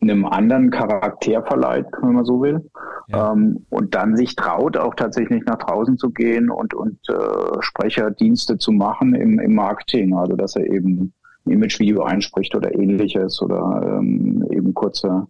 einem 0.00 0.24
anderen 0.24 0.70
Charakter 0.70 1.42
verleiht, 1.42 1.86
wenn 2.00 2.14
man 2.14 2.24
so 2.24 2.40
will. 2.40 2.70
Ja. 3.08 3.32
Ähm, 3.32 3.66
und 3.70 3.94
dann 3.94 4.16
sich 4.16 4.34
traut, 4.34 4.76
auch 4.76 4.94
tatsächlich 4.94 5.44
nach 5.44 5.58
draußen 5.58 5.98
zu 5.98 6.10
gehen 6.10 6.50
und, 6.50 6.74
und 6.74 6.98
äh, 7.08 7.60
Sprecherdienste 7.60 8.58
zu 8.58 8.72
machen 8.72 9.14
im, 9.14 9.38
im 9.38 9.54
Marketing. 9.54 10.14
Also 10.14 10.36
dass 10.36 10.56
er 10.56 10.66
eben 10.66 11.12
ein 11.46 11.52
Imagevideo 11.52 12.02
einspricht 12.02 12.54
oder 12.54 12.74
ähnliches 12.74 13.42
oder 13.42 13.98
ähm, 13.98 14.46
eben 14.50 14.74
kurze 14.74 15.26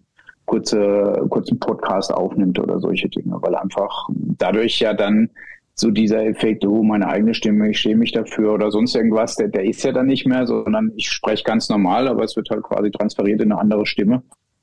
kurze, 0.50 1.26
kurzen 1.28 1.60
Podcast 1.60 2.12
aufnimmt 2.12 2.58
oder 2.58 2.80
solche 2.80 3.08
Dinge, 3.08 3.36
weil 3.40 3.54
einfach 3.54 4.08
dadurch 4.36 4.80
ja 4.80 4.94
dann 4.94 5.30
so 5.74 5.90
dieser 5.90 6.26
Effekt, 6.26 6.66
oh, 6.66 6.82
meine 6.82 7.06
eigene 7.06 7.34
Stimme, 7.34 7.70
ich 7.70 7.78
schäme 7.78 8.00
mich 8.00 8.10
dafür 8.10 8.54
oder 8.54 8.72
sonst 8.72 8.96
irgendwas, 8.96 9.36
der, 9.36 9.46
der 9.46 9.64
ist 9.64 9.84
ja 9.84 9.92
dann 9.92 10.06
nicht 10.06 10.26
mehr, 10.26 10.46
sondern 10.48 10.92
ich 10.96 11.08
spreche 11.08 11.44
ganz 11.44 11.68
normal, 11.68 12.08
aber 12.08 12.24
es 12.24 12.34
wird 12.34 12.50
halt 12.50 12.64
quasi 12.64 12.90
transferiert 12.90 13.40
in 13.40 13.52
eine 13.52 13.60
andere 13.60 13.86
Stimme 13.86 14.22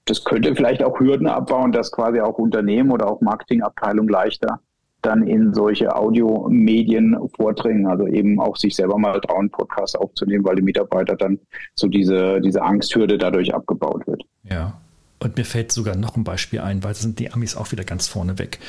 das 0.10 0.24
könnte 0.24 0.56
vielleicht 0.56 0.84
auch 0.84 1.00
Hürden 1.00 1.28
abbauen, 1.28 1.72
dass 1.72 1.91
quasi 1.91 2.20
auch 2.20 2.38
Unternehmen 2.38 2.91
oder 2.91 3.10
auch 3.10 3.22
Marketingabteilungen 3.22 4.10
leichter 4.10 4.60
dann 5.02 5.28
in 5.28 5.54
solche 5.54 5.96
Audiomedien 5.96 7.15
vordringen, 7.36 7.86
also 7.86 8.08
eben 8.08 8.39
auch 8.39 8.58
sich 8.58 8.76
selber 8.76 8.98
mal 8.98 9.20
trauen, 9.22 9.50
Podcasts 9.50 9.96
aufzunehmen, 9.96 10.43
weil 10.43 10.56
die 10.56 10.63
Mitarbeiter 10.63 11.15
dann 11.15 11.39
so 11.76 11.88
diese, 11.88 12.41
diese 12.41 12.62
Angsthürde 12.62 13.17
dadurch 13.17 13.54
abgebaut 13.54 14.08
wird. 14.08 14.24
Ja. 14.43 14.74
Und 15.20 15.38
mir 15.38 15.46
fällt 15.46 15.72
sogar 15.72 15.96
noch 15.96 16.15
ein 16.15 16.24
Beispiel 16.24 16.60
ein, 16.60 16.84
weil 16.84 16.93
sind 16.93 17.20
die 17.20 17.32
Amis 17.32 17.56
auch 17.56 17.72
wieder 17.72 17.84
ganz 17.84 18.08
vorne 18.08 18.38
weg. 18.38 18.60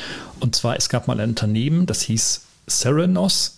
Und 0.40 0.54
zwar, 0.54 0.76
es 0.76 0.88
gab 0.88 1.06
mal 1.06 1.20
ein 1.20 1.30
Unternehmen, 1.30 1.86
das 1.86 2.02
hieß 2.02 2.46
Serenos 2.66 3.57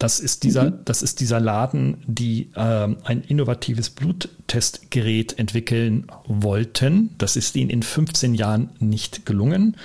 das 0.00 0.18
ist 0.18 0.44
dieser, 0.44 0.70
mhm. 0.70 0.78
das 0.86 1.02
ist 1.02 1.20
dieser 1.20 1.40
Laden, 1.40 1.98
die 2.06 2.48
ähm, 2.56 2.96
ein 3.04 3.20
innovatives 3.20 3.90
Bluttestgerät 3.90 5.38
entwickeln 5.38 6.06
wollten. 6.26 7.10
Das 7.18 7.36
ist 7.36 7.54
ihnen 7.54 7.68
in 7.68 7.82
15 7.82 8.34
Jahren 8.34 8.70
nicht 8.78 9.26
gelungen. 9.26 9.76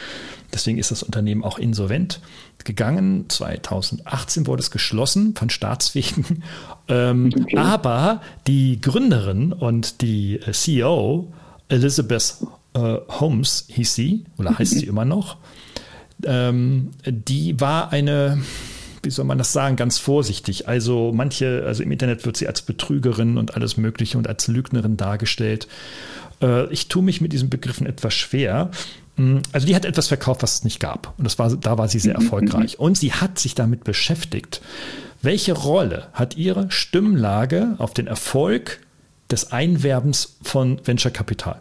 Deswegen 0.53 0.77
ist 0.77 0.89
das 0.89 1.03
Unternehmen 1.03 1.43
auch 1.43 1.59
insolvent 1.59 2.21
gegangen. 2.63 3.25
2018 3.27 4.47
wurde 4.47 4.61
es 4.61 4.71
geschlossen 4.71 5.35
von 5.35 5.51
Staatswegen. 5.51 6.43
Ähm, 6.87 7.31
okay. 7.35 7.57
Aber 7.57 8.21
die 8.45 8.79
Gründerin 8.79 9.53
und 9.53 10.01
die 10.01 10.35
äh, 10.35 10.51
CEO, 10.51 11.33
Elizabeth 11.67 12.37
äh, 12.75 12.97
Holmes 13.07 13.65
hieß 13.69 13.95
sie, 13.95 14.25
oder 14.37 14.59
heißt 14.59 14.73
sie 14.73 14.85
immer 14.85 15.03
noch, 15.03 15.37
ähm, 16.23 16.91
die 17.07 17.59
war 17.59 17.91
eine 17.91 18.37
wie 19.05 19.11
soll 19.11 19.25
man 19.25 19.37
das 19.37 19.53
sagen, 19.53 19.75
ganz 19.75 19.97
vorsichtig. 19.97 20.67
Also 20.67 21.11
manche, 21.13 21.63
also 21.65 21.83
im 21.83 21.91
Internet 21.91 22.25
wird 22.25 22.37
sie 22.37 22.47
als 22.47 22.61
Betrügerin 22.61 23.37
und 23.37 23.55
alles 23.55 23.77
Mögliche 23.77 24.17
und 24.17 24.27
als 24.27 24.47
Lügnerin 24.47 24.97
dargestellt. 24.97 25.67
Äh, 26.41 26.71
ich 26.73 26.87
tue 26.87 27.03
mich 27.03 27.21
mit 27.21 27.33
diesen 27.33 27.49
Begriffen 27.49 27.87
etwas 27.87 28.13
schwer. 28.13 28.71
Mm, 29.17 29.37
also 29.51 29.67
die 29.67 29.75
hat 29.75 29.85
etwas 29.85 30.07
verkauft, 30.07 30.43
was 30.43 30.55
es 30.55 30.63
nicht 30.63 30.79
gab. 30.79 31.13
Und 31.17 31.23
das 31.23 31.39
war, 31.39 31.55
da 31.55 31.77
war 31.77 31.87
sie 31.87 31.99
sehr 31.99 32.19
mhm, 32.19 32.25
erfolgreich. 32.25 32.77
Mhm. 32.77 32.83
Und 32.83 32.97
sie 32.97 33.13
hat 33.13 33.39
sich 33.39 33.55
damit 33.55 33.83
beschäftigt. 33.83 34.61
Welche 35.21 35.53
Rolle 35.53 36.07
hat 36.13 36.37
ihre 36.37 36.69
Stimmlage 36.71 37.75
auf 37.77 37.93
den 37.93 38.07
Erfolg 38.07 38.79
des 39.31 39.51
Einwerbens 39.51 40.37
von 40.43 40.79
Venture 40.85 41.11
Capital? 41.11 41.59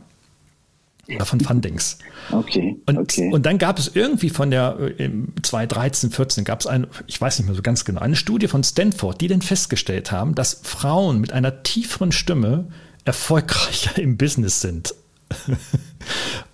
Oder 1.08 1.24
von 1.24 1.40
Fundings. 1.40 1.98
Okay. 2.30 2.76
Und, 2.86 2.98
okay. 2.98 3.30
und 3.32 3.44
dann 3.44 3.58
gab 3.58 3.78
es 3.78 3.90
irgendwie 3.94 4.30
von 4.30 4.50
der 4.50 4.78
äh, 4.98 5.10
2013, 5.42 6.10
14 6.10 6.44
gab 6.44 6.60
es 6.60 6.66
eine, 6.66 6.88
ich 7.06 7.20
weiß 7.20 7.38
nicht 7.38 7.46
mehr 7.46 7.54
so 7.56 7.62
ganz 7.62 7.84
genau, 7.84 8.00
eine 8.00 8.16
Studie 8.16 8.48
von 8.48 8.64
Stanford, 8.64 9.20
die 9.20 9.28
dann 9.28 9.42
festgestellt 9.42 10.12
haben, 10.12 10.34
dass 10.34 10.60
Frauen 10.62 11.20
mit 11.20 11.32
einer 11.32 11.62
tieferen 11.62 12.12
Stimme 12.12 12.68
erfolgreicher 13.04 14.00
im 14.00 14.16
Business 14.16 14.60
sind. 14.60 14.94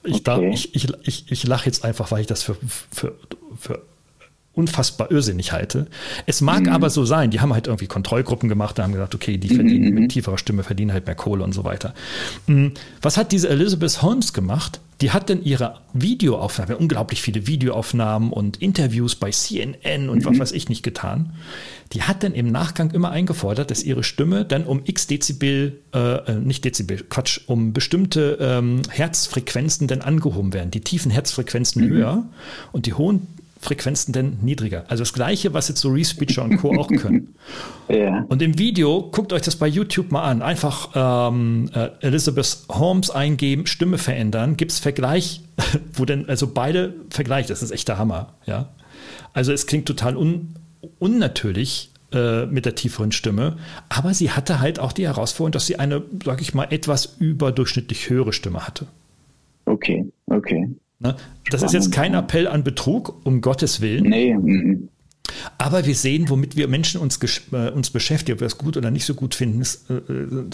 ich, 0.04 0.14
okay. 0.14 0.22
darf, 0.24 0.40
ich, 0.40 0.74
ich, 0.74 0.88
ich, 1.02 1.30
ich 1.30 1.46
lache 1.46 1.66
jetzt 1.66 1.84
einfach, 1.84 2.10
weil 2.10 2.22
ich 2.22 2.26
das 2.26 2.42
für, 2.42 2.56
für, 2.90 3.16
für 3.58 3.82
unfassbar 4.60 5.10
irrsinnig 5.10 5.52
halte. 5.52 5.86
Es 6.26 6.40
mag 6.40 6.62
mhm. 6.62 6.68
aber 6.68 6.90
so 6.90 7.04
sein, 7.04 7.30
die 7.30 7.40
haben 7.40 7.52
halt 7.52 7.66
irgendwie 7.66 7.86
Kontrollgruppen 7.86 8.48
gemacht 8.48 8.78
und 8.78 8.84
haben 8.84 8.92
gesagt, 8.92 9.14
okay, 9.14 9.38
die 9.38 9.48
verdienen 9.48 9.94
mhm. 9.94 10.00
mit 10.00 10.12
tieferer 10.12 10.38
Stimme, 10.38 10.62
verdienen 10.62 10.92
halt 10.92 11.06
mehr 11.06 11.14
Kohle 11.14 11.42
und 11.42 11.52
so 11.52 11.64
weiter. 11.64 11.94
Mhm. 12.46 12.72
Was 13.00 13.16
hat 13.16 13.32
diese 13.32 13.48
Elizabeth 13.48 14.02
Holmes 14.02 14.32
gemacht? 14.32 14.80
Die 15.00 15.12
hat 15.12 15.30
dann 15.30 15.42
ihre 15.42 15.78
Videoaufnahmen, 15.94 16.76
unglaublich 16.76 17.22
viele 17.22 17.46
Videoaufnahmen 17.46 18.32
und 18.32 18.58
Interviews 18.58 19.14
bei 19.14 19.30
CNN 19.30 20.10
und 20.10 20.26
was 20.26 20.34
mhm. 20.34 20.40
weiß 20.40 20.52
ich 20.52 20.68
nicht 20.68 20.82
getan. 20.82 21.32
Die 21.94 22.02
hat 22.02 22.22
dann 22.22 22.34
im 22.34 22.52
Nachgang 22.52 22.90
immer 22.90 23.10
eingefordert, 23.10 23.70
dass 23.70 23.82
ihre 23.82 24.04
Stimme 24.04 24.44
dann 24.44 24.64
um 24.64 24.82
x 24.84 25.06
Dezibel, 25.06 25.80
äh, 25.94 25.98
äh 25.98 26.34
nicht 26.34 26.66
Dezibel, 26.66 26.98
Quatsch, 27.08 27.40
um 27.46 27.72
bestimmte 27.72 28.36
ähm, 28.40 28.82
Herzfrequenzen 28.90 29.88
dann 29.88 30.02
angehoben 30.02 30.52
werden. 30.52 30.70
Die 30.70 30.82
tiefen 30.82 31.10
Herzfrequenzen 31.10 31.82
mhm. 31.82 31.88
höher 31.88 32.24
und 32.72 32.84
die 32.84 32.92
hohen 32.92 33.26
Frequenzen 33.60 34.12
denn 34.12 34.38
niedriger. 34.40 34.84
Also 34.88 35.02
das 35.02 35.12
gleiche, 35.12 35.52
was 35.52 35.68
jetzt 35.68 35.80
so 35.80 35.90
Respeecher 35.90 36.42
und 36.42 36.56
Co. 36.56 36.74
auch 36.78 36.88
können. 36.96 37.34
Ja. 37.88 38.24
Und 38.28 38.40
im 38.40 38.58
Video, 38.58 39.10
guckt 39.12 39.34
euch 39.34 39.42
das 39.42 39.56
bei 39.56 39.66
YouTube 39.66 40.10
mal 40.10 40.22
an. 40.22 40.40
Einfach 40.40 40.90
ähm, 40.94 41.70
äh, 41.74 41.90
Elizabeth 42.00 42.64
Holmes 42.70 43.10
eingeben, 43.10 43.66
Stimme 43.66 43.98
verändern, 43.98 44.56
gibt 44.56 44.72
es 44.72 44.78
Vergleich, 44.78 45.42
wo 45.92 46.06
denn, 46.06 46.26
also 46.28 46.46
beide 46.46 46.94
Vergleich, 47.10 47.46
das 47.46 47.62
ist 47.62 47.70
echt 47.70 47.86
der 47.88 47.98
Hammer, 47.98 48.34
ja. 48.46 48.70
Also 49.34 49.52
es 49.52 49.66
klingt 49.66 49.86
total 49.86 50.16
un, 50.16 50.54
unnatürlich 50.98 51.90
äh, 52.12 52.46
mit 52.46 52.64
der 52.64 52.74
tieferen 52.74 53.12
Stimme, 53.12 53.58
aber 53.90 54.14
sie 54.14 54.30
hatte 54.30 54.60
halt 54.60 54.78
auch 54.78 54.92
die 54.92 55.06
Herausforderung, 55.06 55.52
dass 55.52 55.66
sie 55.66 55.78
eine, 55.78 56.02
sag 56.24 56.40
ich 56.40 56.54
mal, 56.54 56.68
etwas 56.70 57.16
überdurchschnittlich 57.18 58.08
höhere 58.08 58.32
Stimme 58.32 58.66
hatte. 58.66 58.86
Okay, 59.66 60.06
okay. 60.26 60.68
Ne? 61.00 61.16
Das 61.50 61.62
ist 61.62 61.72
jetzt 61.72 61.92
kein 61.92 62.14
Appell 62.14 62.46
an 62.46 62.62
Betrug, 62.62 63.20
um 63.24 63.40
Gottes 63.40 63.80
Willen. 63.80 64.04
Nee. 64.04 64.34
Mhm. 64.34 64.88
Aber 65.58 65.86
wir 65.86 65.94
sehen, 65.94 66.28
womit 66.28 66.56
wir 66.56 66.68
Menschen 66.68 67.00
uns, 67.00 67.18
äh, 67.52 67.70
uns 67.70 67.90
beschäftigen, 67.90 68.36
ob 68.36 68.40
wir 68.40 68.46
es 68.46 68.58
gut 68.58 68.76
oder 68.76 68.90
nicht 68.90 69.06
so 69.06 69.14
gut 69.14 69.34
finden, 69.34 69.60
ist, 69.60 69.90
äh, 69.90 70.00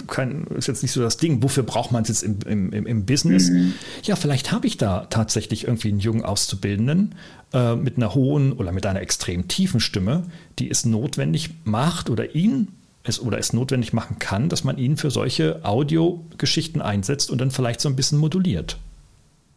kein, 0.06 0.46
ist 0.56 0.68
jetzt 0.68 0.82
nicht 0.82 0.92
so 0.92 1.00
das 1.00 1.16
Ding. 1.16 1.42
Wofür 1.42 1.62
braucht 1.62 1.92
man 1.92 2.02
es 2.02 2.08
jetzt 2.08 2.22
im, 2.22 2.70
im, 2.70 2.86
im 2.86 3.06
Business? 3.06 3.50
Mhm. 3.50 3.74
Ja, 4.04 4.16
vielleicht 4.16 4.52
habe 4.52 4.66
ich 4.66 4.76
da 4.76 5.06
tatsächlich 5.06 5.66
irgendwie 5.66 5.88
einen 5.88 5.98
jungen 5.98 6.24
Auszubildenden 6.24 7.14
äh, 7.52 7.74
mit 7.74 7.96
einer 7.96 8.14
hohen 8.14 8.52
oder 8.52 8.70
mit 8.70 8.86
einer 8.86 9.00
extrem 9.00 9.48
tiefen 9.48 9.80
Stimme, 9.80 10.24
die 10.58 10.70
es 10.70 10.84
notwendig 10.84 11.50
macht 11.64 12.10
oder 12.10 12.34
ihn 12.34 12.68
es 13.02 13.20
oder 13.20 13.38
es 13.38 13.52
notwendig 13.52 13.92
machen 13.92 14.18
kann, 14.18 14.48
dass 14.48 14.64
man 14.64 14.78
ihn 14.78 14.96
für 14.96 15.10
solche 15.10 15.64
Audiogeschichten 15.64 16.82
einsetzt 16.82 17.30
und 17.30 17.40
dann 17.40 17.50
vielleicht 17.50 17.80
so 17.80 17.88
ein 17.88 17.96
bisschen 17.96 18.18
moduliert. 18.18 18.78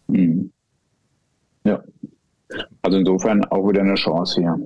Mhm. 0.07 0.51
Ja. 1.69 1.83
Also 2.81 2.97
insofern 2.97 3.45
auch 3.45 3.67
wieder 3.69 3.81
eine 3.81 3.95
Chance 3.95 4.41
hier. 4.41 4.59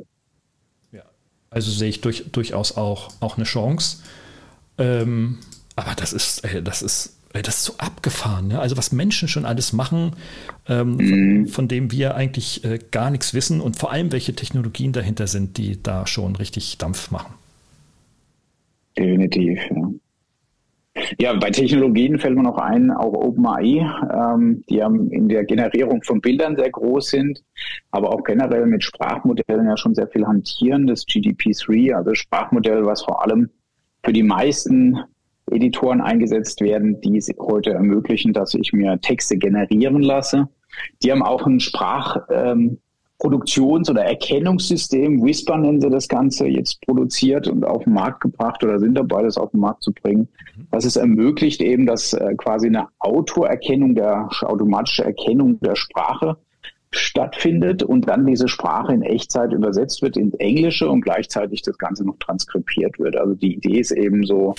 Ja. 0.91 1.03
Also 1.49 1.71
sehe 1.71 1.89
ich 1.89 2.01
durch, 2.01 2.31
durchaus 2.31 2.77
auch, 2.77 3.09
auch 3.19 3.37
eine 3.37 3.45
Chance. 3.45 4.03
Ähm, 4.77 5.39
aber 5.75 5.93
das 5.95 6.13
ist, 6.13 6.43
das 6.63 6.81
ist 6.81 7.17
das 7.41 7.55
ist 7.55 7.63
so 7.63 7.73
abgefahren. 7.79 8.49
Ne? 8.49 8.59
Also 8.59 8.77
was 8.77 8.91
Menschen 8.91 9.27
schon 9.27 9.45
alles 9.45 9.73
machen, 9.73 10.11
ähm, 10.67 10.97
von, 10.97 11.07
mhm. 11.07 11.47
von, 11.47 11.67
dem 11.67 11.91
wir 11.91 12.15
eigentlich 12.15 12.63
äh, 12.63 12.79
gar 12.91 13.09
nichts 13.09 13.33
wissen 13.33 13.59
und 13.59 13.75
vor 13.75 13.91
allem 13.91 14.11
welche 14.11 14.35
Technologien 14.35 14.93
dahinter 14.93 15.25
sind, 15.25 15.57
die 15.57 15.81
da 15.81 16.05
schon 16.05 16.35
richtig 16.35 16.77
Dampf 16.77 17.09
machen. 17.09 17.33
Definitiv. 18.95 19.59
Ja. 19.71 19.92
Ja, 21.19 21.33
bei 21.33 21.49
Technologien 21.49 22.19
fällt 22.19 22.35
mir 22.35 22.43
noch 22.43 22.59
ein, 22.59 22.91
auch 22.91 23.13
OpenAI, 23.13 23.83
ähm, 24.13 24.63
die 24.69 24.75
ja 24.75 24.87
in 24.87 25.27
der 25.27 25.43
Generierung 25.43 26.03
von 26.03 26.21
Bildern 26.21 26.55
sehr 26.55 26.69
groß 26.69 27.09
sind, 27.09 27.43
aber 27.89 28.13
auch 28.13 28.23
generell 28.23 28.67
mit 28.67 28.83
Sprachmodellen 28.83 29.65
ja 29.65 29.75
schon 29.75 29.95
sehr 29.95 30.07
viel 30.07 30.25
hantieren. 30.27 30.85
Das 30.85 31.05
GDP3, 31.07 31.95
also 31.95 32.13
Sprachmodell, 32.13 32.85
was 32.85 33.03
vor 33.03 33.23
allem 33.23 33.49
für 34.03 34.13
die 34.13 34.23
meisten 34.23 34.99
Editoren 35.49 35.99
eingesetzt 35.99 36.61
werden, 36.61 37.01
die 37.01 37.17
es 37.17 37.29
heute 37.39 37.71
ermöglichen, 37.71 38.31
dass 38.33 38.53
ich 38.53 38.71
mir 38.71 38.99
Texte 39.01 39.37
generieren 39.37 40.01
lasse. 40.01 40.47
Die 41.01 41.11
haben 41.11 41.23
auch 41.23 41.45
ein 41.47 41.59
Sprachproduktions- 41.59 42.51
ähm, 42.51 42.79
oder 43.89 44.03
Erkennungssystem, 44.03 45.23
Whisper 45.23 45.57
nennen 45.57 45.81
sie 45.81 45.89
das 45.89 46.07
Ganze, 46.07 46.47
jetzt 46.47 46.81
produziert 46.81 47.47
und 47.47 47.65
auf 47.65 47.83
den 47.85 47.93
Markt 47.93 48.21
gebracht 48.21 48.63
oder 48.63 48.79
sind 48.79 48.95
dabei, 48.95 49.23
das 49.23 49.37
auf 49.37 49.51
den 49.51 49.61
Markt 49.61 49.83
zu 49.83 49.93
bringen. 49.93 50.27
Das 50.71 50.85
es 50.85 50.95
ermöglicht 50.95 51.61
eben, 51.61 51.85
dass 51.85 52.13
äh, 52.13 52.35
quasi 52.35 52.67
eine 52.67 52.87
Autoerkennung, 52.99 53.95
der 53.95 54.29
automatische 54.41 55.05
Erkennung 55.05 55.59
der 55.61 55.75
Sprache 55.75 56.37
stattfindet 56.95 57.83
und 57.83 58.07
dann 58.07 58.25
diese 58.25 58.47
Sprache 58.47 58.93
in 58.93 59.01
Echtzeit 59.01 59.51
übersetzt 59.51 60.01
wird 60.01 60.17
ins 60.17 60.35
Englische 60.35 60.89
und 60.89 61.01
gleichzeitig 61.01 61.61
das 61.61 61.77
Ganze 61.77 62.05
noch 62.05 62.17
transkribiert 62.19 62.99
wird. 62.99 63.15
Also 63.15 63.33
die 63.33 63.55
Idee 63.55 63.79
ist 63.79 63.91
eben 63.91 64.23
so 64.25 64.55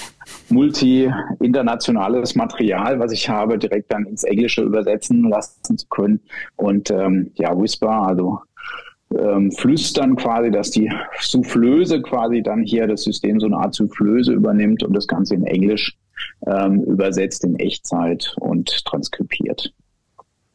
multi-internationales 0.48 2.34
Material, 2.34 2.98
was 2.98 3.12
ich 3.12 3.28
habe, 3.28 3.58
direkt 3.58 3.92
dann 3.92 4.06
ins 4.06 4.24
Englische 4.24 4.62
übersetzen 4.62 5.28
lassen 5.28 5.78
zu 5.78 5.86
können. 5.88 6.20
Und 6.56 6.90
ähm, 6.90 7.30
ja, 7.36 7.56
Whisper, 7.56 8.06
also 8.06 8.40
ähm, 9.18 9.52
flüstern 9.52 10.16
quasi, 10.16 10.50
dass 10.50 10.70
die 10.70 10.90
Soufflöse 11.20 12.02
quasi 12.02 12.42
dann 12.42 12.62
hier 12.62 12.86
das 12.86 13.02
System 13.02 13.40
so 13.40 13.46
eine 13.46 13.56
Art 13.56 13.74
Soufflöse 13.74 14.32
übernimmt 14.32 14.82
und 14.82 14.94
das 14.94 15.06
Ganze 15.06 15.34
in 15.34 15.44
Englisch 15.44 15.96
ähm, 16.46 16.82
übersetzt 16.84 17.44
in 17.44 17.56
Echtzeit 17.58 18.34
und 18.40 18.84
transkribiert. 18.84 19.72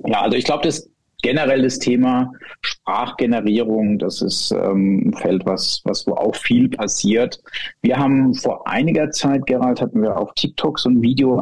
Ja, 0.06 0.22
also 0.22 0.38
ich 0.38 0.46
glaube, 0.46 0.64
das 0.64 0.90
generell 1.22 1.62
das 1.62 1.80
Thema 1.80 2.32
Sprachgenerierung, 2.62 4.00
das 4.00 4.22
ist 4.22 4.52
ähm, 4.52 5.10
ein 5.10 5.14
Feld, 5.14 5.46
was, 5.46 5.82
was 5.84 6.08
wo 6.08 6.14
auch 6.14 6.36
viel 6.36 6.70
passiert. 6.70 7.42
Wir 7.82 7.98
haben 7.98 8.34
vor 8.34 8.68
einiger 8.68 9.12
Zeit, 9.12 9.46
Gerald, 9.46 9.82
hatten 9.82 10.02
wir 10.02 10.18
auf 10.18 10.34
TikTok 10.34 10.80
so 10.80 10.90
ein 10.90 11.02
Video 11.02 11.42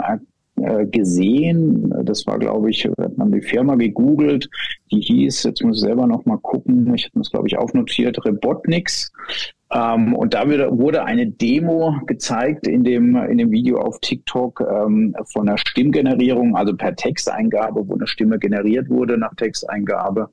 gesehen. 0.91 1.93
Das 2.03 2.25
war, 2.25 2.39
glaube 2.39 2.69
ich, 2.69 2.85
hat 2.99 3.17
man 3.17 3.31
die 3.31 3.41
Firma 3.41 3.75
gegoogelt, 3.75 4.49
die 4.91 5.01
hieß, 5.01 5.43
jetzt 5.43 5.63
muss 5.63 5.77
ich 5.77 5.83
selber 5.83 6.07
noch 6.07 6.25
mal 6.25 6.37
gucken, 6.37 6.93
ich 6.95 7.05
habe 7.05 7.19
das, 7.19 7.31
glaube 7.31 7.47
ich, 7.47 7.57
aufnotiert, 7.57 8.23
Rebotniks. 8.25 9.11
Ähm, 9.71 10.13
und 10.15 10.33
da 10.33 10.47
wurde 10.47 11.03
eine 11.03 11.27
Demo 11.27 11.95
gezeigt 12.05 12.67
in 12.67 12.83
dem, 12.83 13.15
in 13.15 13.37
dem 13.37 13.51
Video 13.51 13.79
auf 13.79 13.99
TikTok 13.99 14.61
ähm, 14.61 15.13
von 15.31 15.47
einer 15.47 15.57
Stimmgenerierung, 15.57 16.55
also 16.55 16.75
per 16.75 16.95
Texteingabe, 16.95 17.87
wo 17.87 17.95
eine 17.95 18.07
Stimme 18.07 18.39
generiert 18.39 18.89
wurde 18.89 19.17
nach 19.17 19.35
Texteingabe, 19.35 20.29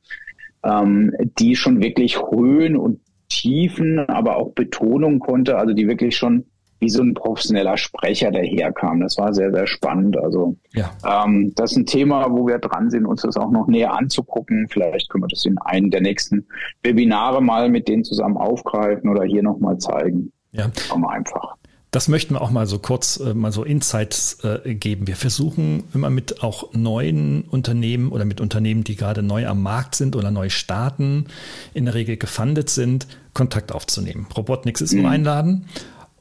ähm, 0.65 1.13
die 1.39 1.57
schon 1.57 1.83
wirklich 1.83 2.21
Höhen 2.31 2.77
und 2.77 3.01
Tiefen, 3.29 3.99
aber 3.99 4.37
auch 4.37 4.53
Betonung 4.53 5.19
konnte, 5.19 5.57
also 5.57 5.75
die 5.75 5.89
wirklich 5.89 6.17
schon 6.17 6.45
wie 6.81 6.89
so 6.89 7.03
ein 7.03 7.15
professioneller 7.15 7.77
Sprecher 7.77 8.31
daherkam. 8.31 9.01
Das 9.01 9.17
war 9.19 9.33
sehr, 9.33 9.53
sehr 9.53 9.67
spannend. 9.67 10.17
Also 10.17 10.57
ja. 10.73 10.91
ähm, 11.07 11.53
das 11.57 11.73
ist 11.73 11.79
ein 11.79 11.87
Thema, 11.87 12.31
wo 12.31 12.47
wir 12.47 12.59
dran 12.59 12.91
sind, 12.91 13.07
uns 13.07 13.23
das 13.23 13.37
auch 13.37 13.51
noch 13.51 13.67
näher 13.67 13.95
anzugucken. 13.95 14.67
Vielleicht 14.69 15.09
können 15.09 15.25
wir 15.25 15.29
das 15.29 15.45
in 15.45 15.59
einem 15.59 15.91
der 15.91 16.01
nächsten 16.01 16.47
Webinare 16.83 17.43
mal 17.43 17.71
mit 17.71 17.89
denen 17.89 18.05
zusammen 18.05 18.37
aufgreifen 18.37 19.09
oder 19.09 19.25
hier 19.25 19.43
nochmal 19.43 19.79
zeigen. 19.79 20.33
Ja. 20.53 20.71
Aber 20.91 21.11
einfach. 21.11 21.57
Das 21.95 22.09
möchten 22.09 22.35
wir 22.35 22.43
auch 22.43 22.51
mal 22.51 22.67
so 22.67 22.81
kurz 22.81 23.21
äh, 23.21 23.35
mal 23.35 23.53
so 23.53 23.63
Insights 23.63 24.41
äh, 24.43 24.75
geben. 24.75 25.07
Wir 25.07 25.15
versuchen 25.15 25.85
immer 25.95 26.11
mit 26.11 26.43
auch 26.43 26.73
neuen 26.73 27.43
Unternehmen 27.43 28.11
oder 28.11 28.25
mit 28.25 28.41
Unternehmen, 28.41 28.83
die 28.83 28.97
gerade 28.97 29.23
neu 29.23 29.47
am 29.47 29.63
Markt 29.63 29.95
sind 29.95 30.17
oder 30.17 30.33
neu 30.33 30.49
starten, 30.49 31.27
in 31.73 31.85
der 31.85 31.95
Regel 31.95 32.17
gefundet 32.17 32.69
sind, 32.69 33.07
Kontakt 33.33 33.71
aufzunehmen. 33.71 34.27
Robotniks 34.37 34.81
ist 34.81 34.93
mhm. 34.93 35.01
im 35.01 35.07
Einladen 35.07 35.67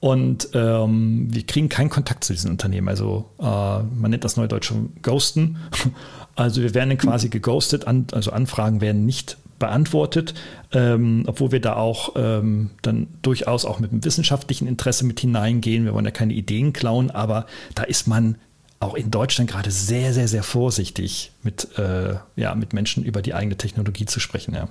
und 0.03 0.49
ähm, 0.53 1.27
wir 1.29 1.45
kriegen 1.45 1.69
keinen 1.69 1.89
Kontakt 1.89 2.25
zu 2.25 2.33
diesen 2.33 2.51
Unternehmen. 2.51 2.89
Also 2.89 3.23
äh, 3.39 3.43
man 3.43 4.11
nennt 4.11 4.25
das 4.25 4.35
Neudeutsche 4.35 4.75
Ghosten. 5.01 5.57
Also 6.35 6.63
wir 6.63 6.73
werden 6.73 6.97
quasi 6.97 7.29
geghostet, 7.29 7.85
an, 7.85 8.07
also 8.11 8.31
Anfragen 8.31 8.81
werden 8.81 9.05
nicht 9.05 9.37
beantwortet, 9.59 10.33
ähm, 10.71 11.25
obwohl 11.27 11.51
wir 11.51 11.61
da 11.61 11.75
auch 11.75 12.13
ähm, 12.15 12.71
dann 12.81 13.05
durchaus 13.21 13.65
auch 13.65 13.79
mit 13.79 13.91
einem 13.91 14.03
wissenschaftlichen 14.03 14.67
Interesse 14.67 15.05
mit 15.05 15.19
hineingehen. 15.19 15.85
Wir 15.85 15.93
wollen 15.93 16.05
ja 16.05 16.11
keine 16.11 16.33
Ideen 16.33 16.73
klauen, 16.73 17.11
aber 17.11 17.45
da 17.75 17.83
ist 17.83 18.07
man 18.07 18.37
auch 18.79 18.95
in 18.95 19.11
Deutschland 19.11 19.51
gerade 19.51 19.69
sehr, 19.69 20.11
sehr, 20.11 20.27
sehr 20.27 20.41
vorsichtig 20.41 21.31
mit, 21.43 21.77
äh, 21.77 22.15
ja, 22.35 22.55
mit 22.55 22.73
Menschen 22.73 23.05
über 23.05 23.21
die 23.21 23.35
eigene 23.35 23.57
Technologie 23.57 24.07
zu 24.07 24.19
sprechen. 24.19 24.55
Ja. 24.55 24.69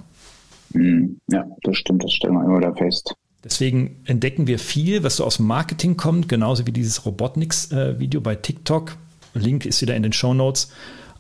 Hm, 0.73 1.21
ja, 1.31 1.47
das 1.63 1.77
stimmt, 1.77 2.03
das 2.03 2.13
stellen 2.13 2.35
wir 2.35 2.45
immer 2.45 2.61
da 2.61 2.75
fest. 2.75 3.15
Deswegen 3.45 4.03
entdecken 4.05 4.47
wir 4.47 4.59
viel, 4.59 5.03
was 5.03 5.17
so 5.17 5.25
aus 5.25 5.39
dem 5.39 5.47
Marketing 5.47 5.97
kommt, 5.97 6.29
genauso 6.29 6.67
wie 6.67 6.73
dieses 6.73 7.05
Robotniks-Video 7.05 8.21
bei 8.21 8.37
TikTok. 8.37 8.97
Link 9.35 9.67
ist 9.67 9.83
wieder 9.83 9.97
in 9.97 10.03
den 10.03 10.13
Show 10.13 10.35
Notes. 10.35 10.73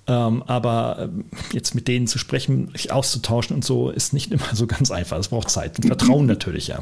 Ähm, 0.06 0.42
aber 0.46 0.98
ähm, 1.00 1.24
jetzt 1.52 1.74
mit 1.74 1.86
denen 1.86 2.06
zu 2.06 2.18
sprechen, 2.18 2.70
sich 2.74 2.90
auszutauschen 2.92 3.54
und 3.54 3.64
so, 3.64 3.90
ist 3.90 4.12
nicht 4.12 4.32
immer 4.32 4.54
so 4.54 4.66
ganz 4.66 4.90
einfach. 4.90 5.18
Es 5.18 5.28
braucht 5.28 5.50
Zeit 5.50 5.78
und 5.78 5.86
Vertrauen 5.86 6.26
natürlich, 6.26 6.68
ja. 6.68 6.80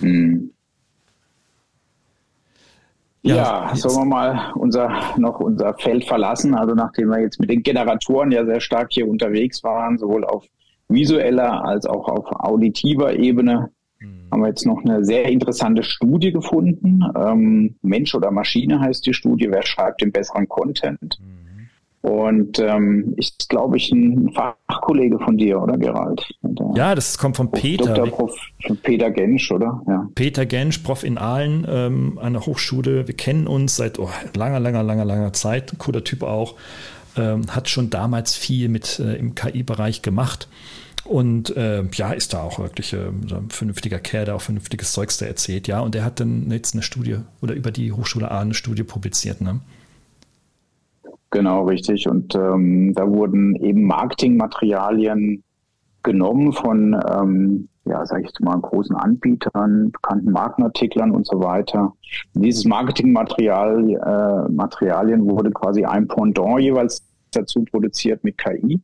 Hm. 0.00 0.50
Ja, 3.22 3.36
ja 3.70 3.76
sollen 3.76 3.96
wir 3.96 4.04
mal 4.04 4.52
unser, 4.54 5.16
noch 5.18 5.40
unser 5.40 5.74
Feld 5.74 6.04
verlassen? 6.04 6.54
Also 6.54 6.74
nachdem 6.74 7.08
wir 7.08 7.20
jetzt 7.20 7.40
mit 7.40 7.50
den 7.50 7.62
Generatoren 7.62 8.30
ja 8.30 8.44
sehr 8.44 8.60
stark 8.60 8.92
hier 8.92 9.08
unterwegs 9.08 9.62
waren, 9.64 9.98
sowohl 9.98 10.24
auf 10.24 10.44
visueller 10.88 11.64
als 11.64 11.86
auch 11.86 12.08
auf 12.08 12.26
auditiver 12.30 13.14
Ebene, 13.14 13.70
haben 14.30 14.40
wir 14.40 14.48
jetzt 14.48 14.66
noch 14.66 14.84
eine 14.84 15.04
sehr 15.04 15.24
interessante 15.26 15.82
Studie 15.82 16.32
gefunden. 16.32 17.02
Ähm, 17.16 17.76
Mensch 17.82 18.14
oder 18.14 18.30
Maschine 18.30 18.80
heißt 18.80 19.06
die 19.06 19.14
Studie. 19.14 19.50
Wer 19.50 19.64
schreibt 19.64 20.00
den 20.00 20.12
besseren 20.12 20.48
Content? 20.48 21.18
Mhm. 21.20 21.38
Und 22.00 22.60
ähm, 22.60 23.14
ich 23.16 23.36
glaube 23.48 23.76
ich 23.76 23.90
ein 23.90 24.32
Fachkollege 24.32 25.18
von 25.18 25.36
dir, 25.36 25.60
oder 25.60 25.76
Gerald? 25.76 26.24
Der 26.42 26.70
ja, 26.74 26.94
das 26.94 27.18
kommt 27.18 27.36
von 27.36 27.50
Peter. 27.50 27.92
Dr. 27.92 28.06
Prof. 28.06 28.36
Peter 28.82 29.10
Gensch, 29.10 29.50
oder? 29.50 29.82
Ja. 29.86 30.08
Peter 30.14 30.46
Gensch, 30.46 30.78
Prof 30.78 31.02
in 31.02 31.18
Aalen 31.18 31.66
ähm, 31.68 32.18
an 32.22 32.34
der 32.34 32.46
Hochschule. 32.46 33.08
Wir 33.08 33.16
kennen 33.16 33.48
uns 33.48 33.76
seit 33.76 33.98
oh, 33.98 34.08
langer, 34.34 34.60
langer, 34.60 34.84
langer, 34.84 35.04
langer 35.04 35.32
Zeit. 35.32 35.72
Ein 35.72 35.78
cooler 35.78 36.04
Typ 36.04 36.22
auch. 36.22 36.54
Ähm, 37.16 37.42
hat 37.50 37.68
schon 37.68 37.90
damals 37.90 38.36
viel 38.36 38.68
mit 38.68 39.00
äh, 39.00 39.16
im 39.16 39.34
KI-Bereich 39.34 40.00
gemacht. 40.00 40.48
Und 41.08 41.56
äh, 41.56 41.84
ja, 41.94 42.12
ist 42.12 42.34
da 42.34 42.42
auch 42.42 42.58
wirklich 42.58 42.92
äh, 42.92 43.06
ein 43.08 43.48
vernünftiger 43.48 43.98
Kerl, 43.98 44.26
der 44.26 44.36
auch 44.36 44.42
vernünftiges 44.42 44.92
Zeugs 44.92 45.16
da 45.16 45.24
erzählt, 45.24 45.66
ja. 45.66 45.80
Und 45.80 45.94
der 45.94 46.04
hat 46.04 46.20
dann 46.20 46.50
jetzt 46.50 46.74
eine 46.74 46.82
Studie 46.82 47.16
oder 47.40 47.54
über 47.54 47.70
die 47.70 47.92
Hochschule 47.92 48.30
A 48.30 48.40
eine 48.40 48.52
Studie 48.52 48.82
publiziert, 48.82 49.40
ne? 49.40 49.60
Genau, 51.30 51.64
richtig. 51.64 52.06
Und 52.08 52.34
ähm, 52.34 52.92
da 52.94 53.08
wurden 53.08 53.56
eben 53.56 53.84
Marketingmaterialien 53.84 55.42
genommen 56.02 56.52
von, 56.52 57.00
ähm, 57.10 57.68
ja, 57.86 58.04
sage 58.04 58.24
ich 58.24 58.40
mal, 58.40 58.60
großen 58.60 58.94
Anbietern, 58.94 59.90
bekannten 59.90 60.30
Markenartiklern 60.30 61.10
und 61.10 61.26
so 61.26 61.42
weiter. 61.42 61.94
Dieses 62.34 62.66
Marketingmaterial, 62.66 64.46
äh, 64.46 64.52
Materialien 64.52 65.24
wurde 65.24 65.52
quasi 65.52 65.86
ein 65.86 66.06
Pendant 66.06 66.60
jeweils 66.60 67.02
dazu 67.32 67.64
produziert 67.64 68.22
mit 68.24 68.36
KI 68.36 68.78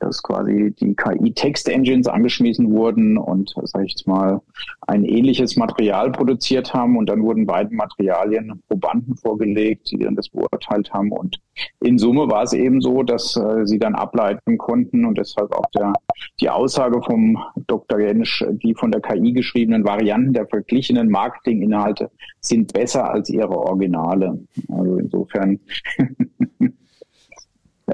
dass 0.00 0.22
quasi 0.22 0.74
die 0.78 0.94
KI-Text-Engines 0.94 2.06
angeschmissen 2.06 2.70
wurden 2.70 3.16
und, 3.16 3.54
sag 3.64 3.84
ich 3.84 3.92
jetzt 3.92 4.06
mal, 4.06 4.40
ein 4.86 5.04
ähnliches 5.04 5.56
Material 5.56 6.12
produziert 6.12 6.74
haben 6.74 6.96
und 6.96 7.08
dann 7.08 7.22
wurden 7.22 7.46
beide 7.46 7.74
Materialien 7.74 8.62
Probanden 8.68 9.16
vorgelegt, 9.16 9.90
die 9.90 9.98
dann 9.98 10.16
das 10.16 10.28
beurteilt 10.28 10.92
haben 10.92 11.10
und 11.12 11.38
in 11.80 11.98
Summe 11.98 12.28
war 12.28 12.42
es 12.42 12.52
eben 12.52 12.80
so, 12.80 13.02
dass 13.02 13.36
äh, 13.36 13.66
sie 13.66 13.78
dann 13.78 13.94
ableiten 13.94 14.58
konnten 14.58 15.04
und 15.04 15.18
deshalb 15.18 15.52
auch 15.52 15.66
der, 15.74 15.92
die 16.40 16.50
Aussage 16.50 17.00
vom 17.02 17.38
Dr. 17.66 17.98
Gensch, 17.98 18.44
die 18.62 18.74
von 18.74 18.90
der 18.90 19.00
KI 19.00 19.32
geschriebenen 19.32 19.84
Varianten 19.84 20.32
der 20.32 20.46
verglichenen 20.46 21.08
Marketinginhalte 21.10 22.10
sind 22.40 22.72
besser 22.72 23.10
als 23.10 23.30
ihre 23.30 23.56
Originale. 23.56 24.38
Also 24.68 24.96
insofern 24.96 25.60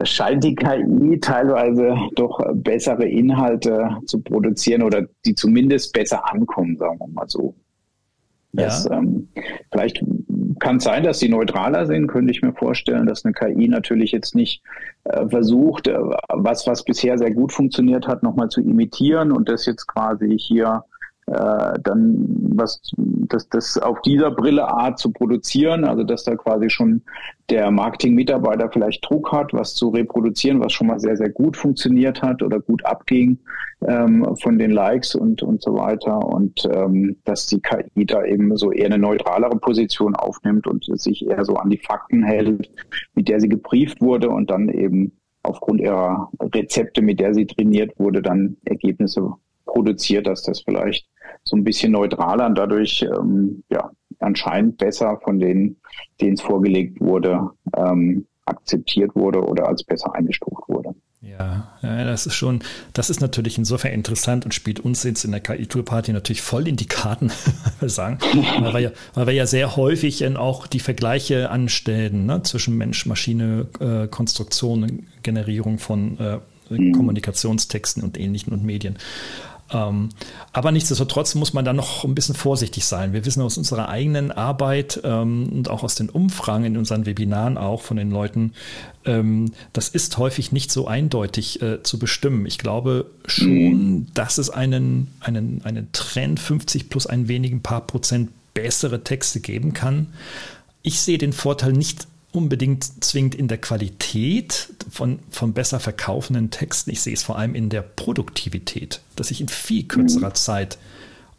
scheint 0.04 0.44
die 0.44 0.54
KI 0.54 1.18
teilweise 1.20 1.96
doch 2.14 2.40
bessere 2.54 3.06
Inhalte 3.06 3.96
zu 4.06 4.20
produzieren 4.20 4.82
oder 4.82 5.06
die 5.24 5.34
zumindest 5.34 5.92
besser 5.92 6.30
ankommen, 6.32 6.76
sagen 6.76 6.98
wir 6.98 7.08
mal 7.08 7.28
so. 7.28 7.54
Das, 8.52 8.84
ja. 8.84 8.98
ähm, 8.98 9.28
vielleicht 9.70 10.04
kann 10.58 10.76
es 10.76 10.84
sein, 10.84 11.04
dass 11.04 11.20
sie 11.20 11.28
neutraler 11.28 11.86
sind, 11.86 12.08
könnte 12.08 12.32
ich 12.32 12.42
mir 12.42 12.52
vorstellen, 12.52 13.06
dass 13.06 13.24
eine 13.24 13.32
KI 13.32 13.68
natürlich 13.68 14.10
jetzt 14.12 14.34
nicht 14.34 14.62
äh, 15.04 15.26
versucht, 15.28 15.86
äh, 15.86 15.98
was, 16.28 16.66
was 16.66 16.84
bisher 16.84 17.16
sehr 17.16 17.30
gut 17.30 17.52
funktioniert 17.52 18.08
hat, 18.08 18.22
nochmal 18.22 18.48
zu 18.48 18.60
imitieren 18.60 19.30
und 19.30 19.48
das 19.48 19.66
jetzt 19.66 19.86
quasi 19.86 20.36
hier 20.38 20.84
äh, 21.30 21.78
dann 21.82 22.26
was 22.56 22.80
das, 22.96 23.48
das 23.48 23.78
auf 23.78 24.00
dieser 24.02 24.30
Brille 24.30 24.66
Art 24.66 24.98
zu 24.98 25.12
produzieren, 25.12 25.84
also 25.84 26.02
dass 26.02 26.24
da 26.24 26.34
quasi 26.34 26.68
schon 26.68 27.02
der 27.48 27.70
Marketing-Mitarbeiter 27.70 28.68
vielleicht 28.70 29.08
Druck 29.08 29.32
hat, 29.32 29.52
was 29.52 29.74
zu 29.74 29.88
reproduzieren, 29.90 30.60
was 30.60 30.72
schon 30.72 30.88
mal 30.88 30.98
sehr, 30.98 31.16
sehr 31.16 31.30
gut 31.30 31.56
funktioniert 31.56 32.20
hat 32.22 32.42
oder 32.42 32.60
gut 32.60 32.84
abging 32.84 33.38
ähm, 33.86 34.26
von 34.42 34.58
den 34.58 34.72
Likes 34.72 35.14
und, 35.14 35.42
und 35.42 35.62
so 35.62 35.74
weiter 35.74 36.18
und 36.18 36.68
ähm, 36.72 37.16
dass 37.24 37.46
die 37.46 37.60
KI 37.60 38.06
da 38.06 38.24
eben 38.24 38.56
so 38.56 38.72
eher 38.72 38.86
eine 38.86 38.98
neutralere 38.98 39.56
Position 39.56 40.16
aufnimmt 40.16 40.66
und 40.66 40.84
sich 41.00 41.26
eher 41.26 41.44
so 41.44 41.54
an 41.54 41.70
die 41.70 41.78
Fakten 41.78 42.24
hält, 42.24 42.70
mit 43.14 43.28
der 43.28 43.40
sie 43.40 43.48
gebrieft 43.48 44.00
wurde 44.00 44.30
und 44.30 44.50
dann 44.50 44.68
eben 44.68 45.12
aufgrund 45.42 45.80
ihrer 45.80 46.30
Rezepte, 46.40 47.02
mit 47.02 47.20
der 47.20 47.34
sie 47.34 47.46
trainiert 47.46 47.98
wurde, 47.98 48.20
dann 48.20 48.56
Ergebnisse 48.64 49.34
produziert, 49.70 50.26
dass 50.26 50.42
das 50.42 50.60
vielleicht 50.60 51.06
so 51.44 51.56
ein 51.56 51.64
bisschen 51.64 51.92
neutraler 51.92 52.46
und 52.46 52.58
dadurch 52.58 53.02
ähm, 53.02 53.62
ja 53.70 53.90
anscheinend 54.18 54.78
besser 54.78 55.18
von 55.22 55.38
denen, 55.38 55.76
denen 56.20 56.34
es 56.34 56.42
vorgelegt 56.42 57.00
wurde, 57.00 57.50
ähm, 57.76 58.26
akzeptiert 58.44 59.14
wurde 59.14 59.40
oder 59.42 59.68
als 59.68 59.82
besser 59.84 60.14
eingestuft 60.14 60.68
wurde. 60.68 60.94
Ja, 61.22 61.78
ja, 61.82 62.04
das 62.04 62.26
ist 62.26 62.34
schon, 62.34 62.60
das 62.94 63.10
ist 63.10 63.20
natürlich 63.20 63.58
insofern 63.58 63.92
interessant 63.92 64.46
und 64.46 64.54
spielt 64.54 64.80
uns 64.80 65.02
jetzt 65.02 65.22
in 65.24 65.32
der 65.32 65.40
KI-Tool-Party 65.40 66.14
natürlich 66.14 66.40
voll 66.40 66.66
in 66.66 66.76
die 66.76 66.86
Karten, 66.86 67.30
sagen, 67.82 68.18
weil 68.60 68.72
wir, 68.72 68.80
ja, 68.80 68.90
weil 69.12 69.26
wir 69.26 69.34
ja 69.34 69.46
sehr 69.46 69.76
häufig 69.76 70.26
auch 70.36 70.66
die 70.66 70.80
Vergleiche 70.80 71.50
anstellen 71.50 72.24
ne, 72.24 72.42
zwischen 72.42 72.76
Mensch, 72.78 73.04
Maschine, 73.04 73.66
äh, 73.80 74.08
Konstruktion, 74.08 75.06
Generierung 75.22 75.78
von 75.78 76.18
äh, 76.18 76.38
mhm. 76.70 76.92
Kommunikationstexten 76.92 78.02
und 78.02 78.18
ähnlichen 78.18 78.54
und 78.54 78.64
Medien. 78.64 78.96
Ähm, 79.72 80.08
aber 80.52 80.72
nichtsdestotrotz 80.72 81.34
muss 81.34 81.52
man 81.52 81.64
da 81.64 81.72
noch 81.72 82.04
ein 82.04 82.14
bisschen 82.14 82.34
vorsichtig 82.34 82.84
sein. 82.84 83.12
Wir 83.12 83.24
wissen 83.24 83.42
aus 83.42 83.56
unserer 83.56 83.88
eigenen 83.88 84.32
Arbeit 84.32 85.00
ähm, 85.04 85.48
und 85.50 85.70
auch 85.70 85.82
aus 85.82 85.94
den 85.94 86.08
Umfragen 86.08 86.64
in 86.64 86.76
unseren 86.76 87.06
Webinaren 87.06 87.56
auch 87.56 87.82
von 87.82 87.96
den 87.96 88.10
Leuten, 88.10 88.52
ähm, 89.04 89.52
das 89.72 89.88
ist 89.88 90.18
häufig 90.18 90.52
nicht 90.52 90.72
so 90.72 90.86
eindeutig 90.86 91.62
äh, 91.62 91.82
zu 91.82 91.98
bestimmen. 91.98 92.46
Ich 92.46 92.58
glaube 92.58 93.06
schon, 93.26 93.48
mhm. 93.48 94.06
dass 94.14 94.38
es 94.38 94.50
einen, 94.50 95.08
einen, 95.20 95.62
einen 95.64 95.92
Trend 95.92 96.40
50 96.40 96.88
plus 96.88 97.06
ein 97.06 97.28
wenigen 97.28 97.62
paar 97.62 97.86
Prozent 97.86 98.30
bessere 98.54 99.04
Texte 99.04 99.40
geben 99.40 99.72
kann. 99.72 100.08
Ich 100.82 101.00
sehe 101.00 101.18
den 101.18 101.32
Vorteil 101.32 101.72
nicht 101.72 102.06
unbedingt 102.32 103.04
zwingend 103.04 103.34
in 103.34 103.48
der 103.48 103.58
Qualität 103.58 104.72
von, 104.90 105.18
von 105.30 105.52
besser 105.52 105.80
verkaufenden 105.80 106.50
Texten. 106.50 106.90
Ich 106.90 107.02
sehe 107.02 107.14
es 107.14 107.22
vor 107.22 107.38
allem 107.38 107.54
in 107.54 107.68
der 107.68 107.82
Produktivität, 107.82 109.00
dass 109.16 109.30
ich 109.30 109.40
in 109.40 109.48
viel 109.48 109.84
kürzerer 109.84 110.30
mhm. 110.30 110.34
Zeit 110.34 110.78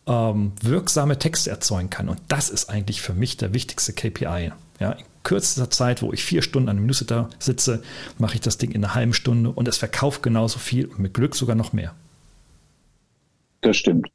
ähm, 0.08 0.52
wirksame 0.62 1.18
Texte 1.18 1.50
erzeugen 1.50 1.90
kann. 1.90 2.10
Und 2.10 2.20
das 2.28 2.50
ist 2.50 2.70
eigentlich 2.70 3.02
für 3.02 3.14
mich 3.14 3.38
der 3.38 3.54
wichtigste 3.54 3.94
KPI. 3.94 4.52
Ja, 4.80 4.92
in 4.94 5.06
kürzester 5.24 5.70
Zeit, 5.70 6.02
wo 6.02 6.12
ich 6.12 6.24
vier 6.24 6.42
Stunden 6.42 6.70
an 6.70 6.78
einem 6.78 6.88
Newsletter 6.88 7.30
sitze, 7.40 7.84
mache 8.18 8.36
ich 8.36 8.42
das 8.42 8.58
Ding 8.58 8.72
in 8.72 8.84
einer 8.84 8.96
halben 8.96 9.14
Stunde 9.14 9.52
und 9.52 9.68
es 9.68 9.78
verkauft 9.78 10.24
genauso 10.24 10.60
viel 10.60 10.88
und 10.88 11.00
mit 11.00 11.14
Glück 11.14 11.36
sogar 11.36 11.56
noch 11.56 11.72
mehr. 11.72 11.94
Das 13.62 13.78
stimmt. 13.78 14.10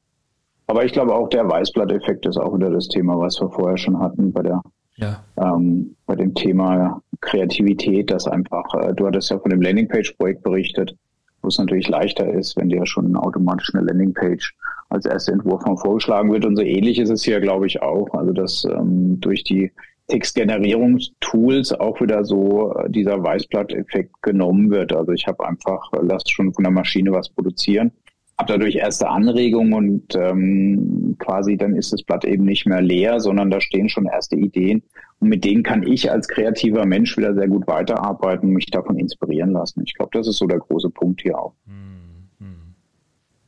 Aber 0.67 0.85
ich 0.85 0.93
glaube 0.93 1.15
auch 1.15 1.29
der 1.29 1.49
Weißblatt-Effekt 1.49 2.27
ist 2.27 2.37
auch 2.37 2.53
wieder 2.55 2.71
das 2.71 2.89
Thema, 2.89 3.17
was 3.19 3.41
wir 3.41 3.49
vorher 3.49 3.79
schon 3.79 4.01
hatten 4.01 4.33
bei 4.33 4.43
der 4.43 4.61
ja. 4.97 5.23
ähm, 5.37 5.97
bei 6.07 6.17
dem 6.17 6.35
Thema 6.35 7.03
Kreativität, 7.21 8.11
dass 8.11 8.27
einfach, 8.27 8.65
äh, 8.75 8.95
du 8.95 9.07
hattest 9.07 9.31
ja 9.31 9.39
von 9.39 9.51
dem 9.51 9.63
Landingpage-Projekt 9.63 10.43
berichtet, 10.43 10.97
wo 11.43 11.49
es 11.49 11.59
natürlich 11.59 11.89
leichter 11.89 12.33
ist, 12.33 12.57
wenn 12.57 12.69
dir 12.69 12.87
schon 12.87 13.17
automatisch 13.17 13.75
eine 13.75 13.85
Landingpage 13.85 14.55
als 14.89 15.07
erster 15.07 15.33
Entwurf 15.33 15.65
mal 15.65 15.77
vorgeschlagen 15.77 16.33
wird. 16.33 16.45
Und 16.45 16.57
so 16.57 16.63
ähnlich 16.63 16.99
ist 16.99 17.11
es 17.11 17.25
hier, 17.25 17.41
glaube 17.41 17.67
ich, 17.67 17.83
auch. 17.83 18.13
Also 18.15 18.33
dass 18.33 18.65
ähm, 18.65 19.21
durch 19.21 19.45
die 19.45 19.73
Textgenerierungstools 20.09 21.73
auch 21.73 22.01
wieder 22.01 22.25
so 22.25 22.75
äh, 22.75 22.91
dieser 22.91 23.23
Weißblatt-Effekt 23.23 24.23
genommen 24.23 24.71
wird. 24.71 24.95
Also 24.95 25.13
ich 25.13 25.27
habe 25.27 25.47
einfach, 25.47 25.93
äh, 25.93 25.99
lass 26.03 26.23
schon 26.29 26.55
von 26.55 26.65
der 26.65 26.73
Maschine 26.73 27.13
was 27.13 27.29
produzieren 27.29 27.93
habe 28.39 28.53
dadurch 28.53 28.77
erste 28.77 29.09
Anregungen 29.09 29.73
und 29.73 30.15
ähm, 30.15 31.17
quasi 31.19 31.57
dann 31.57 31.75
ist 31.75 31.93
das 31.93 32.03
Blatt 32.03 32.25
eben 32.25 32.45
nicht 32.45 32.67
mehr 32.67 32.83
leer, 32.83 33.21
sondern 33.21 33.51
da 33.51 33.61
stehen 33.61 33.89
schon 33.89 34.07
erste 34.07 34.37
Ideen. 34.37 34.83
Und 35.21 35.31
mit 35.31 35.45
denen 35.45 35.63
kann 35.63 35.83
ich 35.83 36.11
als 36.11 36.29
kreativer 36.29 36.85
Mensch 36.85 37.17
wieder 37.17 37.35
sehr 37.35 37.49
gut 37.49 37.67
weiterarbeiten 37.67 38.49
und 38.49 38.55
mich 38.55 38.67
davon 38.67 38.99
inspirieren 38.99 39.53
lassen. 39.53 39.83
Ich 39.87 39.95
glaube, 39.95 40.11
das 40.13 40.27
ist 40.27 40.37
so 40.37 40.47
der 40.47 40.59
große 40.59 40.91
Punkt 40.91 41.23
hier 41.23 41.39
auch. 41.39 41.55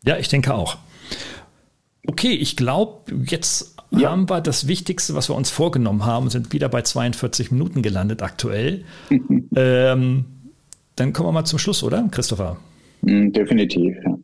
Ja, 0.05 0.17
ich 0.17 0.29
denke 0.29 0.55
auch. 0.55 0.79
Okay, 2.07 2.33
ich 2.33 2.57
glaube, 2.57 3.13
jetzt 3.27 3.77
ja. 3.91 4.11
haben 4.11 4.31
wir 4.31 4.41
das 4.41 4.67
Wichtigste, 4.67 5.15
was 5.15 5.29
wir 5.29 5.37
uns 5.37 5.51
vorgenommen 5.51 6.07
haben, 6.07 6.31
sind 6.31 6.53
wieder 6.53 6.71
bei 6.71 6.81
42 6.81 7.51
Minuten 7.51 7.83
gelandet 7.83 8.23
aktuell. 8.23 8.85
ähm, 9.55 10.25
dann 10.97 11.13
kommen 11.13 11.29
wir 11.29 11.33
mal 11.33 11.45
zum 11.45 11.59
Schluss, 11.59 11.83
oder, 11.83 12.09
Christopher? 12.11 12.57
Mm, 13.03 13.33
definitiv, 13.33 13.97
ja. 14.05 14.19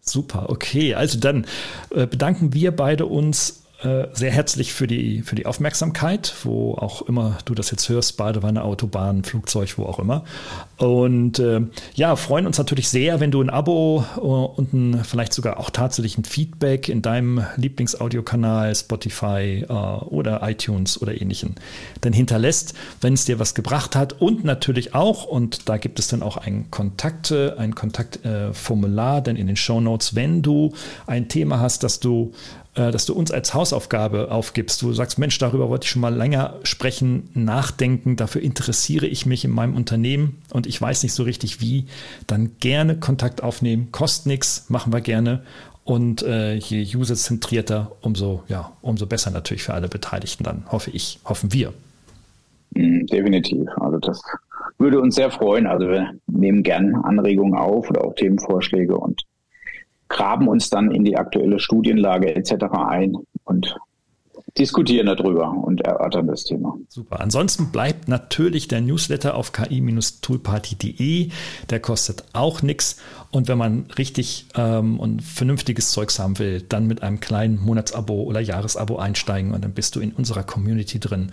Super, 0.00 0.48
okay. 0.48 0.94
Also 0.94 1.18
dann 1.18 1.46
äh, 1.90 2.06
bedanken 2.06 2.54
wir 2.54 2.74
beide 2.74 3.06
uns 3.06 3.62
sehr 3.80 4.32
herzlich 4.32 4.72
für 4.72 4.88
die, 4.88 5.22
für 5.22 5.36
die 5.36 5.46
Aufmerksamkeit, 5.46 6.34
wo 6.42 6.74
auch 6.74 7.02
immer 7.02 7.38
du 7.44 7.54
das 7.54 7.70
jetzt 7.70 7.88
hörst, 7.88 8.16
Badewanne, 8.16 8.64
Autobahn, 8.64 9.22
Flugzeug, 9.22 9.78
wo 9.78 9.84
auch 9.84 10.00
immer. 10.00 10.24
Und 10.78 11.38
äh, 11.38 11.60
ja, 11.94 12.16
freuen 12.16 12.46
uns 12.48 12.58
natürlich 12.58 12.88
sehr, 12.88 13.20
wenn 13.20 13.30
du 13.30 13.40
ein 13.40 13.50
Abo 13.50 14.04
äh, 14.16 14.20
und 14.20 14.72
ein, 14.72 15.04
vielleicht 15.04 15.32
sogar 15.32 15.60
auch 15.60 15.70
tatsächlich 15.70 16.18
ein 16.18 16.24
Feedback 16.24 16.88
in 16.88 17.02
deinem 17.02 17.44
Lieblingsaudiokanal, 17.56 18.74
Spotify 18.74 19.64
äh, 19.68 19.72
oder 19.72 20.40
iTunes 20.42 21.00
oder 21.00 21.20
ähnlichen 21.20 21.54
dann 22.00 22.12
hinterlässt, 22.12 22.74
wenn 23.00 23.14
es 23.14 23.26
dir 23.26 23.38
was 23.38 23.54
gebracht 23.54 23.94
hat. 23.94 24.20
Und 24.20 24.42
natürlich 24.42 24.94
auch, 24.94 25.24
und 25.24 25.68
da 25.68 25.76
gibt 25.76 26.00
es 26.00 26.08
dann 26.08 26.22
auch 26.22 26.36
ein 26.36 26.68
Kontakt, 26.72 27.30
ein 27.30 27.74
Kontaktformular, 27.74 29.20
denn 29.20 29.36
in 29.36 29.46
den 29.46 29.56
Show 29.56 29.80
Notes, 29.80 30.16
wenn 30.16 30.42
du 30.42 30.72
ein 31.06 31.28
Thema 31.28 31.60
hast, 31.60 31.84
das 31.84 32.00
du 32.00 32.32
äh, 32.67 32.67
dass 32.78 33.06
du 33.06 33.14
uns 33.14 33.30
als 33.30 33.54
Hausaufgabe 33.54 34.30
aufgibst. 34.30 34.82
Du 34.82 34.92
sagst, 34.92 35.18
Mensch, 35.18 35.38
darüber 35.38 35.68
wollte 35.68 35.84
ich 35.84 35.90
schon 35.90 36.02
mal 36.02 36.14
länger 36.14 36.54
sprechen, 36.62 37.28
nachdenken, 37.34 38.16
dafür 38.16 38.42
interessiere 38.42 39.06
ich 39.06 39.26
mich 39.26 39.44
in 39.44 39.50
meinem 39.50 39.74
Unternehmen 39.74 40.40
und 40.52 40.66
ich 40.66 40.80
weiß 40.80 41.02
nicht 41.02 41.12
so 41.12 41.24
richtig 41.24 41.60
wie, 41.60 41.86
dann 42.26 42.52
gerne 42.60 42.96
Kontakt 42.98 43.42
aufnehmen, 43.42 43.88
kostet 43.92 44.26
nichts, 44.26 44.66
machen 44.68 44.92
wir 44.92 45.00
gerne. 45.00 45.42
Und 45.84 46.22
äh, 46.22 46.54
je 46.54 46.84
userzentrierter, 46.94 47.92
umso, 48.02 48.42
ja, 48.48 48.72
umso 48.82 49.06
besser 49.06 49.30
natürlich 49.30 49.62
für 49.62 49.72
alle 49.72 49.88
Beteiligten 49.88 50.44
dann, 50.44 50.64
hoffe 50.70 50.90
ich, 50.90 51.18
hoffen 51.24 51.52
wir. 51.52 51.72
Mhm, 52.74 53.06
definitiv. 53.06 53.66
Also 53.76 53.98
das 53.98 54.20
würde 54.76 55.00
uns 55.00 55.14
sehr 55.14 55.30
freuen. 55.30 55.66
Also 55.66 55.88
wir 55.88 56.10
nehmen 56.26 56.62
gern 56.62 56.94
Anregungen 56.94 57.54
auf 57.58 57.88
oder 57.88 58.04
auch 58.04 58.14
Themenvorschläge 58.14 58.96
und 58.96 59.22
graben 60.08 60.48
uns 60.48 60.70
dann 60.70 60.90
in 60.90 61.04
die 61.04 61.16
aktuelle 61.16 61.58
Studienlage 61.58 62.34
etc. 62.34 62.64
ein 62.72 63.16
und 63.44 63.76
diskutieren 64.56 65.06
darüber 65.06 65.50
und 65.50 65.82
erörtern 65.82 66.26
das 66.26 66.44
Thema. 66.44 66.76
Super. 66.88 67.20
Ansonsten 67.20 67.70
bleibt 67.70 68.08
natürlich 68.08 68.66
der 68.68 68.80
Newsletter 68.80 69.34
auf 69.34 69.52
ki-toolparty.de. 69.52 71.30
Der 71.70 71.80
kostet 71.80 72.24
auch 72.32 72.62
nichts. 72.62 73.00
Und 73.30 73.48
wenn 73.48 73.58
man 73.58 73.86
richtig 73.96 74.46
ähm, 74.56 74.98
und 74.98 75.22
vernünftiges 75.22 75.92
Zeugs 75.92 76.18
haben 76.18 76.38
will, 76.38 76.62
dann 76.62 76.86
mit 76.86 77.02
einem 77.02 77.20
kleinen 77.20 77.60
Monatsabo 77.60 78.22
oder 78.22 78.40
Jahresabo 78.40 78.96
einsteigen 78.96 79.52
und 79.52 79.62
dann 79.64 79.72
bist 79.72 79.94
du 79.96 80.00
in 80.00 80.12
unserer 80.12 80.42
Community 80.42 80.98
drin 80.98 81.32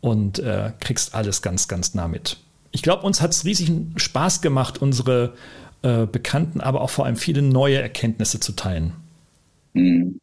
und 0.00 0.38
äh, 0.38 0.72
kriegst 0.80 1.14
alles 1.14 1.42
ganz, 1.42 1.68
ganz 1.68 1.94
nah 1.94 2.08
mit. 2.08 2.38
Ich 2.70 2.82
glaube, 2.82 3.04
uns 3.04 3.20
hat 3.20 3.32
es 3.32 3.44
riesigen 3.44 3.92
Spaß 3.96 4.40
gemacht, 4.40 4.80
unsere 4.80 5.34
äh, 5.82 6.06
bekannten, 6.06 6.60
aber 6.60 6.80
auch 6.80 6.90
vor 6.90 7.06
allem 7.06 7.16
viele 7.16 7.42
neue 7.42 7.80
Erkenntnisse 7.80 8.40
zu 8.40 8.52
teilen. 8.52 8.92
Hm. 9.74 10.18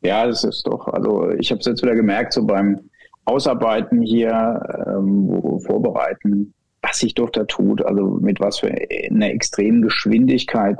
Ja, 0.00 0.26
das 0.26 0.44
ist 0.44 0.66
doch, 0.66 0.86
also 0.88 1.30
ich 1.32 1.50
habe 1.50 1.60
es 1.60 1.66
jetzt 1.66 1.82
wieder 1.82 1.96
gemerkt, 1.96 2.32
so 2.32 2.46
beim 2.46 2.78
Ausarbeiten 3.24 4.00
hier, 4.00 4.62
ähm, 4.86 5.60
Vorbereiten, 5.66 6.54
was 6.82 7.00
sich 7.00 7.14
doch 7.14 7.30
da 7.30 7.44
tut, 7.44 7.82
also 7.82 8.18
mit 8.20 8.40
was 8.40 8.60
für 8.60 8.72
einer 9.10 9.30
extremen 9.30 9.82
Geschwindigkeit 9.82 10.78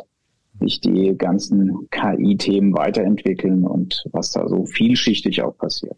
sich 0.60 0.80
die 0.80 1.14
ganzen 1.16 1.88
KI-Themen 1.90 2.74
weiterentwickeln 2.74 3.64
und 3.64 4.04
was 4.12 4.32
da 4.32 4.48
so 4.48 4.64
vielschichtig 4.64 5.42
auch 5.42 5.56
passiert. 5.56 5.96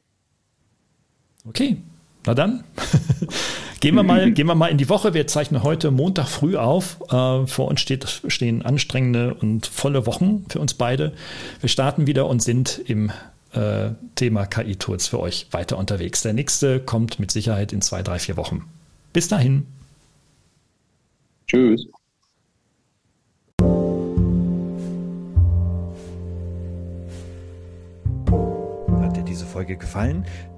Okay, 1.46 1.76
na 2.26 2.34
dann. 2.34 2.64
gehen, 3.80 3.94
wir 3.94 4.02
mal, 4.02 4.30
gehen 4.32 4.46
wir 4.46 4.54
mal 4.54 4.68
in 4.68 4.78
die 4.78 4.88
Woche. 4.88 5.14
Wir 5.14 5.26
zeichnen 5.26 5.62
heute 5.62 5.90
Montag 5.90 6.28
früh 6.28 6.56
auf. 6.56 7.00
Äh, 7.10 7.46
vor 7.46 7.68
uns 7.68 7.80
steht, 7.80 8.22
stehen 8.28 8.62
anstrengende 8.62 9.34
und 9.34 9.66
volle 9.66 10.06
Wochen 10.06 10.44
für 10.48 10.60
uns 10.60 10.74
beide. 10.74 11.12
Wir 11.60 11.68
starten 11.68 12.06
wieder 12.06 12.26
und 12.26 12.42
sind 12.42 12.80
im 12.86 13.10
äh, 13.52 13.90
Thema 14.14 14.46
KI-Tools 14.46 15.08
für 15.08 15.18
euch 15.20 15.46
weiter 15.50 15.78
unterwegs. 15.78 16.22
Der 16.22 16.32
nächste 16.32 16.80
kommt 16.80 17.18
mit 17.18 17.30
Sicherheit 17.30 17.72
in 17.72 17.80
zwei, 17.82 18.02
drei, 18.02 18.18
vier 18.18 18.36
Wochen. 18.36 18.64
Bis 19.12 19.28
dahin. 19.28 19.66
Tschüss. 21.48 21.86
Hat 29.00 29.16
dir 29.16 29.24
diese 29.26 29.46
Folge 29.46 29.76
gefallen? 29.76 30.24